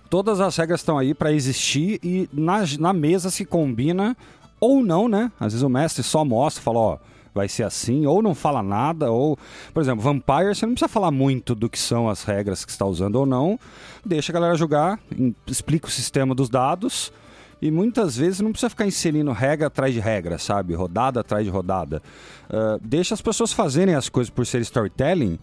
todas 0.10 0.42
as 0.42 0.58
regras 0.58 0.80
estão 0.80 0.98
aí 0.98 1.14
para 1.14 1.32
existir 1.32 2.00
e 2.04 2.28
na, 2.34 2.64
na 2.80 2.92
mesa 2.92 3.30
se 3.30 3.46
combina 3.46 4.18
ou 4.60 4.84
não, 4.84 5.08
né? 5.08 5.32
Às 5.40 5.54
vezes 5.54 5.62
o 5.62 5.70
mestre 5.70 6.04
só 6.04 6.26
mostra, 6.26 6.64
fala, 6.64 6.80
ó, 6.80 6.98
vai 7.34 7.48
ser 7.48 7.64
assim, 7.64 8.06
ou 8.06 8.22
não 8.22 8.34
fala 8.34 8.62
nada, 8.62 9.12
ou, 9.12 9.38
por 9.74 9.82
exemplo, 9.82 10.02
Vampire, 10.02 10.56
você 10.56 10.66
não 10.66 10.74
precisa 10.74 10.90
falar 10.90 11.12
muito 11.12 11.54
do 11.56 11.70
que 11.70 11.78
são 11.78 12.10
as 12.10 12.24
regras 12.24 12.66
que 12.66 12.72
está 12.72 12.86
usando 12.86 13.16
ou 13.16 13.26
não, 13.26 13.60
deixa 14.06 14.32
a 14.32 14.34
galera 14.34 14.56
jogar, 14.56 15.00
explica 15.48 15.88
o 15.88 15.92
sistema 15.92 16.34
dos 16.34 16.50
dados, 16.50 17.14
e 17.62 17.70
muitas 17.72 18.18
vezes 18.18 18.40
não 18.40 18.52
precisa 18.52 18.70
ficar 18.70 18.86
inserindo 18.86 19.32
regra 19.32 19.68
atrás 19.68 19.94
de 19.94 20.00
regra, 20.00 20.38
sabe? 20.38 20.74
Rodada 20.74 21.20
atrás 21.20 21.44
de 21.44 21.50
rodada. 21.50 22.02
Uh, 22.50 22.80
deixa 22.82 23.14
as 23.14 23.22
pessoas 23.22 23.52
fazerem 23.52 23.96
as 23.96 24.10
coisas 24.10 24.30
por 24.30 24.46
ser 24.46 24.62
storytelling 24.62 25.38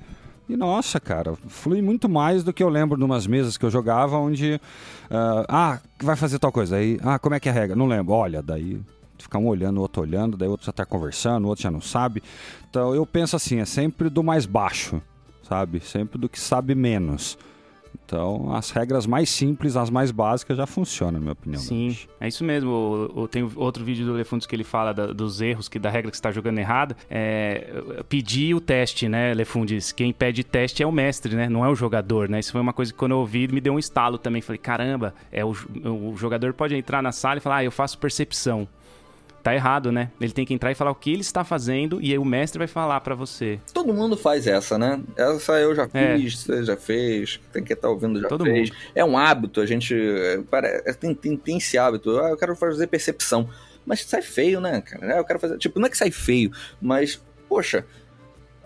e 0.49 0.57
nossa, 0.57 1.01
cara, 1.01 1.35
flui 1.49 1.83
muito 1.83 2.09
mais 2.09 2.45
do 2.45 2.53
que 2.53 2.63
eu 2.63 2.69
lembro 2.69 2.97
de 2.97 3.03
umas 3.03 3.27
mesas 3.27 3.57
que 3.57 3.65
eu 3.65 3.71
jogava 3.71 4.17
onde. 4.17 4.55
Uh, 5.11 5.45
ah, 5.49 5.81
vai 6.01 6.15
fazer 6.15 6.39
tal 6.39 6.53
coisa. 6.53 6.77
Aí, 6.77 7.01
ah, 7.03 7.19
como 7.19 7.35
é 7.35 7.41
que 7.41 7.49
é 7.49 7.53
a 7.53 7.55
regra? 7.55 7.75
Não 7.75 7.87
lembro. 7.87 8.13
Olha, 8.15 8.41
daí 8.41 8.81
fica 9.19 9.39
um 9.39 9.49
olhando, 9.49 9.79
o 9.79 9.81
outro 9.81 10.03
olhando, 10.03 10.37
daí 10.37 10.47
o 10.47 10.53
outro 10.53 10.67
já 10.67 10.73
tá 10.73 10.87
conversando, 10.87 11.47
o 11.47 11.49
outro 11.49 11.63
já 11.63 11.71
não 11.71 11.81
sabe. 11.81 12.23
Então 12.71 12.95
eu 12.95 13.05
penso 13.05 13.35
assim, 13.35 13.59
é 13.59 13.65
sempre 13.65 14.09
do 14.09 14.23
mais 14.23 14.47
baixo, 14.47 15.03
sabe? 15.43 15.81
Sempre 15.81 16.19
do 16.19 16.29
que 16.29 16.39
sabe 16.39 16.77
menos. 16.77 17.37
Então, 18.05 18.53
as 18.55 18.71
regras 18.71 19.07
mais 19.07 19.31
simples, 19.31 19.77
as 19.77 19.91
mais 19.91 20.11
básicas, 20.11 20.57
já 20.57 20.67
funcionam, 20.67 21.15
na 21.15 21.21
minha 21.21 21.33
opinião. 21.33 21.61
Sim, 21.61 21.97
é 22.21 22.29
isso 22.29 22.45
mesmo. 22.45 23.29
Tem 23.31 23.49
outro 23.57 23.85
vídeo 23.85 24.07
do 24.07 24.15
Elefundos 24.15 24.47
que 24.47 24.55
ele 24.55 24.65
fala 24.65 24.93
da, 24.93 25.07
dos 25.07 25.41
erros, 25.41 25.69
que 25.69 25.79
da 25.79 25.91
regra 25.91 26.11
que 26.11 26.17
está 26.17 26.31
jogando 26.31 26.59
errada. 26.59 26.97
É, 27.11 27.83
pedir 28.09 28.55
o 28.55 28.61
teste, 28.61 29.09
né, 29.09 29.31
Elefundes? 29.31 29.93
Quem 29.93 30.13
pede 30.13 30.45
teste 30.45 30.83
é 30.83 30.87
o 30.87 30.93
mestre, 30.93 31.35
né? 31.35 31.49
Não 31.49 31.65
é 31.65 31.69
o 31.69 31.75
jogador, 31.75 32.29
né? 32.29 32.39
Isso 32.39 32.53
foi 32.53 32.61
uma 32.61 32.73
coisa 32.73 32.93
que 32.93 32.99
quando 32.99 33.13
eu 33.13 33.19
ouvi 33.19 33.49
me 33.49 33.61
deu 33.61 33.75
um 33.75 33.79
estalo 33.79 34.19
também. 34.19 34.43
Falei, 34.43 34.59
caramba, 34.59 35.15
é 35.33 35.45
o, 35.45 35.51
o 35.51 36.15
jogador 36.17 36.53
pode 36.53 36.75
entrar 36.75 37.03
na 37.03 37.13
sala 37.13 37.39
e 37.39 37.41
falar, 37.41 37.57
ah, 37.57 37.65
eu 37.65 37.73
faço 37.73 37.99
percepção 37.99 38.69
tá 39.47 39.55
errado, 39.55 39.93
né? 39.93 40.11
Ele 40.21 40.33
tem 40.33 40.45
que 40.45 40.53
entrar 40.53 40.73
e 40.73 40.75
falar 40.75 40.91
o 40.91 40.95
que 40.97 41.13
ele 41.13 41.21
está 41.21 41.45
fazendo 41.45 42.03
e 42.03 42.11
aí 42.11 42.19
o 42.19 42.25
mestre 42.25 42.59
vai 42.59 42.67
falar 42.67 43.01
para 43.01 43.15
você. 43.15 43.61
Todo 43.73 43.95
mundo 43.95 44.17
faz 44.17 44.45
essa, 44.45 44.77
né? 44.77 45.01
Essa 45.17 45.53
eu 45.61 45.73
já 45.73 45.89
é. 45.95 46.19
fiz, 46.19 46.43
você 46.43 46.65
já 46.65 46.77
fez, 46.77 47.41
tem 47.53 47.63
que 47.63 47.73
estar 47.73 47.87
tá 47.87 47.93
ouvindo 47.95 48.21
já 48.21 48.27
Todo 48.27 48.43
fez. 48.43 48.71
Mundo. 48.71 48.81
É 48.93 49.05
um 49.05 49.17
hábito, 49.17 49.61
a 49.61 49.67
gente 49.67 49.95
é, 49.95 50.93
tem, 50.95 51.15
tem, 51.15 51.37
tem 51.37 51.59
esse 51.59 51.79
hábito. 51.79 52.19
Ah, 52.19 52.31
eu 52.31 52.37
quero 52.37 52.57
fazer 52.57 52.89
percepção. 52.89 53.49
Mas 53.87 54.03
sai 54.03 54.21
feio, 54.21 54.61
né, 54.61 54.81
cara? 54.81 55.19
Eu 55.19 55.25
quero 55.25 55.39
fazer. 55.39 55.59
Tipo, 55.59 55.79
não 55.79 55.87
é 55.87 55.91
que 55.91 55.97
sai 55.97 56.11
feio, 56.11 56.51
mas, 56.81 57.23
poxa, 57.49 57.87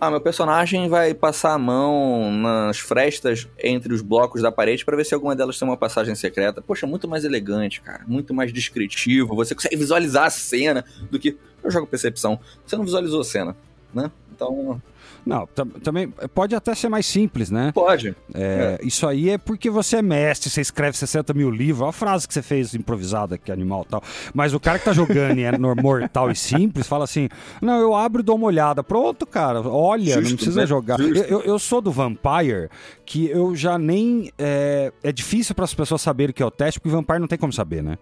ah, 0.01 0.11
meu 0.11 0.21
personagem 0.21 0.89
vai 0.89 1.13
passar 1.13 1.53
a 1.53 1.59
mão 1.59 2.33
nas 2.33 2.79
frestas 2.79 3.47
entre 3.63 3.93
os 3.93 4.01
blocos 4.01 4.41
da 4.41 4.51
parede 4.51 4.83
para 4.83 4.97
ver 4.97 5.05
se 5.05 5.13
alguma 5.13 5.37
delas 5.37 5.59
tem 5.59 5.69
uma 5.69 5.77
passagem 5.77 6.15
secreta. 6.15 6.63
Poxa, 6.63 6.87
muito 6.87 7.07
mais 7.07 7.23
elegante, 7.23 7.83
cara. 7.83 8.03
Muito 8.07 8.33
mais 8.33 8.51
descritivo. 8.51 9.37
Você 9.37 9.55
consegue 9.55 9.77
visualizar 9.77 10.25
a 10.25 10.31
cena 10.31 10.85
do 11.11 11.19
que. 11.19 11.37
Eu 11.63 11.71
jogo 11.71 11.87
percepção. 11.87 12.41
Você 12.65 12.77
não 12.77 12.85
visualizou 12.85 13.21
a 13.21 13.25
cena, 13.25 13.55
né? 13.93 14.11
Então. 14.33 14.81
Não, 15.25 15.47
também 15.83 16.09
pode 16.35 16.55
até 16.55 16.75
ser 16.75 16.89
mais 16.89 17.07
simples, 17.07 17.51
né? 17.51 17.73
Pode. 17.75 18.15
É, 18.35 18.79
é. 18.81 18.87
Isso 18.87 19.07
aí 19.07 19.31
é 19.31 19.39
porque 19.39 19.71
você 19.71 19.97
é 19.97 20.03
mestre, 20.03 20.51
você 20.51 20.61
escreve 20.61 20.97
60 20.97 21.33
mil 21.35 21.51
livros. 21.51 21.83
Olha 21.83 21.91
a 21.91 21.93
frase 21.93 22.27
que 22.27 22.35
você 22.35 22.43
fez 22.43 22.75
improvisada, 22.75 23.39
que 23.39 23.53
animal 23.53 23.85
tal. 23.85 24.03
Mas 24.35 24.55
o 24.55 24.61
cara 24.61 24.79
que 24.79 24.85
tá 24.85 24.93
jogando 24.93 25.39
e 25.39 25.43
é 25.43 25.53
mortal 25.81 26.31
e 26.31 26.37
simples, 26.37 26.87
fala 26.87 27.05
assim: 27.05 27.29
Não, 27.61 27.79
eu 27.81 27.95
abro 27.95 28.23
e 28.23 28.25
dou 28.25 28.37
uma 28.37 28.47
olhada. 28.47 28.83
Pronto, 28.83 29.27
cara, 29.27 29.61
olha, 29.61 30.15
Justo, 30.15 30.31
não 30.31 30.37
precisa 30.37 30.61
né? 30.61 30.67
jogar. 30.67 31.01
Eu, 31.01 31.43
eu, 31.43 31.59
sou 31.59 31.81
do 31.81 31.93
Vampire, 31.93 32.69
que 33.05 33.29
eu 33.29 33.55
já 33.55 33.79
nem. 33.79 34.31
É, 34.39 34.93
é 35.03 35.13
difícil 35.13 35.55
para 35.55 35.65
as 35.65 35.75
pessoas 35.75 36.01
saberem 36.01 36.35
que 36.35 36.43
é 36.43 36.47
o 36.47 36.51
teste, 36.51 36.81
porque 36.81 36.95
o 36.95 36.97
Vampire 36.97 37.19
não 37.19 37.29
tem 37.29 37.39
como 37.39 37.53
saber, 37.53 37.83
né? 37.83 37.99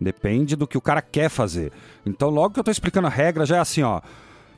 Depende 0.00 0.54
do 0.54 0.66
que 0.66 0.78
o 0.78 0.80
cara 0.80 1.02
quer 1.02 1.28
fazer. 1.28 1.72
Então, 2.06 2.30
logo 2.30 2.54
que 2.54 2.60
eu 2.60 2.64
tô 2.64 2.70
explicando 2.70 3.08
a 3.08 3.10
regra, 3.10 3.44
já 3.44 3.56
é 3.56 3.60
assim, 3.60 3.82
ó. 3.82 4.00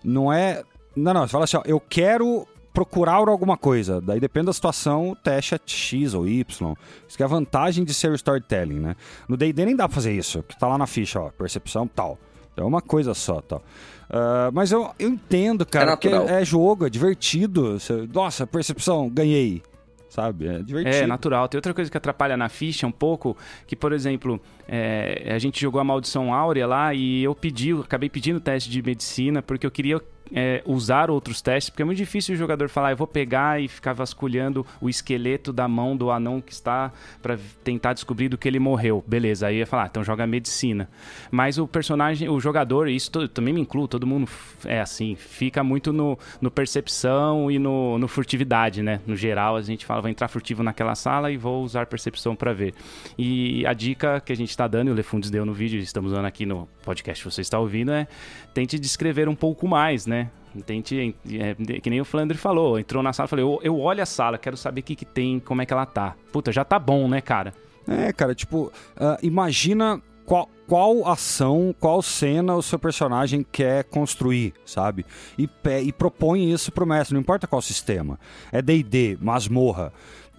Não 0.05 0.33
é. 0.33 0.63
Não, 0.95 1.15
não, 1.15 1.27
você 1.27 1.33
fala 1.33 1.45
assim, 1.45 1.57
ó, 1.57 1.63
eu 1.65 1.81
quero 1.81 2.47
procurar 2.73 3.15
alguma 3.15 3.57
coisa. 3.57 4.01
Daí 4.01 4.21
depende 4.21 4.47
da 4.47 4.53
situação, 4.53 5.11
o 5.11 5.17
teste 5.17 5.55
é 5.55 5.61
X 5.65 6.15
ou 6.15 6.27
Y. 6.27 6.75
Isso 7.07 7.17
que 7.17 7.23
é 7.23 7.27
a 7.27 7.29
vantagem 7.29 7.85
de 7.85 7.93
ser 7.93 8.11
o 8.11 8.15
storytelling, 8.15 8.81
né? 8.81 8.97
No 9.29 9.37
D&D 9.37 9.65
nem 9.65 9.77
dá 9.77 9.89
pra 9.89 9.95
fazer 9.95 10.13
isso, 10.13 10.43
que 10.43 10.59
tá 10.59 10.67
lá 10.67 10.79
na 10.79 10.87
ficha, 10.87 11.21
ó, 11.21 11.31
percepção 11.31 11.87
tal. 11.87 12.19
É 12.57 12.63
uma 12.63 12.83
coisa 12.83 13.15
só, 13.15 13.41
tal. 13.41 13.63
Uh, 14.11 14.53
mas 14.53 14.73
eu, 14.73 14.91
eu 14.99 15.09
entendo, 15.09 15.65
cara, 15.65 15.93
é 15.93 15.97
que 15.97 16.09
é, 16.09 16.41
é, 16.41 16.45
jogo, 16.45 16.87
é 16.87 16.91
divertido. 16.91 17.79
Você, 17.79 18.09
nossa, 18.13 18.47
percepção, 18.47 19.09
ganhei 19.09 19.63
sabe? 20.11 20.49
É 20.49 20.59
divertido. 20.59 21.05
É, 21.05 21.07
natural. 21.07 21.49
Tem 21.49 21.57
outra 21.57 21.73
coisa 21.73 21.89
que 21.91 21.97
atrapalha 21.97 22.37
na 22.37 22.49
ficha 22.49 22.87
um 22.87 22.93
pouco, 22.93 23.37
que, 23.67 23.77
por 23.77 23.93
exemplo, 23.93 24.41
é, 24.69 25.33
a 25.33 25.39
gente 25.39 25.61
jogou 25.61 25.81
a 25.81 25.85
Maldição 25.85 26.35
Áurea 26.35 26.67
lá 26.67 26.93
e 26.93 27.23
eu 27.23 27.35
pedi, 27.35 27.73
acabei 27.73 28.11
pedindo 28.11 28.41
teste 28.41 28.69
de 28.69 28.83
medicina 28.83 29.41
porque 29.41 29.65
eu 29.65 29.71
queria 29.71 30.01
é, 30.33 30.63
usar 30.65 31.11
outros 31.11 31.41
testes, 31.41 31.71
porque 31.71 31.83
é 31.83 31.85
muito 31.85 31.99
difícil 31.99 32.35
o 32.35 32.39
jogador 32.39 32.69
falar, 32.69 32.93
eu 32.93 32.97
vou 32.97 33.07
pegar 33.07 33.61
e 33.61 33.69
ficar 33.69 33.93
vasculhando 33.93 34.65
o 34.81 34.89
esqueleto 34.89 35.53
da 35.53 35.67
mão 35.67 35.97
do 35.97 36.11
anão 36.11 36.41
que 36.41 36.53
está 36.53 36.93
para 37.23 37.39
tentar 37.65 37.93
descobrir 37.93 38.29
do 38.29 38.39
que 38.39 38.49
ele 38.49 38.59
morreu. 38.59 39.05
Beleza, 39.07 39.47
aí 39.47 39.59
ia 39.59 39.67
falar, 39.67 39.85
ah, 39.85 39.87
então 39.91 40.05
joga 40.05 40.27
medicina. 40.27 40.89
Mas 41.31 41.59
o 41.59 41.67
personagem, 41.67 42.29
o 42.29 42.41
jogador, 42.41 42.89
isso 42.89 43.11
também 43.29 43.53
me 43.55 43.61
inclui, 43.61 43.89
todo 43.89 44.07
mundo 44.07 44.29
é 44.65 44.81
assim, 44.81 45.15
fica 45.15 45.63
muito 45.65 45.93
no, 45.93 46.19
no 46.41 46.51
percepção 46.51 47.51
e 47.51 47.59
no, 47.59 47.99
no 47.99 48.09
furtividade, 48.09 48.83
né? 48.83 49.01
No 49.07 49.17
geral, 49.17 49.57
a 49.57 49.63
gente 49.63 49.85
fala, 49.85 50.03
vou 50.03 50.11
entrar 50.11 50.29
furtivo 50.29 50.63
naquela 50.63 50.95
sala 50.95 51.31
e 51.31 51.37
vou 51.37 51.63
usar 51.63 51.87
percepção 51.87 52.37
para 52.37 52.53
ver. 52.53 52.75
E 53.19 53.65
a 53.67 53.73
dica 53.73 54.21
que 54.21 54.33
a 54.33 54.37
gente 54.37 54.51
está 54.51 54.67
dando, 54.67 54.89
e 54.89 54.91
o 54.91 54.95
Lefundes 54.95 55.31
deu 55.31 55.45
no 55.45 55.53
vídeo, 55.53 55.79
estamos 55.81 56.13
dando 56.13 56.27
aqui 56.27 56.47
no 56.47 56.69
podcast 56.83 57.23
que 57.25 57.31
você 57.31 57.41
está 57.41 57.59
ouvindo, 57.59 57.93
é 57.93 58.07
tente 58.55 58.79
descrever 58.79 59.29
um 59.29 59.35
pouco 59.35 59.67
mais, 59.69 60.07
né? 60.07 60.31
Tente, 60.67 61.15
é, 61.33 61.81
que 61.81 61.89
nem 61.89 62.01
o 62.01 62.05
Flandre 62.05 62.37
falou, 62.37 62.79
entrou 62.79 63.03
na 63.03 63.13
sala, 63.13 63.29
falei, 63.29 63.45
eu, 63.45 63.61
eu 63.63 63.79
olho 63.79 64.03
a 64.03 64.07
sala, 64.07 64.37
quero 64.37 64.57
saber 64.57 64.81
o 64.81 64.85
que, 64.85 64.97
que 64.97 65.05
tem, 65.05 65.39
como 65.39 65.63
é 65.63 65.67
que 65.67 65.73
ela 65.73 65.87
tá. 65.87 66.17
Puta, 66.33 66.51
já 66.51 66.65
tá 66.65 66.79
bom, 66.79 67.09
né, 67.09 67.21
cara? 67.21 67.55
É, 67.87 68.13
cara, 68.13 68.35
tipo, 68.35 68.73
uh, 68.97 69.17
imagina 69.23 70.03
qual, 70.27 70.49
qual 70.67 71.09
ação, 71.09 71.75
qual 71.79 72.03
cena 72.03 72.57
o 72.57 72.63
seu 72.63 72.79
personagem 72.79 73.47
quer 73.51 73.85
construir, 73.85 74.53
sabe? 74.67 75.07
E, 75.39 75.49
e 75.85 75.93
propõe 75.93 76.53
isso 76.53 76.73
pro 76.73 76.87
mestre, 76.87 77.15
não 77.15 77.21
importa 77.21 77.47
qual 77.47 77.63
sistema. 77.63 78.19
É 78.51 78.61
D&D, 78.61 79.19
masmorra, 79.21 79.93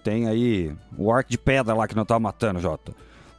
tem 0.04 0.28
aí 0.28 0.72
o 0.96 1.10
arco 1.12 1.30
de 1.30 1.38
pedra 1.38 1.74
lá 1.74 1.88
que 1.88 1.96
não 1.96 2.04
tava 2.04 2.20
matando, 2.20 2.60
Jota. 2.60 2.94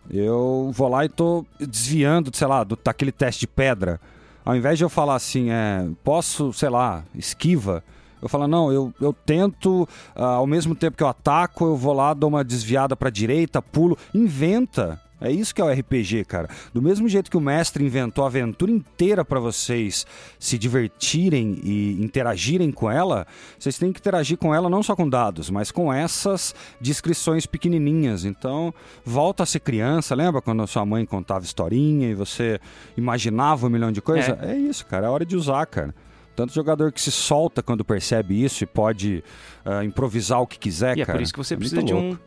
Eu 0.09 0.71
vou 0.73 0.89
lá 0.89 1.05
e 1.05 1.09
tô 1.09 1.45
desviando, 1.59 2.35
sei 2.35 2.47
lá, 2.47 2.63
do, 2.63 2.77
daquele 2.81 3.11
teste 3.11 3.41
de 3.41 3.47
pedra 3.47 3.99
ao 4.45 4.55
invés 4.55 4.77
de 4.77 4.83
eu 4.83 4.89
falar 4.89 5.15
assim, 5.15 5.49
é, 5.49 5.85
posso, 6.03 6.51
sei 6.53 6.69
lá, 6.69 7.03
esquiva, 7.15 7.83
eu 8.23 8.29
falo, 8.29 8.47
não, 8.47 8.71
eu, 8.71 8.93
eu 9.01 9.11
tento, 9.11 9.83
uh, 10.15 10.23
ao 10.23 10.47
mesmo 10.47 10.73
tempo 10.73 10.95
que 10.95 11.03
eu 11.03 11.07
ataco, 11.09 11.65
eu 11.65 11.75
vou 11.75 11.91
lá, 11.91 12.13
dou 12.13 12.29
uma 12.29 12.41
desviada 12.41 12.95
para 12.95 13.09
direita, 13.09 13.61
pulo, 13.61 13.97
inventa. 14.13 14.97
É 15.23 15.31
isso 15.31 15.55
que 15.55 15.61
é 15.61 15.63
o 15.63 15.71
RPG, 15.71 16.25
cara. 16.25 16.49
Do 16.73 16.81
mesmo 16.81 17.07
jeito 17.07 17.31
que 17.31 17.37
o 17.37 17.41
mestre 17.41 17.81
inventou 17.83 18.25
a 18.25 18.27
aventura 18.27 18.69
inteira 18.69 19.23
para 19.23 19.39
vocês 19.39 20.05
se 20.37 20.57
divertirem 20.57 21.61
e 21.63 22.03
interagirem 22.03 22.73
com 22.73 22.91
ela, 22.91 23.25
vocês 23.57 23.77
têm 23.77 23.93
que 23.93 24.01
interagir 24.01 24.37
com 24.37 24.53
ela 24.53 24.69
não 24.69 24.83
só 24.83 24.97
com 24.97 25.07
dados, 25.07 25.49
mas 25.49 25.71
com 25.71 25.93
essas 25.93 26.53
descrições 26.81 27.45
pequenininhas. 27.45 28.25
Então, 28.25 28.73
volta 29.05 29.43
a 29.43 29.45
ser 29.45 29.61
criança. 29.61 30.13
Lembra 30.13 30.41
quando 30.41 30.61
a 30.61 30.67
sua 30.67 30.85
mãe 30.85 31.05
contava 31.05 31.45
historinha 31.45 32.09
e 32.09 32.13
você 32.13 32.59
imaginava 32.97 33.67
um 33.67 33.69
milhão 33.69 33.93
de 33.93 34.01
coisas? 34.01 34.37
É, 34.41 34.51
é 34.51 34.57
isso, 34.57 34.85
cara. 34.85 35.07
É 35.07 35.09
hora 35.09 35.25
de 35.25 35.37
usar, 35.37 35.65
cara. 35.67 35.95
Tanto 36.35 36.53
jogador 36.53 36.91
que 36.91 36.99
se 36.99 37.11
solta 37.11 37.63
quando 37.63 37.85
percebe 37.85 38.43
isso 38.43 38.63
e 38.63 38.67
pode 38.67 39.23
uh, 39.65 39.83
improvisar 39.83 40.41
o 40.41 40.47
que 40.47 40.59
quiser, 40.59 40.97
e 40.97 41.05
cara. 41.05 41.11
é 41.11 41.15
por 41.15 41.21
isso 41.21 41.31
que 41.31 41.39
você 41.39 41.53
é 41.53 41.57
precisa 41.57 41.81
de 41.81 41.93
um 41.93 42.17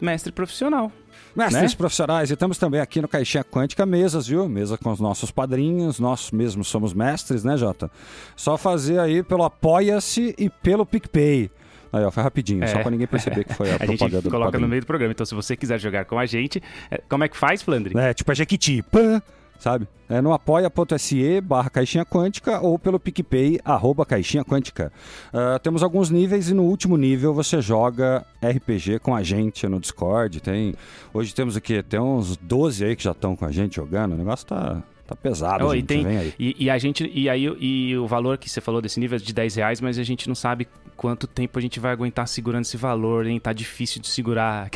mestre 0.00 0.32
profissional. 0.32 0.90
Mestres 1.36 1.72
né? 1.72 1.76
profissionais, 1.76 2.30
e 2.30 2.36
temos 2.36 2.56
também 2.56 2.80
aqui 2.80 3.02
no 3.02 3.06
Caixinha 3.06 3.44
Quântica 3.44 3.84
mesas, 3.84 4.26
viu? 4.26 4.48
Mesa 4.48 4.78
com 4.78 4.90
os 4.90 5.00
nossos 5.00 5.30
padrinhos, 5.30 6.00
nós 6.00 6.30
mesmos 6.30 6.68
somos 6.68 6.94
mestres, 6.94 7.44
né, 7.44 7.56
Jota? 7.56 7.90
Só 8.34 8.56
fazer 8.56 8.98
aí 8.98 9.22
pelo 9.22 9.44
Apoia-se 9.44 10.34
e 10.38 10.48
pelo 10.48 10.86
PicPay. 10.86 11.50
Aí, 11.92 12.04
ó, 12.04 12.10
foi 12.10 12.22
rapidinho, 12.22 12.64
é. 12.64 12.66
só 12.66 12.80
pra 12.80 12.90
ninguém 12.90 13.06
perceber 13.06 13.44
que 13.44 13.54
foi 13.54 13.70
a, 13.70 13.74
a 13.76 13.78
propaganda 13.78 14.20
gente 14.22 14.30
coloca 14.30 14.58
no 14.58 14.66
meio 14.66 14.80
do 14.80 14.86
programa. 14.86 15.12
Então, 15.12 15.26
se 15.26 15.34
você 15.34 15.56
quiser 15.56 15.78
jogar 15.78 16.04
com 16.04 16.18
a 16.18 16.26
gente, 16.26 16.62
é, 16.90 17.00
como 17.08 17.22
é 17.24 17.28
que 17.28 17.36
faz, 17.36 17.62
Flandre? 17.62 17.96
É, 17.98 18.14
tipo 18.14 18.30
a 18.30 18.34
Jequiti. 18.34 18.82
Pã! 18.82 19.22
Sabe? 19.58 19.88
É 20.08 20.20
no 20.20 20.32
apoia.se 20.32 21.40
barra 21.40 21.68
caixinha 21.68 22.04
quântica 22.04 22.60
ou 22.60 22.78
pelo 22.78 23.00
PicPay, 23.00 23.58
arroba 23.64 24.06
caixinha 24.06 24.44
quântica. 24.44 24.92
Uh, 25.32 25.58
temos 25.58 25.82
alguns 25.82 26.10
níveis 26.10 26.48
e 26.48 26.54
no 26.54 26.62
último 26.62 26.96
nível 26.96 27.34
você 27.34 27.60
joga 27.60 28.24
RPG 28.40 29.00
com 29.00 29.14
a 29.14 29.22
gente 29.22 29.66
no 29.66 29.80
Discord. 29.80 30.40
Tem, 30.40 30.74
hoje 31.12 31.34
temos 31.34 31.56
aqui, 31.56 31.82
tem 31.82 31.98
uns 31.98 32.36
12 32.36 32.84
aí 32.84 32.96
que 32.96 33.02
já 33.02 33.10
estão 33.10 33.34
com 33.34 33.44
a 33.44 33.50
gente 33.50 33.76
jogando. 33.76 34.12
O 34.12 34.16
negócio 34.16 34.46
tá, 34.46 34.82
Tá 35.06 35.14
pesado, 35.14 35.64
oh, 35.64 35.74
gente. 35.74 35.84
E, 35.84 35.86
tem. 35.86 36.34
E, 36.36 36.56
e, 36.64 36.70
a 36.70 36.76
gente. 36.78 37.08
E 37.14 37.28
aí 37.28 37.44
e 37.44 37.96
o 37.96 38.08
valor 38.08 38.36
que 38.36 38.50
você 38.50 38.60
falou 38.60 38.82
desse 38.82 38.98
nível 38.98 39.16
é 39.16 39.20
de 39.20 39.32
10 39.32 39.54
reais, 39.54 39.80
mas 39.80 40.00
a 40.00 40.02
gente 40.02 40.26
não 40.26 40.34
sabe 40.34 40.66
quanto 40.96 41.28
tempo 41.28 41.56
a 41.58 41.62
gente 41.62 41.78
vai 41.78 41.92
aguentar 41.92 42.26
segurando 42.26 42.62
esse 42.62 42.76
valor, 42.76 43.24
hein? 43.24 43.38
Tá 43.38 43.52
difícil 43.52 44.02
de 44.02 44.08
segurar. 44.08 44.68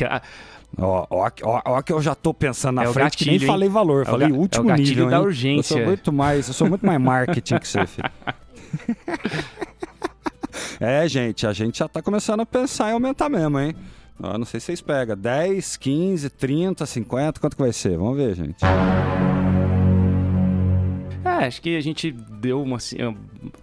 Ó, 0.77 1.05
ó, 1.09 1.29
ó, 1.43 1.61
ó, 1.65 1.81
que 1.81 1.91
eu 1.91 2.01
já 2.01 2.15
tô 2.15 2.33
pensando 2.33 2.75
na 2.75 2.83
é 2.83 2.87
frente 2.87 3.03
gatilho, 3.03 3.17
que 3.17 3.25
nem 3.25 3.41
hein? 3.41 3.47
falei 3.47 3.69
valor, 3.69 4.03
é 4.03 4.05
falei 4.05 4.31
o 4.31 4.35
último 4.35 4.69
é 4.69 4.73
o 4.73 4.77
nível. 4.77 5.09
da 5.09 5.17
hein? 5.17 5.23
urgência. 5.23 5.73
Eu 5.73 5.77
sou 5.77 5.85
muito 5.87 6.13
mais, 6.13 6.47
eu 6.47 6.53
sou 6.53 6.69
muito 6.69 6.85
mais 6.85 6.99
marketing 6.99 7.57
que 7.57 7.67
você, 7.67 7.85
filho. 7.85 8.09
é, 10.79 11.07
gente, 11.07 11.45
a 11.45 11.53
gente 11.53 11.79
já 11.79 11.87
tá 11.87 12.01
começando 12.01 12.39
a 12.39 12.45
pensar 12.45 12.89
em 12.89 12.93
aumentar 12.93 13.29
mesmo, 13.29 13.59
hein? 13.59 13.75
Ó, 14.23 14.37
não 14.37 14.45
sei 14.45 14.59
se 14.59 14.67
vocês 14.67 14.81
pegam. 14.81 15.17
10, 15.17 15.77
15, 15.77 16.29
30, 16.29 16.85
50, 16.85 17.39
quanto 17.39 17.55
que 17.55 17.61
vai 17.61 17.73
ser? 17.73 17.97
Vamos 17.97 18.17
ver, 18.17 18.35
gente. 18.35 18.63
É, 21.23 21.45
acho 21.45 21.61
que 21.61 21.75
a 21.75 21.81
gente 21.81 22.15
deu 22.41 22.61
uma. 22.61 22.77
Assim, 22.77 22.97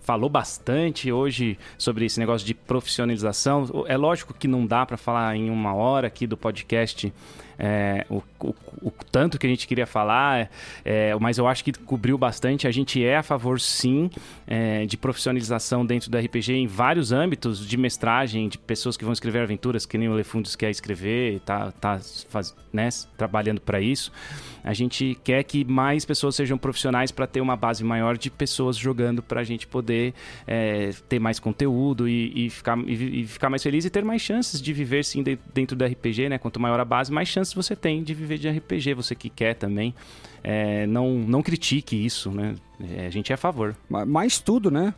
falou 0.03 0.31
bastante 0.31 1.11
hoje 1.11 1.59
sobre 1.77 2.05
esse 2.05 2.19
negócio 2.19 2.47
de 2.47 2.55
profissionalização. 2.55 3.85
É 3.87 3.97
lógico 3.97 4.33
que 4.33 4.49
não 4.49 4.67
dá 4.67 4.87
para 4.87 4.97
falar 4.97 5.37
em 5.37 5.51
uma 5.51 5.75
hora 5.75 6.07
aqui 6.07 6.27
do 6.27 6.37
podcast 6.37 7.13
é, 7.59 8.07
o, 8.09 8.23
o, 8.41 8.55
o, 8.83 8.93
tanto 9.11 9.37
que 9.37 9.45
a 9.45 9.51
gente 9.51 9.67
queria 9.67 9.87
falar, 9.87 10.49
é, 10.85 11.13
mas 11.17 11.39
eu 11.39 11.49
acho 11.49 11.65
que 11.65 11.73
cobriu 11.73 12.17
bastante. 12.17 12.69
A 12.69 12.71
gente 12.71 13.05
é 13.05 13.17
a 13.17 13.23
favor, 13.23 13.61
sim, 13.61 14.09
é, 14.47 14.87
de 14.87 14.97
profissionalização 14.97 15.85
dentro 15.85 16.09
do 16.09 16.17
RPG 16.17 16.53
em 16.53 16.67
vários 16.69 17.11
âmbitos, 17.11 17.67
de 17.67 17.77
mestragem, 17.77 18.49
de 18.49 18.57
pessoas 18.57 18.97
que 18.97 19.05
vão 19.05 19.13
escrever 19.13 19.41
aventuras, 19.41 19.85
que 19.85 19.99
nem 19.99 20.09
o 20.09 20.15
Lefundos 20.15 20.55
quer 20.55 20.71
escrever 20.71 21.35
e 21.35 21.41
tá, 21.41 21.73
tá 21.73 21.99
faz, 22.29 22.55
né, 22.73 22.89
trabalhando 23.17 23.61
para 23.61 23.81
isso. 23.81 24.13
A 24.63 24.73
gente 24.73 25.19
quer 25.25 25.43
que 25.43 25.65
mais 25.65 26.05
pessoas 26.05 26.37
sejam 26.37 26.59
profissionais 26.59 27.11
para 27.11 27.27
ter 27.27 27.41
uma 27.41 27.57
base 27.57 27.83
maior 27.83 28.17
de 28.17 28.31
pessoas 28.31 28.68
jogando 28.77 29.23
para 29.23 29.41
a 29.41 29.45
gente 29.45 29.67
poder 29.67 30.15
é, 30.47 30.91
ter 31.09 31.19
mais 31.19 31.39
conteúdo 31.39 32.09
e, 32.09 32.47
e 32.47 32.51
ficar, 32.51 32.79
e, 32.79 33.23
e, 33.23 33.27
ficar 33.27 33.49
mais 33.49 33.63
feliz 33.63 33.85
e 33.85 33.91
ter 33.91 34.05
mais 34.05 34.21
chances 34.21 34.61
de 34.61 34.73
viver 34.73 35.05
sim 35.05 35.25
dentro 35.55 35.77
do 35.77 35.85
RPG, 35.85 36.29
né? 36.29 36.39
Quanto 36.39 36.61
maior 36.61 36.79
a 36.81 36.85
base, 36.85 37.13
mais 37.13 37.29
chances 37.29 37.55
você 37.55 37.75
tem 37.75 38.03
de 38.03 38.15
viver 38.15 38.39
de 38.39 38.49
RPG, 38.49 38.95
você 38.95 39.15
que 39.15 39.29
quer 39.29 39.55
também. 39.55 39.95
É, 40.43 40.87
não, 40.87 41.15
não 41.15 41.43
critique 41.43 41.97
isso, 42.05 42.31
né? 42.31 42.55
É, 42.97 43.07
a 43.07 43.11
gente 43.11 43.33
é 43.33 43.35
a 43.35 43.39
favor. 43.39 43.77
Mais 43.89 44.39
tudo, 44.39 44.71
né? 44.71 44.95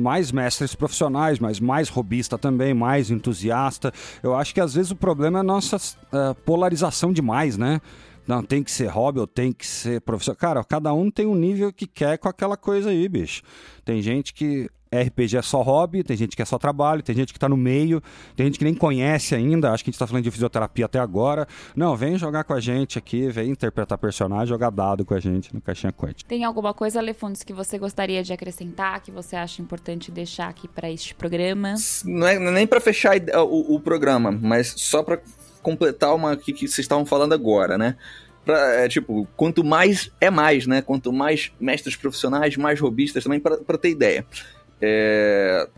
mais 0.00 0.32
mestres 0.32 0.74
profissionais, 0.74 1.38
mas 1.38 1.60
mais 1.60 1.88
robista 1.88 2.38
também, 2.38 2.72
mais 2.72 3.10
entusiasta. 3.10 3.92
Eu 4.22 4.34
acho 4.34 4.54
que 4.54 4.60
às 4.60 4.74
vezes 4.74 4.90
o 4.90 4.96
problema 4.96 5.38
é 5.38 5.40
a 5.40 5.44
nossa 5.44 5.76
uh, 5.76 6.34
polarização 6.44 7.12
demais, 7.12 7.56
né? 7.56 7.80
Não, 8.26 8.42
tem 8.42 8.62
que 8.62 8.70
ser 8.70 8.86
hobby 8.88 9.20
ou 9.20 9.26
tem 9.26 9.52
que 9.52 9.66
ser 9.66 10.00
professor. 10.00 10.36
Cara, 10.36 10.62
cada 10.64 10.92
um 10.92 11.10
tem 11.10 11.26
um 11.26 11.34
nível 11.34 11.72
que 11.72 11.86
quer 11.86 12.18
com 12.18 12.28
aquela 12.28 12.56
coisa 12.56 12.90
aí, 12.90 13.08
bicho. 13.08 13.42
Tem 13.84 14.00
gente 14.00 14.32
que 14.32 14.70
RPG 14.92 15.36
é 15.36 15.42
só 15.42 15.62
hobby, 15.62 16.02
tem 16.02 16.16
gente 16.16 16.34
que 16.34 16.42
é 16.42 16.44
só 16.44 16.58
trabalho, 16.58 17.00
tem 17.00 17.14
gente 17.14 17.32
que 17.32 17.38
tá 17.38 17.48
no 17.48 17.56
meio, 17.56 18.02
tem 18.34 18.46
gente 18.46 18.58
que 18.58 18.64
nem 18.64 18.74
conhece 18.74 19.36
ainda, 19.36 19.70
acho 19.70 19.84
que 19.84 19.90
a 19.90 19.92
gente 19.92 19.98
tá 19.98 20.06
falando 20.06 20.24
de 20.24 20.30
fisioterapia 20.32 20.86
até 20.86 20.98
agora. 20.98 21.46
Não, 21.76 21.94
vem 21.96 22.18
jogar 22.18 22.42
com 22.42 22.52
a 22.52 22.60
gente 22.60 22.98
aqui, 22.98 23.28
vem 23.28 23.50
interpretar 23.50 23.96
personagem, 23.96 24.48
jogar 24.48 24.70
dado 24.70 25.04
com 25.04 25.14
a 25.14 25.20
gente 25.20 25.54
no 25.54 25.60
Caixinha 25.60 25.92
Quântica. 25.92 26.28
Tem 26.28 26.42
alguma 26.42 26.74
coisa, 26.74 27.00
Lefundes, 27.00 27.44
que 27.44 27.52
você 27.52 27.78
gostaria 27.78 28.22
de 28.24 28.32
acrescentar, 28.32 29.00
que 29.00 29.12
você 29.12 29.36
acha 29.36 29.62
importante 29.62 30.10
deixar 30.10 30.48
aqui 30.48 30.66
para 30.66 30.90
este 30.90 31.14
programa? 31.14 31.74
Não 32.04 32.26
é 32.26 32.38
nem 32.38 32.66
para 32.66 32.80
fechar 32.80 33.16
o, 33.38 33.76
o, 33.76 33.80
programa, 33.80 34.32
mas 34.32 34.74
só 34.76 35.04
para 35.04 35.20
completar 35.62 36.14
uma 36.14 36.36
que, 36.36 36.52
vocês 36.52 36.78
estavam 36.78 37.06
falando 37.06 37.32
agora, 37.32 37.76
né? 37.76 37.96
Pra, 38.44 38.58
é, 38.76 38.88
tipo, 38.88 39.28
quanto 39.36 39.62
mais 39.62 40.10
é 40.20 40.30
mais, 40.30 40.66
né? 40.66 40.82
Quanto 40.82 41.12
mais 41.12 41.52
mestres 41.60 41.96
profissionais, 41.96 42.56
mais 42.56 42.80
robistas 42.80 43.22
também, 43.22 43.40
para 43.40 43.78
ter 43.78 43.90
ideia. 43.90 44.26
É, 44.80 45.68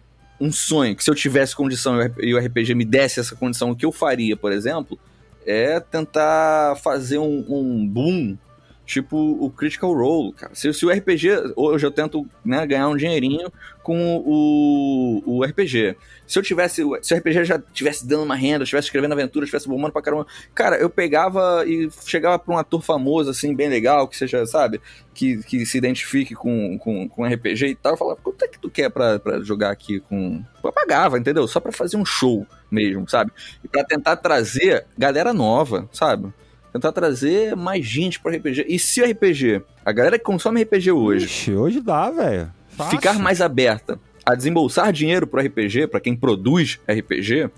um 0.41 0.51
sonho 0.51 0.97
que 0.97 1.05
se 1.05 1.11
eu 1.11 1.15
tivesse 1.15 1.55
condição 1.55 1.97
e 2.19 2.35
o 2.35 2.39
RPG 2.39 2.75
me 2.75 2.85
desse 2.85 3.21
essa 3.21 3.37
condição, 3.37 3.71
o 3.71 3.77
que 3.77 3.87
eu 3.87 3.93
faria, 3.93 4.37
por 4.37 4.53
exemplo, 4.53 4.99
é 5.47 5.79
tentar 5.81 6.77
fazer 6.77 7.19
um, 7.19 7.45
um 7.49 7.87
boom 7.87 8.37
tipo 8.85 9.17
o 9.17 9.51
Critical 9.51 9.93
Role, 9.93 10.33
cara. 10.33 10.55
Se, 10.55 10.73
se 10.73 10.85
o 10.85 10.91
RPG, 10.91 11.55
hoje 11.57 11.87
eu 11.87 11.91
tento 11.91 12.27
né, 12.45 12.67
ganhar 12.67 12.89
um 12.89 12.97
dinheirinho 12.97 13.51
com 13.83 14.23
o, 14.25 15.23
o 15.25 15.45
RPG. 15.45 15.97
Se 16.27 16.39
eu 16.39 16.43
tivesse, 16.43 16.83
se 17.03 17.15
o 17.15 17.17
RPG 17.17 17.45
já 17.45 17.59
tivesse 17.73 18.07
dando 18.07 18.25
uma 18.25 18.35
renda, 18.35 18.65
estivesse 18.65 18.87
escrevendo 18.87 19.13
aventuras, 19.13 19.47
estivesse 19.47 19.69
bombando 19.69 19.93
pra 19.93 20.03
caramba, 20.03 20.27
cara, 20.55 20.77
eu 20.77 20.89
pegava 20.89 21.65
e 21.67 21.89
chegava 22.07 22.39
pra 22.39 22.55
um 22.55 22.59
ator 22.59 22.83
famoso, 22.83 23.31
assim, 23.31 23.55
bem 23.55 23.69
legal, 23.69 24.07
que 24.09 24.17
seja, 24.17 24.45
sabe, 24.47 24.81
que, 25.15 25.43
que 25.43 25.67
se 25.67 25.79
identifique 25.79 26.35
com, 26.35 26.79
com, 26.79 27.09
com 27.09 27.25
RPG 27.25 27.67
e 27.67 27.75
tal, 27.75 27.93
eu 27.93 27.99
falava, 27.99 28.21
quanto 28.23 28.45
é 28.45 28.49
que 28.49 28.59
tu 28.59 28.71
quer 28.71 28.91
pra, 28.91 29.19
pra 29.19 29.41
jogar 29.41 29.71
aqui 29.71 30.01
com... 30.01 30.43
Eu 30.63 30.73
pagava, 30.73 31.19
entendeu? 31.19 31.47
Só 31.49 31.61
pra 31.61 31.73
fazer 31.73 31.97
um 31.97 32.05
show 32.05 32.47
mesmo, 32.71 33.09
sabe? 33.09 33.33
E 33.63 33.69
pra 33.69 33.85
tentar 33.85 34.17
trazer 34.17 34.87
galera 34.97 35.35
nova, 35.35 35.89
sabe? 35.93 36.33
Tentar 36.73 36.93
trazer 36.93 37.55
mais 37.55 37.85
gente 37.85 38.19
pro 38.19 38.35
RPG. 38.35 38.67
E 38.69 38.79
se 38.79 39.03
o 39.03 39.05
RPG, 39.05 39.63
a 39.85 39.93
galera 39.93 40.19
que 40.19 40.25
consome 40.25 40.63
RPG 40.63 40.93
hoje. 40.93 41.27
Ixi, 41.27 41.53
hoje 41.53 41.81
dá, 41.81 42.11
velho. 42.11 42.51
Ficar 42.91 43.19
mais 43.19 43.41
aberta 43.41 43.99
a 44.25 44.35
desembolsar 44.35 44.93
dinheiro 44.93 45.27
pro 45.27 45.41
RPG, 45.41 45.89
para 45.89 46.01
quem 46.01 46.17
produz 46.17 46.81
RPG, 46.89 47.51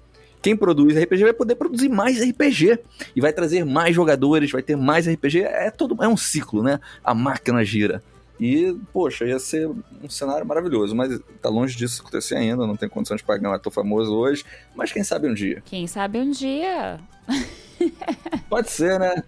quem 0.44 0.56
produz 0.56 0.94
RPG 0.94 1.22
vai 1.22 1.32
poder 1.32 1.54
produzir 1.54 1.88
mais 1.88 2.20
RPG 2.20 2.78
e 3.16 3.20
vai 3.20 3.32
trazer 3.32 3.64
mais 3.64 3.94
jogadores, 3.94 4.50
vai 4.50 4.62
ter 4.62 4.76
mais 4.76 5.08
RPG. 5.08 5.40
É 5.40 5.70
todo 5.70 5.96
é 6.02 6.06
um 6.08 6.16
ciclo, 6.16 6.62
né? 6.62 6.80
A 7.02 7.14
máquina 7.14 7.64
gira. 7.64 8.02
E, 8.38 8.76
poxa, 8.92 9.24
ia 9.24 9.38
ser 9.38 9.66
um 9.68 10.10
cenário 10.10 10.44
maravilhoso, 10.44 10.94
mas 10.94 11.18
tá 11.40 11.48
longe 11.48 11.76
disso 11.76 12.02
acontecer 12.02 12.34
ainda, 12.34 12.66
não 12.66 12.76
tem 12.76 12.88
condição 12.88 13.16
de 13.16 13.22
pagar 13.22 13.48
um 13.48 13.52
ator 13.52 13.72
famoso 13.72 14.12
hoje, 14.12 14.44
mas 14.74 14.92
quem 14.92 15.04
sabe 15.04 15.28
um 15.28 15.34
dia. 15.34 15.62
Quem 15.64 15.86
sabe 15.86 16.18
um 16.18 16.30
dia. 16.30 16.98
Pode 18.48 18.70
ser, 18.70 18.98
né? 18.98 19.22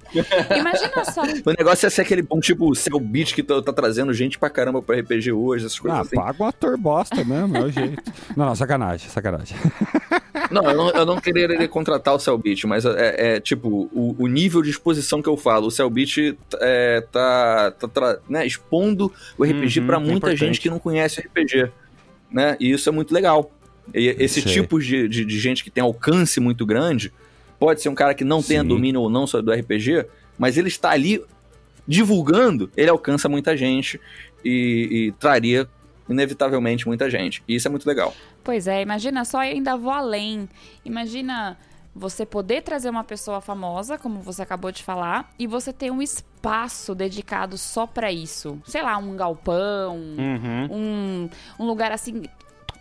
Imagina 0.57 1.05
só. 1.05 1.22
o 1.22 1.55
negócio 1.59 1.86
é 1.86 1.90
ser 1.90 2.03
aquele 2.03 2.22
bom 2.22 2.40
tipo 2.40 2.74
Cell 2.74 3.01
Beat 3.01 3.34
que 3.34 3.42
tá, 3.42 3.61
tá, 3.61 3.72
trazendo 3.72 4.12
gente 4.12 4.38
pra 4.38 4.49
caramba 4.49 4.80
pro 4.80 4.99
RPG 4.99 5.32
hoje, 5.32 5.66
essas 5.66 5.78
coisas 5.78 5.99
ah, 5.99 6.03
assim. 6.03 6.16
paga 6.16 6.42
o 6.42 6.47
ator 6.47 6.78
bosta 6.78 7.24
mesmo, 7.24 7.57
é 7.57 7.62
o 7.62 7.70
jeito. 7.70 8.03
Não, 8.36 8.47
não, 8.47 8.55
sacanagem, 8.55 9.09
sacanagem. 9.09 9.57
Não, 10.51 10.62
eu 10.70 10.76
não, 10.76 10.90
eu 10.90 11.07
não 11.07 11.20
queria 11.20 11.66
contratar 11.66 12.14
o 12.14 12.20
Cellbit, 12.20 12.66
mas 12.66 12.84
é, 12.84 13.34
é 13.36 13.40
tipo, 13.40 13.90
o, 13.92 14.14
o, 14.16 14.26
nível 14.28 14.62
de 14.62 14.70
exposição 14.70 15.20
que 15.20 15.28
eu 15.28 15.36
falo. 15.36 15.66
O 15.66 15.70
Cellbit 15.70 16.38
é, 16.61 17.01
tá, 17.11 17.72
tá, 17.72 17.88
tá 17.88 18.18
né, 18.28 18.47
expondo 18.47 19.12
o 19.36 19.44
RPG 19.44 19.80
uhum, 19.80 19.86
para 19.86 19.97
é 19.97 20.01
muita 20.01 20.32
é 20.32 20.36
gente 20.36 20.61
que 20.61 20.70
não 20.70 20.78
conhece 20.78 21.20
RPG. 21.20 21.72
Né? 22.30 22.57
E 22.61 22.70
isso 22.70 22.88
é 22.88 22.92
muito 22.92 23.12
legal. 23.12 23.51
E 23.94 24.28
tipo 24.28 24.80
de, 24.80 25.09
de, 25.09 25.24
de, 25.24 25.38
gente 25.38 25.64
que 25.64 25.70
tem 25.70 25.82
alcance 25.82 26.38
muito 26.40 26.66
grande, 26.66 27.12
pode 27.59 27.82
ser 27.82 27.88
um 27.88 27.94
cara 27.94 28.14
que 28.14 28.24
não 28.24 28.40
Sim. 28.40 28.48
tenha 28.48 28.64
domínio 28.64 29.00
ou 29.00 29.11
não 29.11 29.26
só 29.26 29.40
do 29.40 29.52
RPG, 29.52 30.07
mas 30.38 30.57
ele 30.57 30.68
está 30.68 30.90
ali 30.90 31.22
divulgando, 31.86 32.70
ele 32.76 32.90
alcança 32.90 33.28
muita 33.28 33.57
gente 33.57 34.00
e, 34.44 35.09
e 35.09 35.12
traria 35.12 35.68
inevitavelmente 36.09 36.86
muita 36.86 37.11
gente. 37.11 37.42
E 37.46 37.57
isso 37.57 37.68
é 37.68 37.70
muito 37.70 37.86
legal. 37.86 38.14
Pois 38.42 38.66
é, 38.66 38.80
imagina 38.82 39.24
só, 39.24 39.44
eu 39.44 39.52
ainda 39.52 39.76
vou 39.76 39.92
além. 39.92 40.48
Imagina 40.84 41.57
você 41.94 42.26
poder 42.26 42.62
trazer 42.62 42.90
uma 42.90 43.02
pessoa 43.02 43.40
famosa, 43.40 43.96
como 43.96 44.20
você 44.20 44.42
acabou 44.42 44.70
de 44.70 44.82
falar, 44.82 45.32
e 45.38 45.46
você 45.46 45.72
ter 45.72 45.90
um 45.90 46.02
espaço 46.02 46.94
dedicado 46.94 47.57
só 47.57 47.86
para 47.86 48.12
isso. 48.12 48.61
Sei 48.66 48.82
lá, 48.82 48.98
um 48.98 49.16
galpão, 49.16 49.96
uhum. 49.96 50.68
um, 50.70 51.30
um 51.59 51.66
lugar 51.66 51.90
assim 51.90 52.24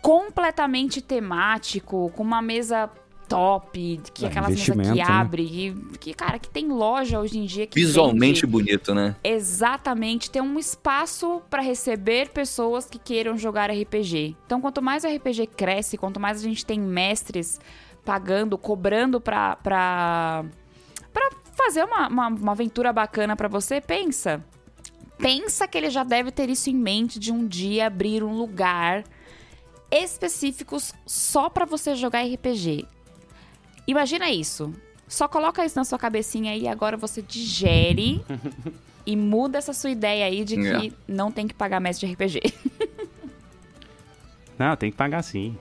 completamente 0.02 1.00
temático, 1.00 2.12
com 2.14 2.22
uma 2.22 2.40
mesa 2.40 2.88
top, 3.28 4.00
que 4.14 4.24
é, 4.24 4.28
aquelas 4.28 4.50
mesas 4.50 4.88
que 4.88 4.98
né? 4.98 5.02
abre, 5.02 5.46
que, 5.46 5.98
que, 5.98 6.14
cara, 6.14 6.38
que 6.38 6.48
tem 6.48 6.68
loja 6.68 7.20
hoje 7.20 7.38
em 7.38 7.44
dia 7.44 7.66
que 7.66 7.78
visualmente 7.78 8.42
vende. 8.42 8.46
bonito, 8.46 8.94
né? 8.94 9.16
Exatamente, 9.22 10.30
tem 10.30 10.42
um 10.42 10.58
espaço 10.58 11.42
para 11.50 11.62
receber 11.62 12.30
pessoas 12.30 12.86
que 12.86 12.98
queiram 12.98 13.36
jogar 13.36 13.70
RPG. 13.70 14.36
Então, 14.46 14.60
quanto 14.60 14.80
mais 14.80 15.04
o 15.04 15.08
RPG 15.08 15.48
cresce, 15.48 15.98
quanto 15.98 16.20
mais 16.20 16.38
a 16.38 16.42
gente 16.42 16.64
tem 16.64 16.80
mestres 16.80 17.60
pagando, 18.04 18.56
cobrando 18.56 19.20
pra, 19.20 19.56
pra, 19.56 20.44
pra 21.12 21.30
fazer 21.54 21.84
uma, 21.84 22.08
uma, 22.08 22.28
uma 22.28 22.52
aventura 22.52 22.92
bacana 22.92 23.34
para 23.34 23.48
você, 23.48 23.80
pensa. 23.80 24.44
Pensa 25.18 25.66
que 25.66 25.76
ele 25.76 25.90
já 25.90 26.04
deve 26.04 26.30
ter 26.30 26.48
isso 26.48 26.70
em 26.70 26.74
mente 26.74 27.18
de 27.18 27.32
um 27.32 27.46
dia 27.46 27.86
abrir 27.86 28.22
um 28.22 28.36
lugar 28.36 29.02
específicos 29.90 30.92
só 31.06 31.48
para 31.48 31.64
você 31.64 31.94
jogar 31.94 32.22
RPG. 32.22 32.86
Imagina 33.86 34.30
isso. 34.30 34.72
Só 35.08 35.28
coloca 35.28 35.64
isso 35.64 35.78
na 35.78 35.84
sua 35.84 35.98
cabecinha 35.98 36.52
aí 36.52 36.62
e 36.62 36.68
agora 36.68 36.96
você 36.96 37.22
digere 37.22 38.24
e 39.06 39.16
muda 39.16 39.58
essa 39.58 39.72
sua 39.72 39.90
ideia 39.90 40.26
aí 40.26 40.44
de 40.44 40.56
que 40.56 40.88
é. 40.88 40.92
não 41.06 41.30
tem 41.30 41.46
que 41.46 41.54
pagar 41.54 41.80
mestre 41.80 42.08
de 42.08 42.12
RPG. 42.12 42.40
não, 44.58 44.76
tem 44.76 44.90
que 44.90 44.96
pagar 44.96 45.22
sim. 45.22 45.56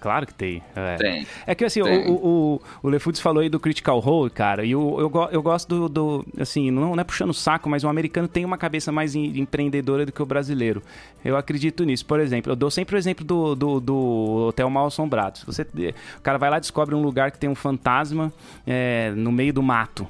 Claro 0.00 0.26
que 0.26 0.34
tem. 0.34 0.62
É, 0.74 0.96
tem, 0.96 1.26
é 1.46 1.54
que 1.54 1.64
assim, 1.64 1.82
tem. 1.82 2.08
o, 2.08 2.14
o, 2.14 2.62
o 2.82 2.88
Lefoods 2.88 3.20
falou 3.20 3.42
aí 3.42 3.48
do 3.48 3.58
Critical 3.58 3.98
Role, 3.98 4.30
cara, 4.30 4.64
e 4.64 4.74
o, 4.74 5.00
eu, 5.00 5.28
eu 5.30 5.42
gosto 5.42 5.68
do, 5.68 5.88
do 5.88 6.24
Assim, 6.38 6.70
não, 6.70 6.94
não 6.94 7.00
é 7.00 7.04
puxando 7.04 7.30
o 7.30 7.34
saco, 7.34 7.68
mas 7.68 7.84
o 7.84 7.88
americano 7.88 8.28
tem 8.28 8.44
uma 8.44 8.58
cabeça 8.58 8.90
mais 8.90 9.14
empreendedora 9.14 10.04
do 10.04 10.12
que 10.12 10.22
o 10.22 10.26
brasileiro. 10.26 10.82
Eu 11.24 11.36
acredito 11.36 11.84
nisso. 11.84 12.04
Por 12.04 12.20
exemplo, 12.20 12.52
eu 12.52 12.56
dou 12.56 12.70
sempre 12.70 12.96
o 12.96 12.98
exemplo 12.98 13.24
do, 13.24 13.54
do, 13.54 13.80
do 13.80 14.46
Hotel 14.48 14.68
Mal 14.68 14.86
Assombrado. 14.86 15.40
Você, 15.46 15.62
o 15.62 16.20
cara 16.22 16.38
vai 16.38 16.50
lá 16.50 16.58
e 16.58 16.60
descobre 16.60 16.94
um 16.94 17.02
lugar 17.02 17.30
que 17.30 17.38
tem 17.38 17.48
um 17.48 17.54
fantasma 17.54 18.32
é, 18.66 19.12
no 19.16 19.32
meio 19.32 19.52
do 19.52 19.62
mato. 19.62 20.06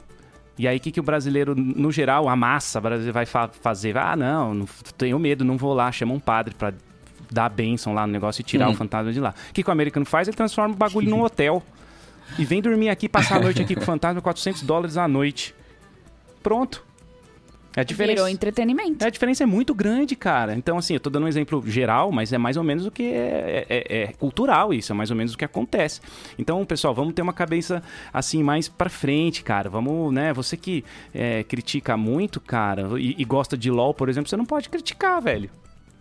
E 0.56 0.68
aí, 0.68 0.76
o 0.76 0.80
que, 0.80 0.92
que 0.92 1.00
o 1.00 1.02
brasileiro, 1.02 1.54
no 1.56 1.90
geral, 1.90 2.28
a 2.28 2.36
massa 2.36 2.80
brasileira 2.80 3.12
vai 3.12 3.26
fa 3.26 3.48
fazer? 3.48 3.98
Ah, 3.98 4.14
não, 4.14 4.54
não, 4.54 4.66
tenho 4.96 5.18
medo, 5.18 5.44
não 5.44 5.56
vou 5.56 5.74
lá, 5.74 5.90
chama 5.90 6.14
um 6.14 6.20
padre 6.20 6.54
para 6.54 6.72
dar 7.34 7.46
a 7.46 7.48
bênção 7.48 7.92
lá 7.92 8.06
no 8.06 8.12
negócio 8.12 8.40
e 8.40 8.44
tirar 8.44 8.68
uhum. 8.68 8.74
o 8.74 8.76
fantasma 8.76 9.12
de 9.12 9.20
lá. 9.20 9.34
O 9.50 9.52
que, 9.52 9.62
que 9.62 9.68
o 9.68 9.72
americano 9.72 10.06
faz? 10.06 10.28
Ele 10.28 10.36
transforma 10.36 10.74
o 10.74 10.76
bagulho 10.76 11.10
num 11.10 11.20
hotel. 11.24 11.62
E 12.38 12.44
vem 12.44 12.62
dormir 12.62 12.88
aqui, 12.88 13.08
passar 13.08 13.36
a 13.36 13.40
noite 13.40 13.60
aqui 13.60 13.74
com 13.74 13.82
o 13.82 13.84
fantasma, 13.84 14.20
400 14.22 14.62
dólares 14.62 14.96
a 14.96 15.06
noite. 15.06 15.54
Pronto. 16.42 16.82
É 17.76 17.80
a 17.80 17.84
diferença, 17.84 18.14
Virou 18.14 18.28
entretenimento. 18.28 19.04
A 19.04 19.10
diferença 19.10 19.42
é 19.42 19.46
muito 19.46 19.74
grande, 19.74 20.14
cara. 20.14 20.54
Então, 20.54 20.78
assim, 20.78 20.94
eu 20.94 21.00
tô 21.00 21.10
dando 21.10 21.24
um 21.24 21.28
exemplo 21.28 21.62
geral, 21.66 22.12
mas 22.12 22.32
é 22.32 22.38
mais 22.38 22.56
ou 22.56 22.62
menos 22.62 22.86
o 22.86 22.90
que 22.90 23.02
é, 23.02 23.66
é, 23.68 23.76
é, 23.88 24.02
é 24.02 24.06
cultural 24.12 24.72
isso, 24.72 24.92
é 24.92 24.94
mais 24.94 25.10
ou 25.10 25.16
menos 25.16 25.34
o 25.34 25.38
que 25.38 25.44
acontece. 25.44 26.00
Então, 26.38 26.64
pessoal, 26.64 26.94
vamos 26.94 27.14
ter 27.14 27.22
uma 27.22 27.32
cabeça, 27.32 27.82
assim, 28.12 28.44
mais 28.44 28.68
pra 28.68 28.88
frente, 28.88 29.42
cara. 29.42 29.68
Vamos, 29.68 30.12
né, 30.12 30.32
você 30.32 30.56
que 30.56 30.84
é, 31.12 31.42
critica 31.42 31.96
muito, 31.96 32.40
cara, 32.40 32.88
e, 32.98 33.16
e 33.18 33.24
gosta 33.24 33.56
de 33.56 33.70
LOL, 33.70 33.92
por 33.92 34.08
exemplo, 34.08 34.28
você 34.28 34.36
não 34.36 34.46
pode 34.46 34.68
criticar, 34.68 35.20
velho. 35.20 35.50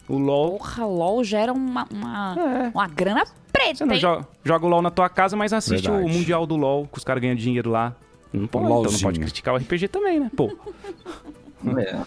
O 0.07 0.17
LOL. 0.17 0.57
Porra, 0.57 0.85
LOL 0.85 1.23
gera 1.23 1.53
uma, 1.53 1.87
uma, 1.91 2.35
é. 2.37 2.69
uma 2.69 2.87
grana 2.87 3.25
preta. 3.51 3.77
Você 3.77 3.85
não 3.85 3.95
joga, 3.95 4.27
joga, 4.43 4.65
o 4.65 4.69
LOL 4.69 4.81
na 4.81 4.91
tua 4.91 5.09
casa, 5.09 5.35
mas 5.37 5.53
assiste 5.53 5.87
Verdade. 5.87 6.05
o 6.05 6.09
Mundial 6.09 6.45
do 6.45 6.55
LOL, 6.57 6.87
que 6.87 6.97
os 6.97 7.03
caras 7.03 7.21
ganham 7.21 7.35
dinheiro 7.35 7.69
lá. 7.69 7.95
Não 8.33 8.47
pode, 8.47 8.65
então 8.65 8.91
não 8.91 8.99
pode 8.99 9.19
criticar 9.19 9.53
o 9.53 9.57
RPG 9.57 9.87
também, 9.87 10.19
né? 10.19 10.31
Pô. 10.35 10.51
É. 11.77 11.97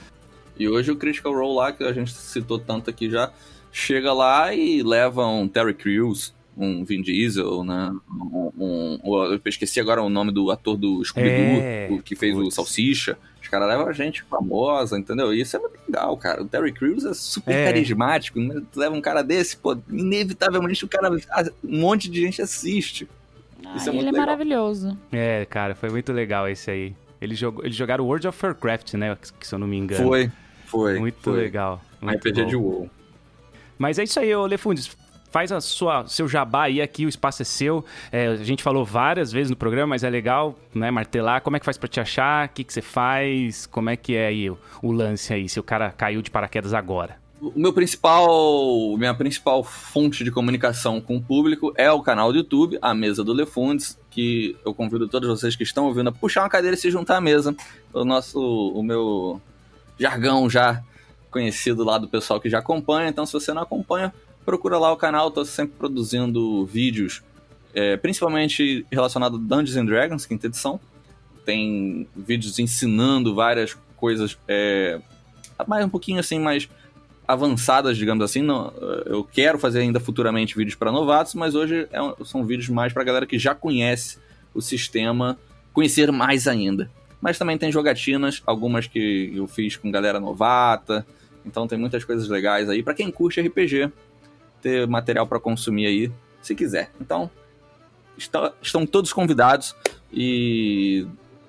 E 0.59 0.69
hoje 0.69 0.91
o 0.91 0.97
Critical 0.97 1.33
Role 1.33 1.55
lá, 1.55 1.73
que 1.73 1.83
a 1.83 1.91
gente 1.91 2.13
citou 2.13 2.59
tanto 2.59 2.91
aqui 2.91 3.11
já, 3.11 3.33
chega 3.73 4.13
lá 4.13 4.55
e 4.55 4.83
leva 4.83 5.27
um 5.27 5.49
Terry 5.49 5.73
Crews, 5.73 6.35
um 6.57 6.85
Vin 6.85 7.03
Diesel, 7.03 7.63
né? 7.65 7.93
Um, 8.11 8.53
um, 8.59 8.99
eu 9.33 9.41
esqueci 9.47 9.79
agora 9.81 10.03
o 10.03 10.09
nome 10.09 10.33
do 10.33 10.51
ator 10.51 10.77
do 10.77 11.05
Scooby-Doo, 11.05 11.61
é, 11.63 11.89
que 12.05 12.17
fez 12.17 12.35
putz. 12.35 12.49
o 12.49 12.51
Salsicha. 12.51 13.19
Os 13.47 13.51
caras 13.51 13.69
levam 13.69 13.93
gente 13.93 14.25
famosa, 14.25 14.99
entendeu? 14.99 15.33
E 15.33 15.41
isso 15.41 15.57
é 15.57 15.61
muito 15.61 15.79
legal, 15.87 16.17
cara. 16.17 16.43
O 16.43 16.49
Terry 16.49 16.73
Crews 16.73 17.05
é 17.05 17.15
super 17.15 17.55
é. 17.55 17.67
carismático. 17.67 18.41
Né? 18.41 18.61
leva 18.75 18.93
um 18.93 19.01
cara 19.01 19.23
desse, 19.23 19.57
pô, 19.57 19.79
inevitavelmente 19.89 20.85
o 20.85 20.89
cara. 20.89 21.09
Um 21.13 21.79
monte 21.79 22.11
de 22.11 22.23
gente 22.23 22.43
assiste. 22.43 23.09
Ah, 23.65 23.77
isso 23.77 23.89
é 23.89 23.93
ele 23.93 24.01
é 24.01 24.03
legal. 24.11 24.21
maravilhoso. 24.21 24.99
É, 25.13 25.45
cara, 25.45 25.77
foi 25.77 25.91
muito 25.91 26.13
legal 26.13 26.49
esse 26.49 26.69
aí. 26.69 26.97
Eles, 27.21 27.39
jogou, 27.39 27.65
eles 27.65 27.77
jogaram 27.77 28.05
World 28.05 28.27
of 28.27 28.45
Warcraft, 28.45 28.95
né? 28.95 29.17
Se 29.41 29.55
eu 29.55 29.61
não 29.61 29.69
me 29.69 29.77
engano. 29.77 30.05
Foi, 30.05 30.31
foi. 30.65 30.99
Muito 30.99 31.21
foi. 31.23 31.37
legal. 31.37 31.81
Muito 32.01 32.17
RPG 32.17 32.47
de 32.47 32.57
WoW. 32.57 32.91
Mas 33.79 33.97
é 34.01 34.03
isso 34.03 34.19
aí, 34.19 34.35
ô 34.35 34.45
Lefundes. 34.45 34.91
Faz 35.37 35.53
a 35.53 35.61
sua 35.61 36.07
seu 36.07 36.27
jabá 36.27 36.63
aí 36.63 36.81
aqui, 36.81 37.05
o 37.05 37.11
espaço 37.11 37.43
é 37.43 37.45
seu. 37.45 37.85
É, 38.11 38.29
a 38.29 38.37
gente 38.37 38.63
falou 38.63 38.87
várias 38.87 39.31
vezes 39.31 39.51
no 39.51 39.57
programa, 39.57 39.89
mas 39.89 40.03
é 40.03 40.09
legal, 40.09 40.59
né, 40.75 40.91
martelar. 40.91 41.43
Como 41.43 41.59
é 41.59 41.61
que 41.61 41.65
faz 41.67 41.77
para 41.77 41.91
te 41.91 42.01
achar? 42.01 42.47
O 42.47 42.53
que, 42.53 42.65
que 42.65 42.73
você 42.73 42.81
faz? 42.81 43.67
Como 43.67 43.91
é 43.91 43.97
que 43.97 44.17
é 44.17 44.29
aí 44.29 44.49
o, 44.49 44.57
o 44.81 44.91
lance 44.91 45.35
aí, 45.35 45.47
se 45.47 45.61
o 45.61 45.63
cara 45.63 45.91
caiu 45.91 46.23
de 46.23 46.31
paraquedas 46.31 46.73
agora? 46.73 47.19
O 47.39 47.53
meu 47.55 47.71
principal, 47.71 48.97
minha 48.97 49.13
principal 49.13 49.63
fonte 49.63 50.25
de 50.25 50.31
comunicação 50.31 51.03
com 51.03 51.19
o 51.19 51.23
público 51.23 51.71
é 51.77 51.93
o 51.93 52.01
canal 52.01 52.33
do 52.33 52.39
YouTube, 52.39 52.79
a 52.81 52.95
Mesa 52.95 53.23
do 53.23 53.35
Lefundes, 53.35 53.99
que 54.11 54.57
eu 54.65 54.73
convido 54.73 55.07
todos 55.07 55.29
vocês 55.29 55.55
que 55.55 55.65
estão 55.65 55.85
ouvindo 55.85 56.09
a 56.09 56.13
puxar 56.13 56.45
uma 56.45 56.49
cadeira 56.49 56.75
e 56.75 56.81
se 56.81 56.91
juntar 56.91 57.19
à 57.19 57.21
mesa. 57.21 57.55
O 57.93 58.07
nosso, 58.07 58.41
o 58.41 58.83
meu 58.83 59.39
jargão 59.99 60.49
já 60.49 60.83
conhecido 61.31 61.85
lá 61.85 61.99
do 61.99 62.09
pessoal 62.09 62.41
que 62.41 62.49
já 62.49 62.61
acompanha. 62.61 63.11
Então, 63.11 63.27
se 63.27 63.35
você 63.35 63.53
não 63.53 63.61
acompanha, 63.61 64.15
procura 64.47 64.79
lá 64.79 64.93
o 64.93 64.97
canal. 64.97 65.29
Estou 65.29 65.45
sempre 65.45 65.77
produzindo 65.77 66.65
vídeos, 66.65 67.23
é, 67.75 67.97
principalmente 67.97 68.87
relacionados 68.91 69.39
a 69.39 69.43
Dungeons 69.43 69.77
and 69.77 69.85
Dragons, 69.85 70.25
quinta 70.25 70.47
edição. 70.47 70.81
Tem 71.45 72.07
vídeos 72.17 72.59
ensinando 72.59 73.35
várias 73.35 73.77
coisas, 73.97 74.39
é, 74.47 75.01
mais 75.67 75.85
um 75.85 75.89
pouquinho 75.89 76.21
assim, 76.21 76.39
mais 76.39 76.69
avançadas, 77.27 77.97
digamos 77.97 78.25
assim. 78.25 78.41
Não, 78.41 78.73
eu 79.05 79.25
quero 79.25 79.59
fazer 79.59 79.81
ainda 79.81 79.99
futuramente 79.99 80.57
vídeos 80.57 80.77
para 80.77 80.93
novatos, 80.93 81.35
mas 81.35 81.55
hoje 81.55 81.89
é, 81.91 82.25
são 82.25 82.45
vídeos 82.45 82.69
mais 82.69 82.93
para 82.93 83.03
galera 83.05 83.27
que 83.27 83.39
já 83.39 83.55
conhece 83.55 84.19
o 84.55 84.63
sistema, 84.63 85.37
conhecer 85.73 86.11
mais 86.13 86.47
ainda. 86.47 86.91
Mas 87.21 87.39
também 87.39 87.59
tem 87.59 87.73
jogatinas, 87.73 88.43
algumas 88.47 88.87
que 88.87 89.33
eu 89.35 89.47
fiz 89.49 89.77
com 89.77 89.91
galera 89.91 90.21
novata. 90.21 91.05
Então 91.45 91.67
tem 91.67 91.79
muitas 91.79 92.05
coisas 92.05 92.29
legais 92.29 92.69
aí 92.69 92.83
para 92.83 92.95
quem 92.95 93.11
curte 93.11 93.41
RPG, 93.41 93.91
ter 94.67 94.85
material 94.89 95.29
para 95.29 95.39
consumir 95.39 95.87
aí, 95.87 96.13
se 96.43 96.53
quiser. 96.53 96.91
Então 97.01 97.31
está, 98.19 98.53
estão 98.61 98.85
todos 98.85 99.13
convidados 99.13 99.77
e 100.13 101.07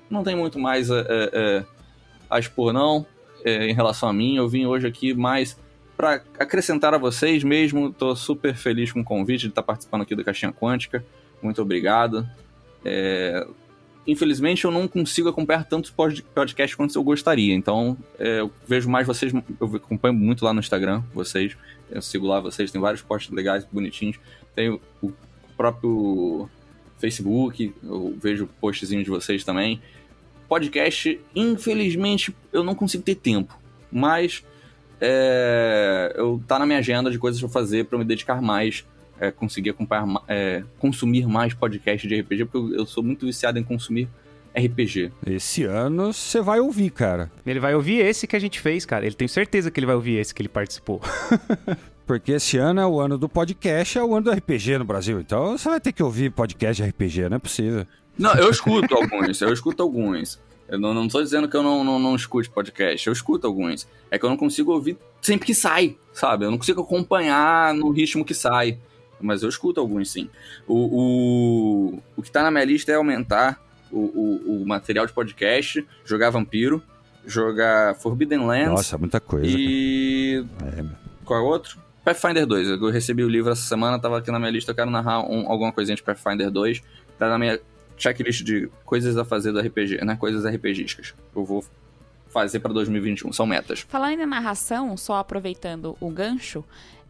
não 0.07 0.23
tem 0.23 0.35
muito 0.35 0.59
mais 0.59 0.91
é, 0.91 1.03
é, 1.09 1.65
a 2.29 2.37
expor 2.37 2.71
não 2.71 3.07
é, 3.43 3.67
em 3.67 3.73
relação 3.73 4.07
a 4.07 4.13
mim. 4.13 4.37
Eu 4.37 4.47
vim 4.47 4.67
hoje 4.67 4.85
aqui 4.85 5.15
mais 5.15 5.57
para 5.95 6.21
acrescentar 6.37 6.93
a 6.93 6.99
vocês 6.99 7.43
mesmo. 7.43 7.87
Estou 7.87 8.15
super 8.15 8.55
feliz 8.55 8.91
com 8.91 8.99
o 8.99 9.03
convite 9.03 9.41
de 9.41 9.47
estar 9.47 9.63
participando 9.63 10.03
aqui 10.03 10.13
do 10.13 10.23
Caixinha 10.23 10.53
Quântica. 10.53 11.03
Muito 11.41 11.59
obrigado. 11.59 12.23
É... 12.85 13.47
Infelizmente 14.05 14.63
eu 14.63 14.69
não 14.71 14.87
consigo 14.87 15.27
acompanhar 15.27 15.65
tantos 15.65 15.89
podcasts 15.89 16.75
quanto 16.75 16.95
eu 16.95 17.03
gostaria. 17.03 17.55
Então 17.55 17.97
é, 18.19 18.41
eu 18.41 18.51
vejo 18.67 18.87
mais 18.87 19.07
vocês. 19.07 19.33
Eu 19.59 19.75
acompanho 19.75 20.13
muito 20.13 20.45
lá 20.45 20.53
no 20.53 20.59
Instagram, 20.59 21.01
vocês. 21.15 21.57
Eu 21.89 22.01
sigo 22.01 22.27
lá 22.27 22.39
vocês, 22.39 22.71
tem 22.71 22.81
vários 22.81 23.01
posts 23.01 23.33
legais, 23.33 23.65
bonitinhos. 23.65 24.19
Tem 24.55 24.69
o 24.69 25.13
próprio 25.55 26.49
Facebook, 26.97 27.73
eu 27.83 28.15
vejo 28.21 28.47
postzinhos 28.59 29.05
de 29.05 29.09
vocês 29.09 29.43
também. 29.43 29.81
Podcast, 30.47 31.19
infelizmente, 31.35 32.35
eu 32.51 32.63
não 32.63 32.73
consigo 32.73 33.03
ter 33.03 33.15
tempo. 33.15 33.57
Mas 33.91 34.43
é, 34.99 36.13
eu 36.15 36.41
tá 36.47 36.57
na 36.57 36.65
minha 36.65 36.79
agenda 36.79 37.11
de 37.11 37.19
coisas 37.19 37.39
pra 37.39 37.49
fazer 37.49 37.85
para 37.85 37.97
me 37.97 38.05
dedicar 38.05 38.41
mais, 38.41 38.85
é, 39.19 39.31
conseguir 39.31 39.71
acompanhar, 39.71 40.07
é, 40.27 40.63
consumir 40.79 41.27
mais 41.27 41.53
podcast 41.53 42.07
de 42.07 42.19
RPG, 42.19 42.45
porque 42.45 42.57
eu, 42.57 42.79
eu 42.79 42.85
sou 42.85 43.03
muito 43.03 43.25
viciado 43.25 43.59
em 43.59 43.63
consumir 43.63 44.07
RPG. 44.55 45.11
Esse 45.25 45.63
ano 45.63 46.13
você 46.13 46.41
vai 46.41 46.59
ouvir, 46.59 46.89
cara. 46.89 47.31
Ele 47.45 47.59
vai 47.59 47.75
ouvir 47.75 47.99
esse 47.99 48.27
que 48.27 48.35
a 48.35 48.39
gente 48.39 48.59
fez, 48.59 48.85
cara. 48.85 49.05
Ele 49.05 49.15
tem 49.15 49.27
certeza 49.27 49.71
que 49.71 49.79
ele 49.79 49.87
vai 49.87 49.95
ouvir 49.95 50.17
esse 50.17 50.33
que 50.33 50.41
ele 50.41 50.49
participou. 50.49 51.01
Porque 52.05 52.31
esse 52.31 52.57
ano 52.57 52.79
é 52.79 52.87
o 52.87 53.01
ano 53.01 53.17
do 53.17 53.27
podcast, 53.27 53.97
é 53.97 54.03
o 54.03 54.15
ano 54.15 54.25
do 54.25 54.31
RPG 54.31 54.77
no 54.77 54.85
Brasil. 54.85 55.19
Então 55.19 55.57
você 55.57 55.67
vai 55.67 55.81
ter 55.81 55.91
que 55.91 56.01
ouvir 56.01 56.31
podcast 56.31 56.81
de 56.81 56.89
RPG, 56.89 57.27
não 57.27 57.35
é 57.35 57.39
possível. 57.39 57.85
Não, 58.17 58.33
eu 58.35 58.49
escuto 58.49 58.95
alguns, 58.95 59.41
eu 59.41 59.51
escuto 59.51 59.83
alguns. 59.83 60.39
Eu 60.69 60.79
não, 60.79 60.93
não 60.93 61.07
tô 61.07 61.21
dizendo 61.21 61.47
que 61.49 61.55
eu 61.55 61.63
não, 61.63 61.83
não, 61.83 61.99
não 61.99 62.15
escute 62.15 62.49
podcast, 62.49 63.05
eu 63.05 63.13
escuto 63.13 63.45
alguns. 63.45 63.87
É 64.09 64.17
que 64.17 64.25
eu 64.25 64.29
não 64.29 64.37
consigo 64.37 64.71
ouvir 64.71 64.97
sempre 65.21 65.45
que 65.45 65.53
sai, 65.53 65.97
sabe? 66.13 66.45
Eu 66.45 66.51
não 66.51 66.57
consigo 66.57 66.81
acompanhar 66.81 67.73
no 67.73 67.89
ritmo 67.89 68.23
que 68.23 68.33
sai. 68.33 68.79
Mas 69.19 69.43
eu 69.43 69.49
escuto 69.49 69.79
alguns 69.79 70.11
sim. 70.11 70.29
O, 70.67 70.75
o, 71.95 72.03
o 72.15 72.21
que 72.21 72.31
tá 72.31 72.43
na 72.43 72.51
minha 72.51 72.63
lista 72.65 72.91
é 72.91 72.95
aumentar 72.95 73.59
o, 73.91 73.99
o, 73.99 74.61
o 74.61 74.67
material 74.67 75.05
de 75.05 75.13
podcast, 75.13 75.85
jogar 76.05 76.29
Vampiro, 76.29 76.81
jogar 77.25 77.95
Forbidden 77.95 78.45
Lands. 78.45 78.69
Nossa, 78.69 78.97
muita 78.97 79.19
coisa. 79.19 79.47
E. 79.47 80.45
É. 80.77 80.85
Qual 81.25 81.39
é 81.39 81.43
o 81.43 81.45
outro? 81.45 81.77
Pathfinder 82.03 82.45
2. 82.45 82.69
Eu 82.69 82.89
recebi 82.89 83.23
o 83.23 83.29
livro 83.29 83.51
essa 83.51 83.63
semana, 83.63 83.99
tava 83.99 84.17
aqui 84.17 84.31
na 84.31 84.39
minha 84.39 84.51
lista, 84.51 84.71
eu 84.71 84.75
quero 84.75 84.89
narrar 84.89 85.29
um, 85.29 85.51
alguma 85.51 85.73
coisinha 85.73 85.95
de 85.95 86.01
Pathfinder 86.01 86.49
2. 86.49 86.81
Tá 87.19 87.27
na 87.27 87.37
minha 87.37 87.59
checklist 87.97 88.43
de 88.43 88.69
coisas 88.85 89.17
a 89.17 89.25
fazer 89.25 89.51
do 89.51 89.59
RPG, 89.59 90.05
né? 90.05 90.15
Coisas 90.15 90.45
RPGísticas. 90.45 91.13
Eu 91.35 91.43
vou 91.43 91.65
fazer 92.29 92.59
para 92.59 92.71
2021, 92.71 93.33
são 93.33 93.45
metas. 93.45 93.81
Falando 93.89 94.21
em 94.21 94.25
narração, 94.25 94.95
só 94.95 95.17
aproveitando 95.17 95.97
o 95.99 96.09
gancho, 96.09 96.63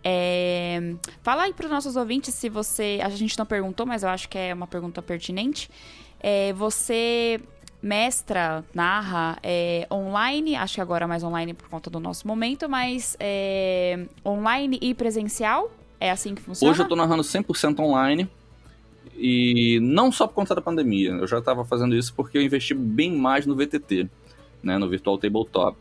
é... 0.03 0.95
fala 1.21 1.43
aí 1.43 1.53
para 1.53 1.65
os 1.65 1.71
nossos 1.71 1.95
ouvintes 1.95 2.33
se 2.33 2.49
você. 2.49 2.99
A 3.03 3.09
gente 3.09 3.37
não 3.37 3.45
perguntou, 3.45 3.85
mas 3.85 4.03
eu 4.03 4.09
acho 4.09 4.27
que 4.29 4.37
é 4.37 4.53
uma 4.53 4.67
pergunta 4.67 5.01
pertinente. 5.01 5.69
É, 6.19 6.53
você 6.53 7.39
mestra, 7.81 8.63
narra 8.73 9.37
é, 9.43 9.87
online, 9.91 10.55
acho 10.55 10.75
que 10.75 10.81
agora 10.81 11.07
mais 11.07 11.23
online 11.23 11.53
por 11.53 11.69
conta 11.69 11.89
do 11.89 11.99
nosso 11.99 12.27
momento, 12.27 12.67
mas 12.67 13.15
é, 13.19 14.05
online 14.25 14.79
e 14.81 14.93
presencial? 14.93 15.71
É 15.99 16.11
assim 16.11 16.35
que 16.35 16.41
funciona? 16.41 16.71
Hoje 16.71 16.81
eu 16.81 16.87
tô 16.87 16.95
narrando 16.95 17.23
100% 17.23 17.79
online. 17.79 18.29
E 19.19 19.79
não 19.81 20.11
só 20.11 20.27
por 20.27 20.35
conta 20.35 20.53
da 20.53 20.61
pandemia, 20.61 21.09
eu 21.09 21.25
já 21.25 21.39
estava 21.39 21.65
fazendo 21.65 21.95
isso 21.95 22.13
porque 22.13 22.37
eu 22.37 22.41
investi 22.41 22.75
bem 22.75 23.11
mais 23.11 23.47
no 23.47 23.55
VTT, 23.55 24.07
né, 24.61 24.77
no 24.77 24.87
Virtual 24.87 25.17
Tabletop. 25.17 25.75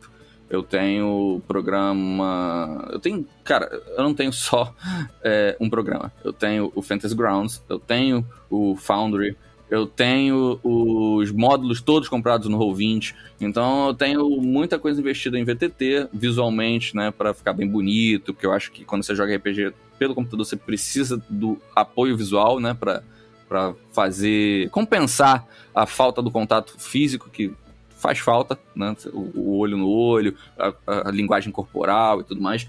Eu 0.48 0.62
tenho 0.62 1.42
programa. 1.46 2.88
Eu 2.92 3.00
tenho. 3.00 3.26
Cara, 3.44 3.68
eu 3.96 4.02
não 4.04 4.14
tenho 4.14 4.32
só 4.32 4.72
é, 5.22 5.56
um 5.60 5.68
programa. 5.68 6.12
Eu 6.24 6.32
tenho 6.32 6.72
o 6.74 6.80
Fantasy 6.80 7.14
Grounds, 7.14 7.62
eu 7.68 7.78
tenho 7.78 8.24
o 8.48 8.76
Foundry, 8.76 9.36
eu 9.70 9.86
tenho 9.86 10.60
os 10.62 11.32
módulos 11.32 11.80
todos 11.80 12.08
comprados 12.08 12.48
no 12.48 12.58
Roll20. 12.58 13.14
Então 13.40 13.88
eu 13.88 13.94
tenho 13.94 14.28
muita 14.40 14.78
coisa 14.78 15.00
investida 15.00 15.38
em 15.38 15.44
VTT, 15.44 16.08
visualmente, 16.12 16.94
né, 16.94 17.10
para 17.10 17.34
ficar 17.34 17.52
bem 17.52 17.68
bonito, 17.68 18.32
porque 18.32 18.46
eu 18.46 18.52
acho 18.52 18.70
que 18.70 18.84
quando 18.84 19.02
você 19.02 19.14
joga 19.14 19.34
RPG 19.36 19.72
pelo 19.98 20.14
computador 20.14 20.44
você 20.44 20.56
precisa 20.56 21.22
do 21.28 21.58
apoio 21.74 22.16
visual, 22.16 22.60
né, 22.60 22.74
para 22.74 23.74
fazer 23.92 24.70
compensar 24.70 25.46
a 25.74 25.86
falta 25.86 26.22
do 26.22 26.30
contato 26.30 26.78
físico 26.78 27.28
que 27.30 27.52
faz 27.96 28.18
falta, 28.18 28.58
né? 28.74 28.94
O, 29.12 29.58
olho 29.58 29.76
no 29.76 29.88
olho, 29.88 30.36
a, 30.58 31.08
a, 31.08 31.10
linguagem 31.10 31.50
corporal 31.50 32.20
e 32.20 32.24
tudo 32.24 32.40
mais. 32.40 32.68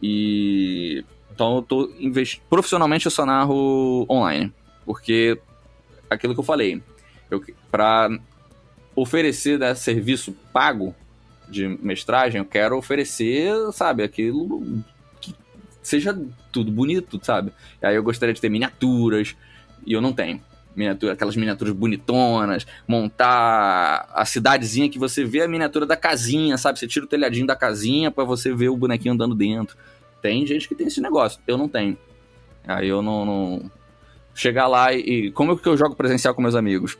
E 0.00 1.04
então 1.32 1.56
eu 1.56 1.62
tô 1.62 1.90
invest... 1.98 2.40
profissionalmente 2.48 3.06
eu 3.06 3.10
só 3.10 3.24
narro 3.24 4.06
online, 4.08 4.52
porque 4.84 5.38
aquilo 6.10 6.34
que 6.34 6.40
eu 6.40 6.44
falei, 6.44 6.82
para 7.70 8.18
oferecer 8.94 9.58
né, 9.58 9.74
serviço 9.74 10.32
pago 10.52 10.94
de 11.48 11.66
mestragem, 11.82 12.38
eu 12.38 12.44
quero 12.44 12.76
oferecer, 12.76 13.52
sabe, 13.72 14.02
aquilo 14.02 14.82
que 15.20 15.34
seja 15.82 16.18
tudo 16.52 16.70
bonito, 16.70 17.18
sabe? 17.22 17.52
E 17.80 17.86
aí 17.86 17.96
eu 17.96 18.02
gostaria 18.02 18.34
de 18.34 18.40
ter 18.40 18.48
miniaturas, 18.48 19.36
e 19.86 19.92
eu 19.92 20.00
não 20.00 20.12
tenho. 20.12 20.42
Miniatura, 20.76 21.14
aquelas 21.14 21.34
miniaturas 21.34 21.74
bonitonas, 21.74 22.66
montar 22.86 24.08
a 24.12 24.24
cidadezinha 24.24 24.88
que 24.88 24.98
você 24.98 25.24
vê 25.24 25.42
a 25.42 25.48
miniatura 25.48 25.86
da 25.86 25.96
casinha, 25.96 26.56
sabe? 26.56 26.78
Você 26.78 26.86
tira 26.86 27.04
o 27.04 27.08
telhadinho 27.08 27.46
da 27.46 27.56
casinha 27.56 28.10
para 28.10 28.22
você 28.24 28.54
ver 28.54 28.68
o 28.68 28.76
bonequinho 28.76 29.14
andando 29.14 29.34
dentro. 29.34 29.76
Tem 30.22 30.46
gente 30.46 30.68
que 30.68 30.74
tem 30.74 30.86
esse 30.86 31.00
negócio, 31.00 31.40
eu 31.46 31.56
não 31.56 31.68
tenho. 31.68 31.96
Aí 32.66 32.86
eu 32.88 33.00
não. 33.02 33.24
não... 33.24 33.70
Chegar 34.38 34.68
lá 34.68 34.94
e. 34.94 35.32
Como 35.32 35.50
é 35.50 35.56
que 35.56 35.68
eu 35.68 35.76
jogo 35.76 35.96
presencial 35.96 36.32
com 36.32 36.40
meus 36.40 36.54
amigos? 36.54 36.96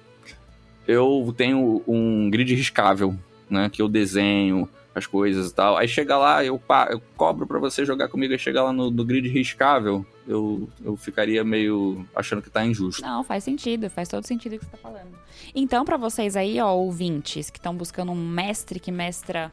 Eu 0.89 1.33
tenho 1.37 1.85
um 1.87 2.29
grid 2.29 2.53
riscável, 2.53 3.15
né? 3.49 3.71
Que 3.71 3.81
eu 3.81 3.89
desenho, 3.89 4.69
as 4.93 5.07
coisas 5.07 5.53
e 5.53 5.55
tal. 5.55 5.77
Aí 5.77 5.87
chega 5.87 6.19
lá, 6.19 6.45
eu, 6.45 6.61
eu 6.91 7.01
cobro 7.17 7.47
para 7.47 7.61
você 7.61 7.85
jogar 7.85 8.09
comigo, 8.09 8.35
e 8.35 8.39
chegar 8.41 8.65
lá 8.65 8.73
no, 8.73 8.91
no, 8.91 9.05
grid 9.05 9.29
riscável, 9.29 10.05
eu, 10.27 10.69
eu 10.85 10.97
ficaria 10.97 11.45
meio 11.45 12.05
achando 12.13 12.43
que 12.43 12.51
tá 12.51 12.67
injusto. 12.67 13.03
Não, 13.03 13.23
faz 13.23 13.45
sentido, 13.45 13.89
faz 13.89 14.09
todo 14.09 14.27
sentido 14.27 14.57
o 14.57 14.59
que 14.59 14.65
você 14.65 14.73
tá 14.73 14.79
falando. 14.79 15.17
Então, 15.55 15.85
para 15.85 15.97
vocês 15.97 16.37
aí, 16.37 16.61
ó, 16.61 16.75
ouvintes, 16.75 17.51
que 17.51 17.61
estão 17.61 17.73
buscando 17.73 18.11
um 18.11 18.17
mestre 18.17 18.81
que 18.81 18.91
mestra 18.91 19.53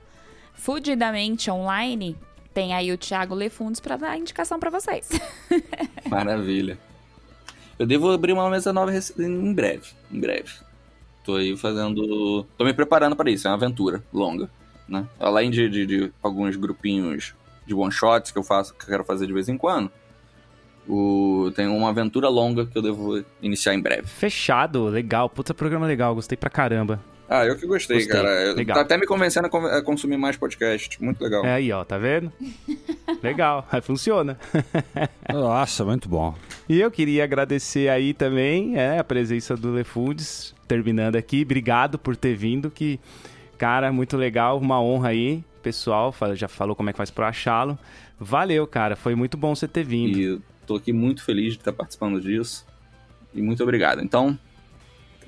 fudidamente 0.55 1.51
online, 1.51 2.17
tem 2.51 2.73
aí 2.73 2.91
o 2.91 2.97
Thiago 2.97 3.35
Lefundes 3.35 3.79
para 3.79 3.95
dar 3.95 4.17
indicação 4.17 4.59
para 4.59 4.71
vocês. 4.71 5.07
Maravilha. 6.09 6.79
Eu 7.77 7.85
devo 7.85 8.11
abrir 8.11 8.33
uma 8.33 8.49
mesa 8.49 8.71
nova 8.71 8.91
em 8.93 9.53
breve, 9.53 9.89
em 10.11 10.19
breve. 10.19 10.53
Tô 11.23 11.35
aí 11.35 11.57
fazendo. 11.57 12.45
Tô 12.57 12.63
me 12.63 12.73
preparando 12.73 13.15
para 13.15 13.29
isso, 13.29 13.47
é 13.47 13.51
uma 13.51 13.57
aventura 13.57 14.03
longa 14.13 14.49
né? 14.87 15.07
Além 15.19 15.49
de, 15.49 15.69
de, 15.69 15.85
de 15.85 16.11
alguns 16.21 16.55
grupinhos 16.55 17.33
de 17.65 17.73
one 17.73 17.91
shots 17.91 18.31
que 18.31 18.37
eu 18.37 18.43
faço, 18.43 18.73
que 18.73 18.83
eu 18.83 18.89
quero 18.89 19.03
fazer 19.03 19.25
de 19.25 19.33
vez 19.33 19.49
em 19.49 19.57
quando, 19.57 19.91
O, 20.87 21.51
tem 21.55 21.67
uma 21.67 21.89
aventura 21.89 22.29
longa 22.29 22.65
que 22.65 22.77
eu 22.77 22.81
devo 22.81 23.23
iniciar 23.41 23.73
em 23.73 23.81
breve. 23.81 24.05
Fechado, 24.05 24.85
legal. 24.85 25.27
Puta 25.27 25.53
programa 25.53 25.87
legal, 25.87 26.13
gostei 26.13 26.37
pra 26.37 26.49
caramba. 26.49 26.99
Ah, 27.27 27.43
eu 27.45 27.55
que 27.57 27.65
gostei, 27.65 27.97
Gostei, 27.97 28.13
cara. 28.13 28.53
legal. 28.53 28.75
Tá 28.75 28.81
até 28.83 28.97
me 28.97 29.05
convencendo 29.07 29.47
a 29.47 29.49
con- 29.49 29.65
a 29.65 29.81
consumir 29.81 30.15
mais 30.17 30.37
podcast. 30.37 31.01
Muito 31.03 31.23
legal. 31.23 31.43
É 31.43 31.53
aí, 31.53 31.71
ó, 31.71 31.83
tá 31.83 31.97
vendo? 31.97 32.31
legal, 33.23 33.67
aí 33.71 33.81
funciona. 33.81 34.37
Nossa, 35.33 35.83
muito 35.83 36.07
bom. 36.07 36.35
E 36.69 36.79
eu 36.79 36.91
queria 36.91 37.23
agradecer 37.23 37.89
aí 37.89 38.13
também 38.13 38.77
é, 38.77 38.99
a 38.99 39.03
presença 39.03 39.55
do 39.57 39.71
LeFoods, 39.71 40.53
terminando 40.67 41.15
aqui. 41.15 41.41
Obrigado 41.41 41.97
por 41.97 42.15
ter 42.15 42.35
vindo, 42.35 42.69
que, 42.69 42.99
cara, 43.57 43.91
muito 43.91 44.15
legal, 44.17 44.59
uma 44.59 44.79
honra 44.81 45.09
aí. 45.09 45.43
Pessoal, 45.63 46.13
já 46.35 46.47
falou 46.47 46.75
como 46.75 46.89
é 46.89 46.93
que 46.93 46.97
faz 46.97 47.09
pra 47.09 47.29
achá-lo. 47.29 47.77
Valeu, 48.19 48.67
cara, 48.67 48.95
foi 48.95 49.15
muito 49.15 49.35
bom 49.35 49.55
você 49.55 49.67
ter 49.67 49.83
vindo. 49.83 50.17
E 50.17 50.23
eu 50.25 50.41
tô 50.67 50.75
aqui 50.75 50.93
muito 50.93 51.23
feliz 51.23 51.53
de 51.53 51.59
estar 51.59 51.73
participando 51.73 52.21
disso. 52.21 52.65
E 53.33 53.41
muito 53.41 53.63
obrigado. 53.63 54.01
Então, 54.03 54.37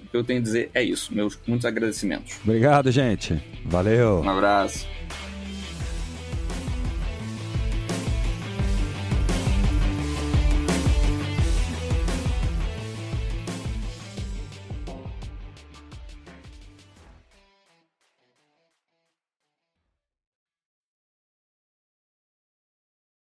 o 0.08 0.10
que 0.10 0.18
eu 0.18 0.24
tenho 0.24 0.40
a 0.40 0.44
dizer 0.44 0.72
é 0.74 0.82
isso. 0.82 1.14
Meus 1.14 1.38
muitos 1.46 1.66
agradecimentos. 1.66 2.38
Obrigado, 2.44 2.92
gente. 2.92 3.42
Valeu. 3.66 4.22
Um 4.22 4.30
abraço. 4.30 4.88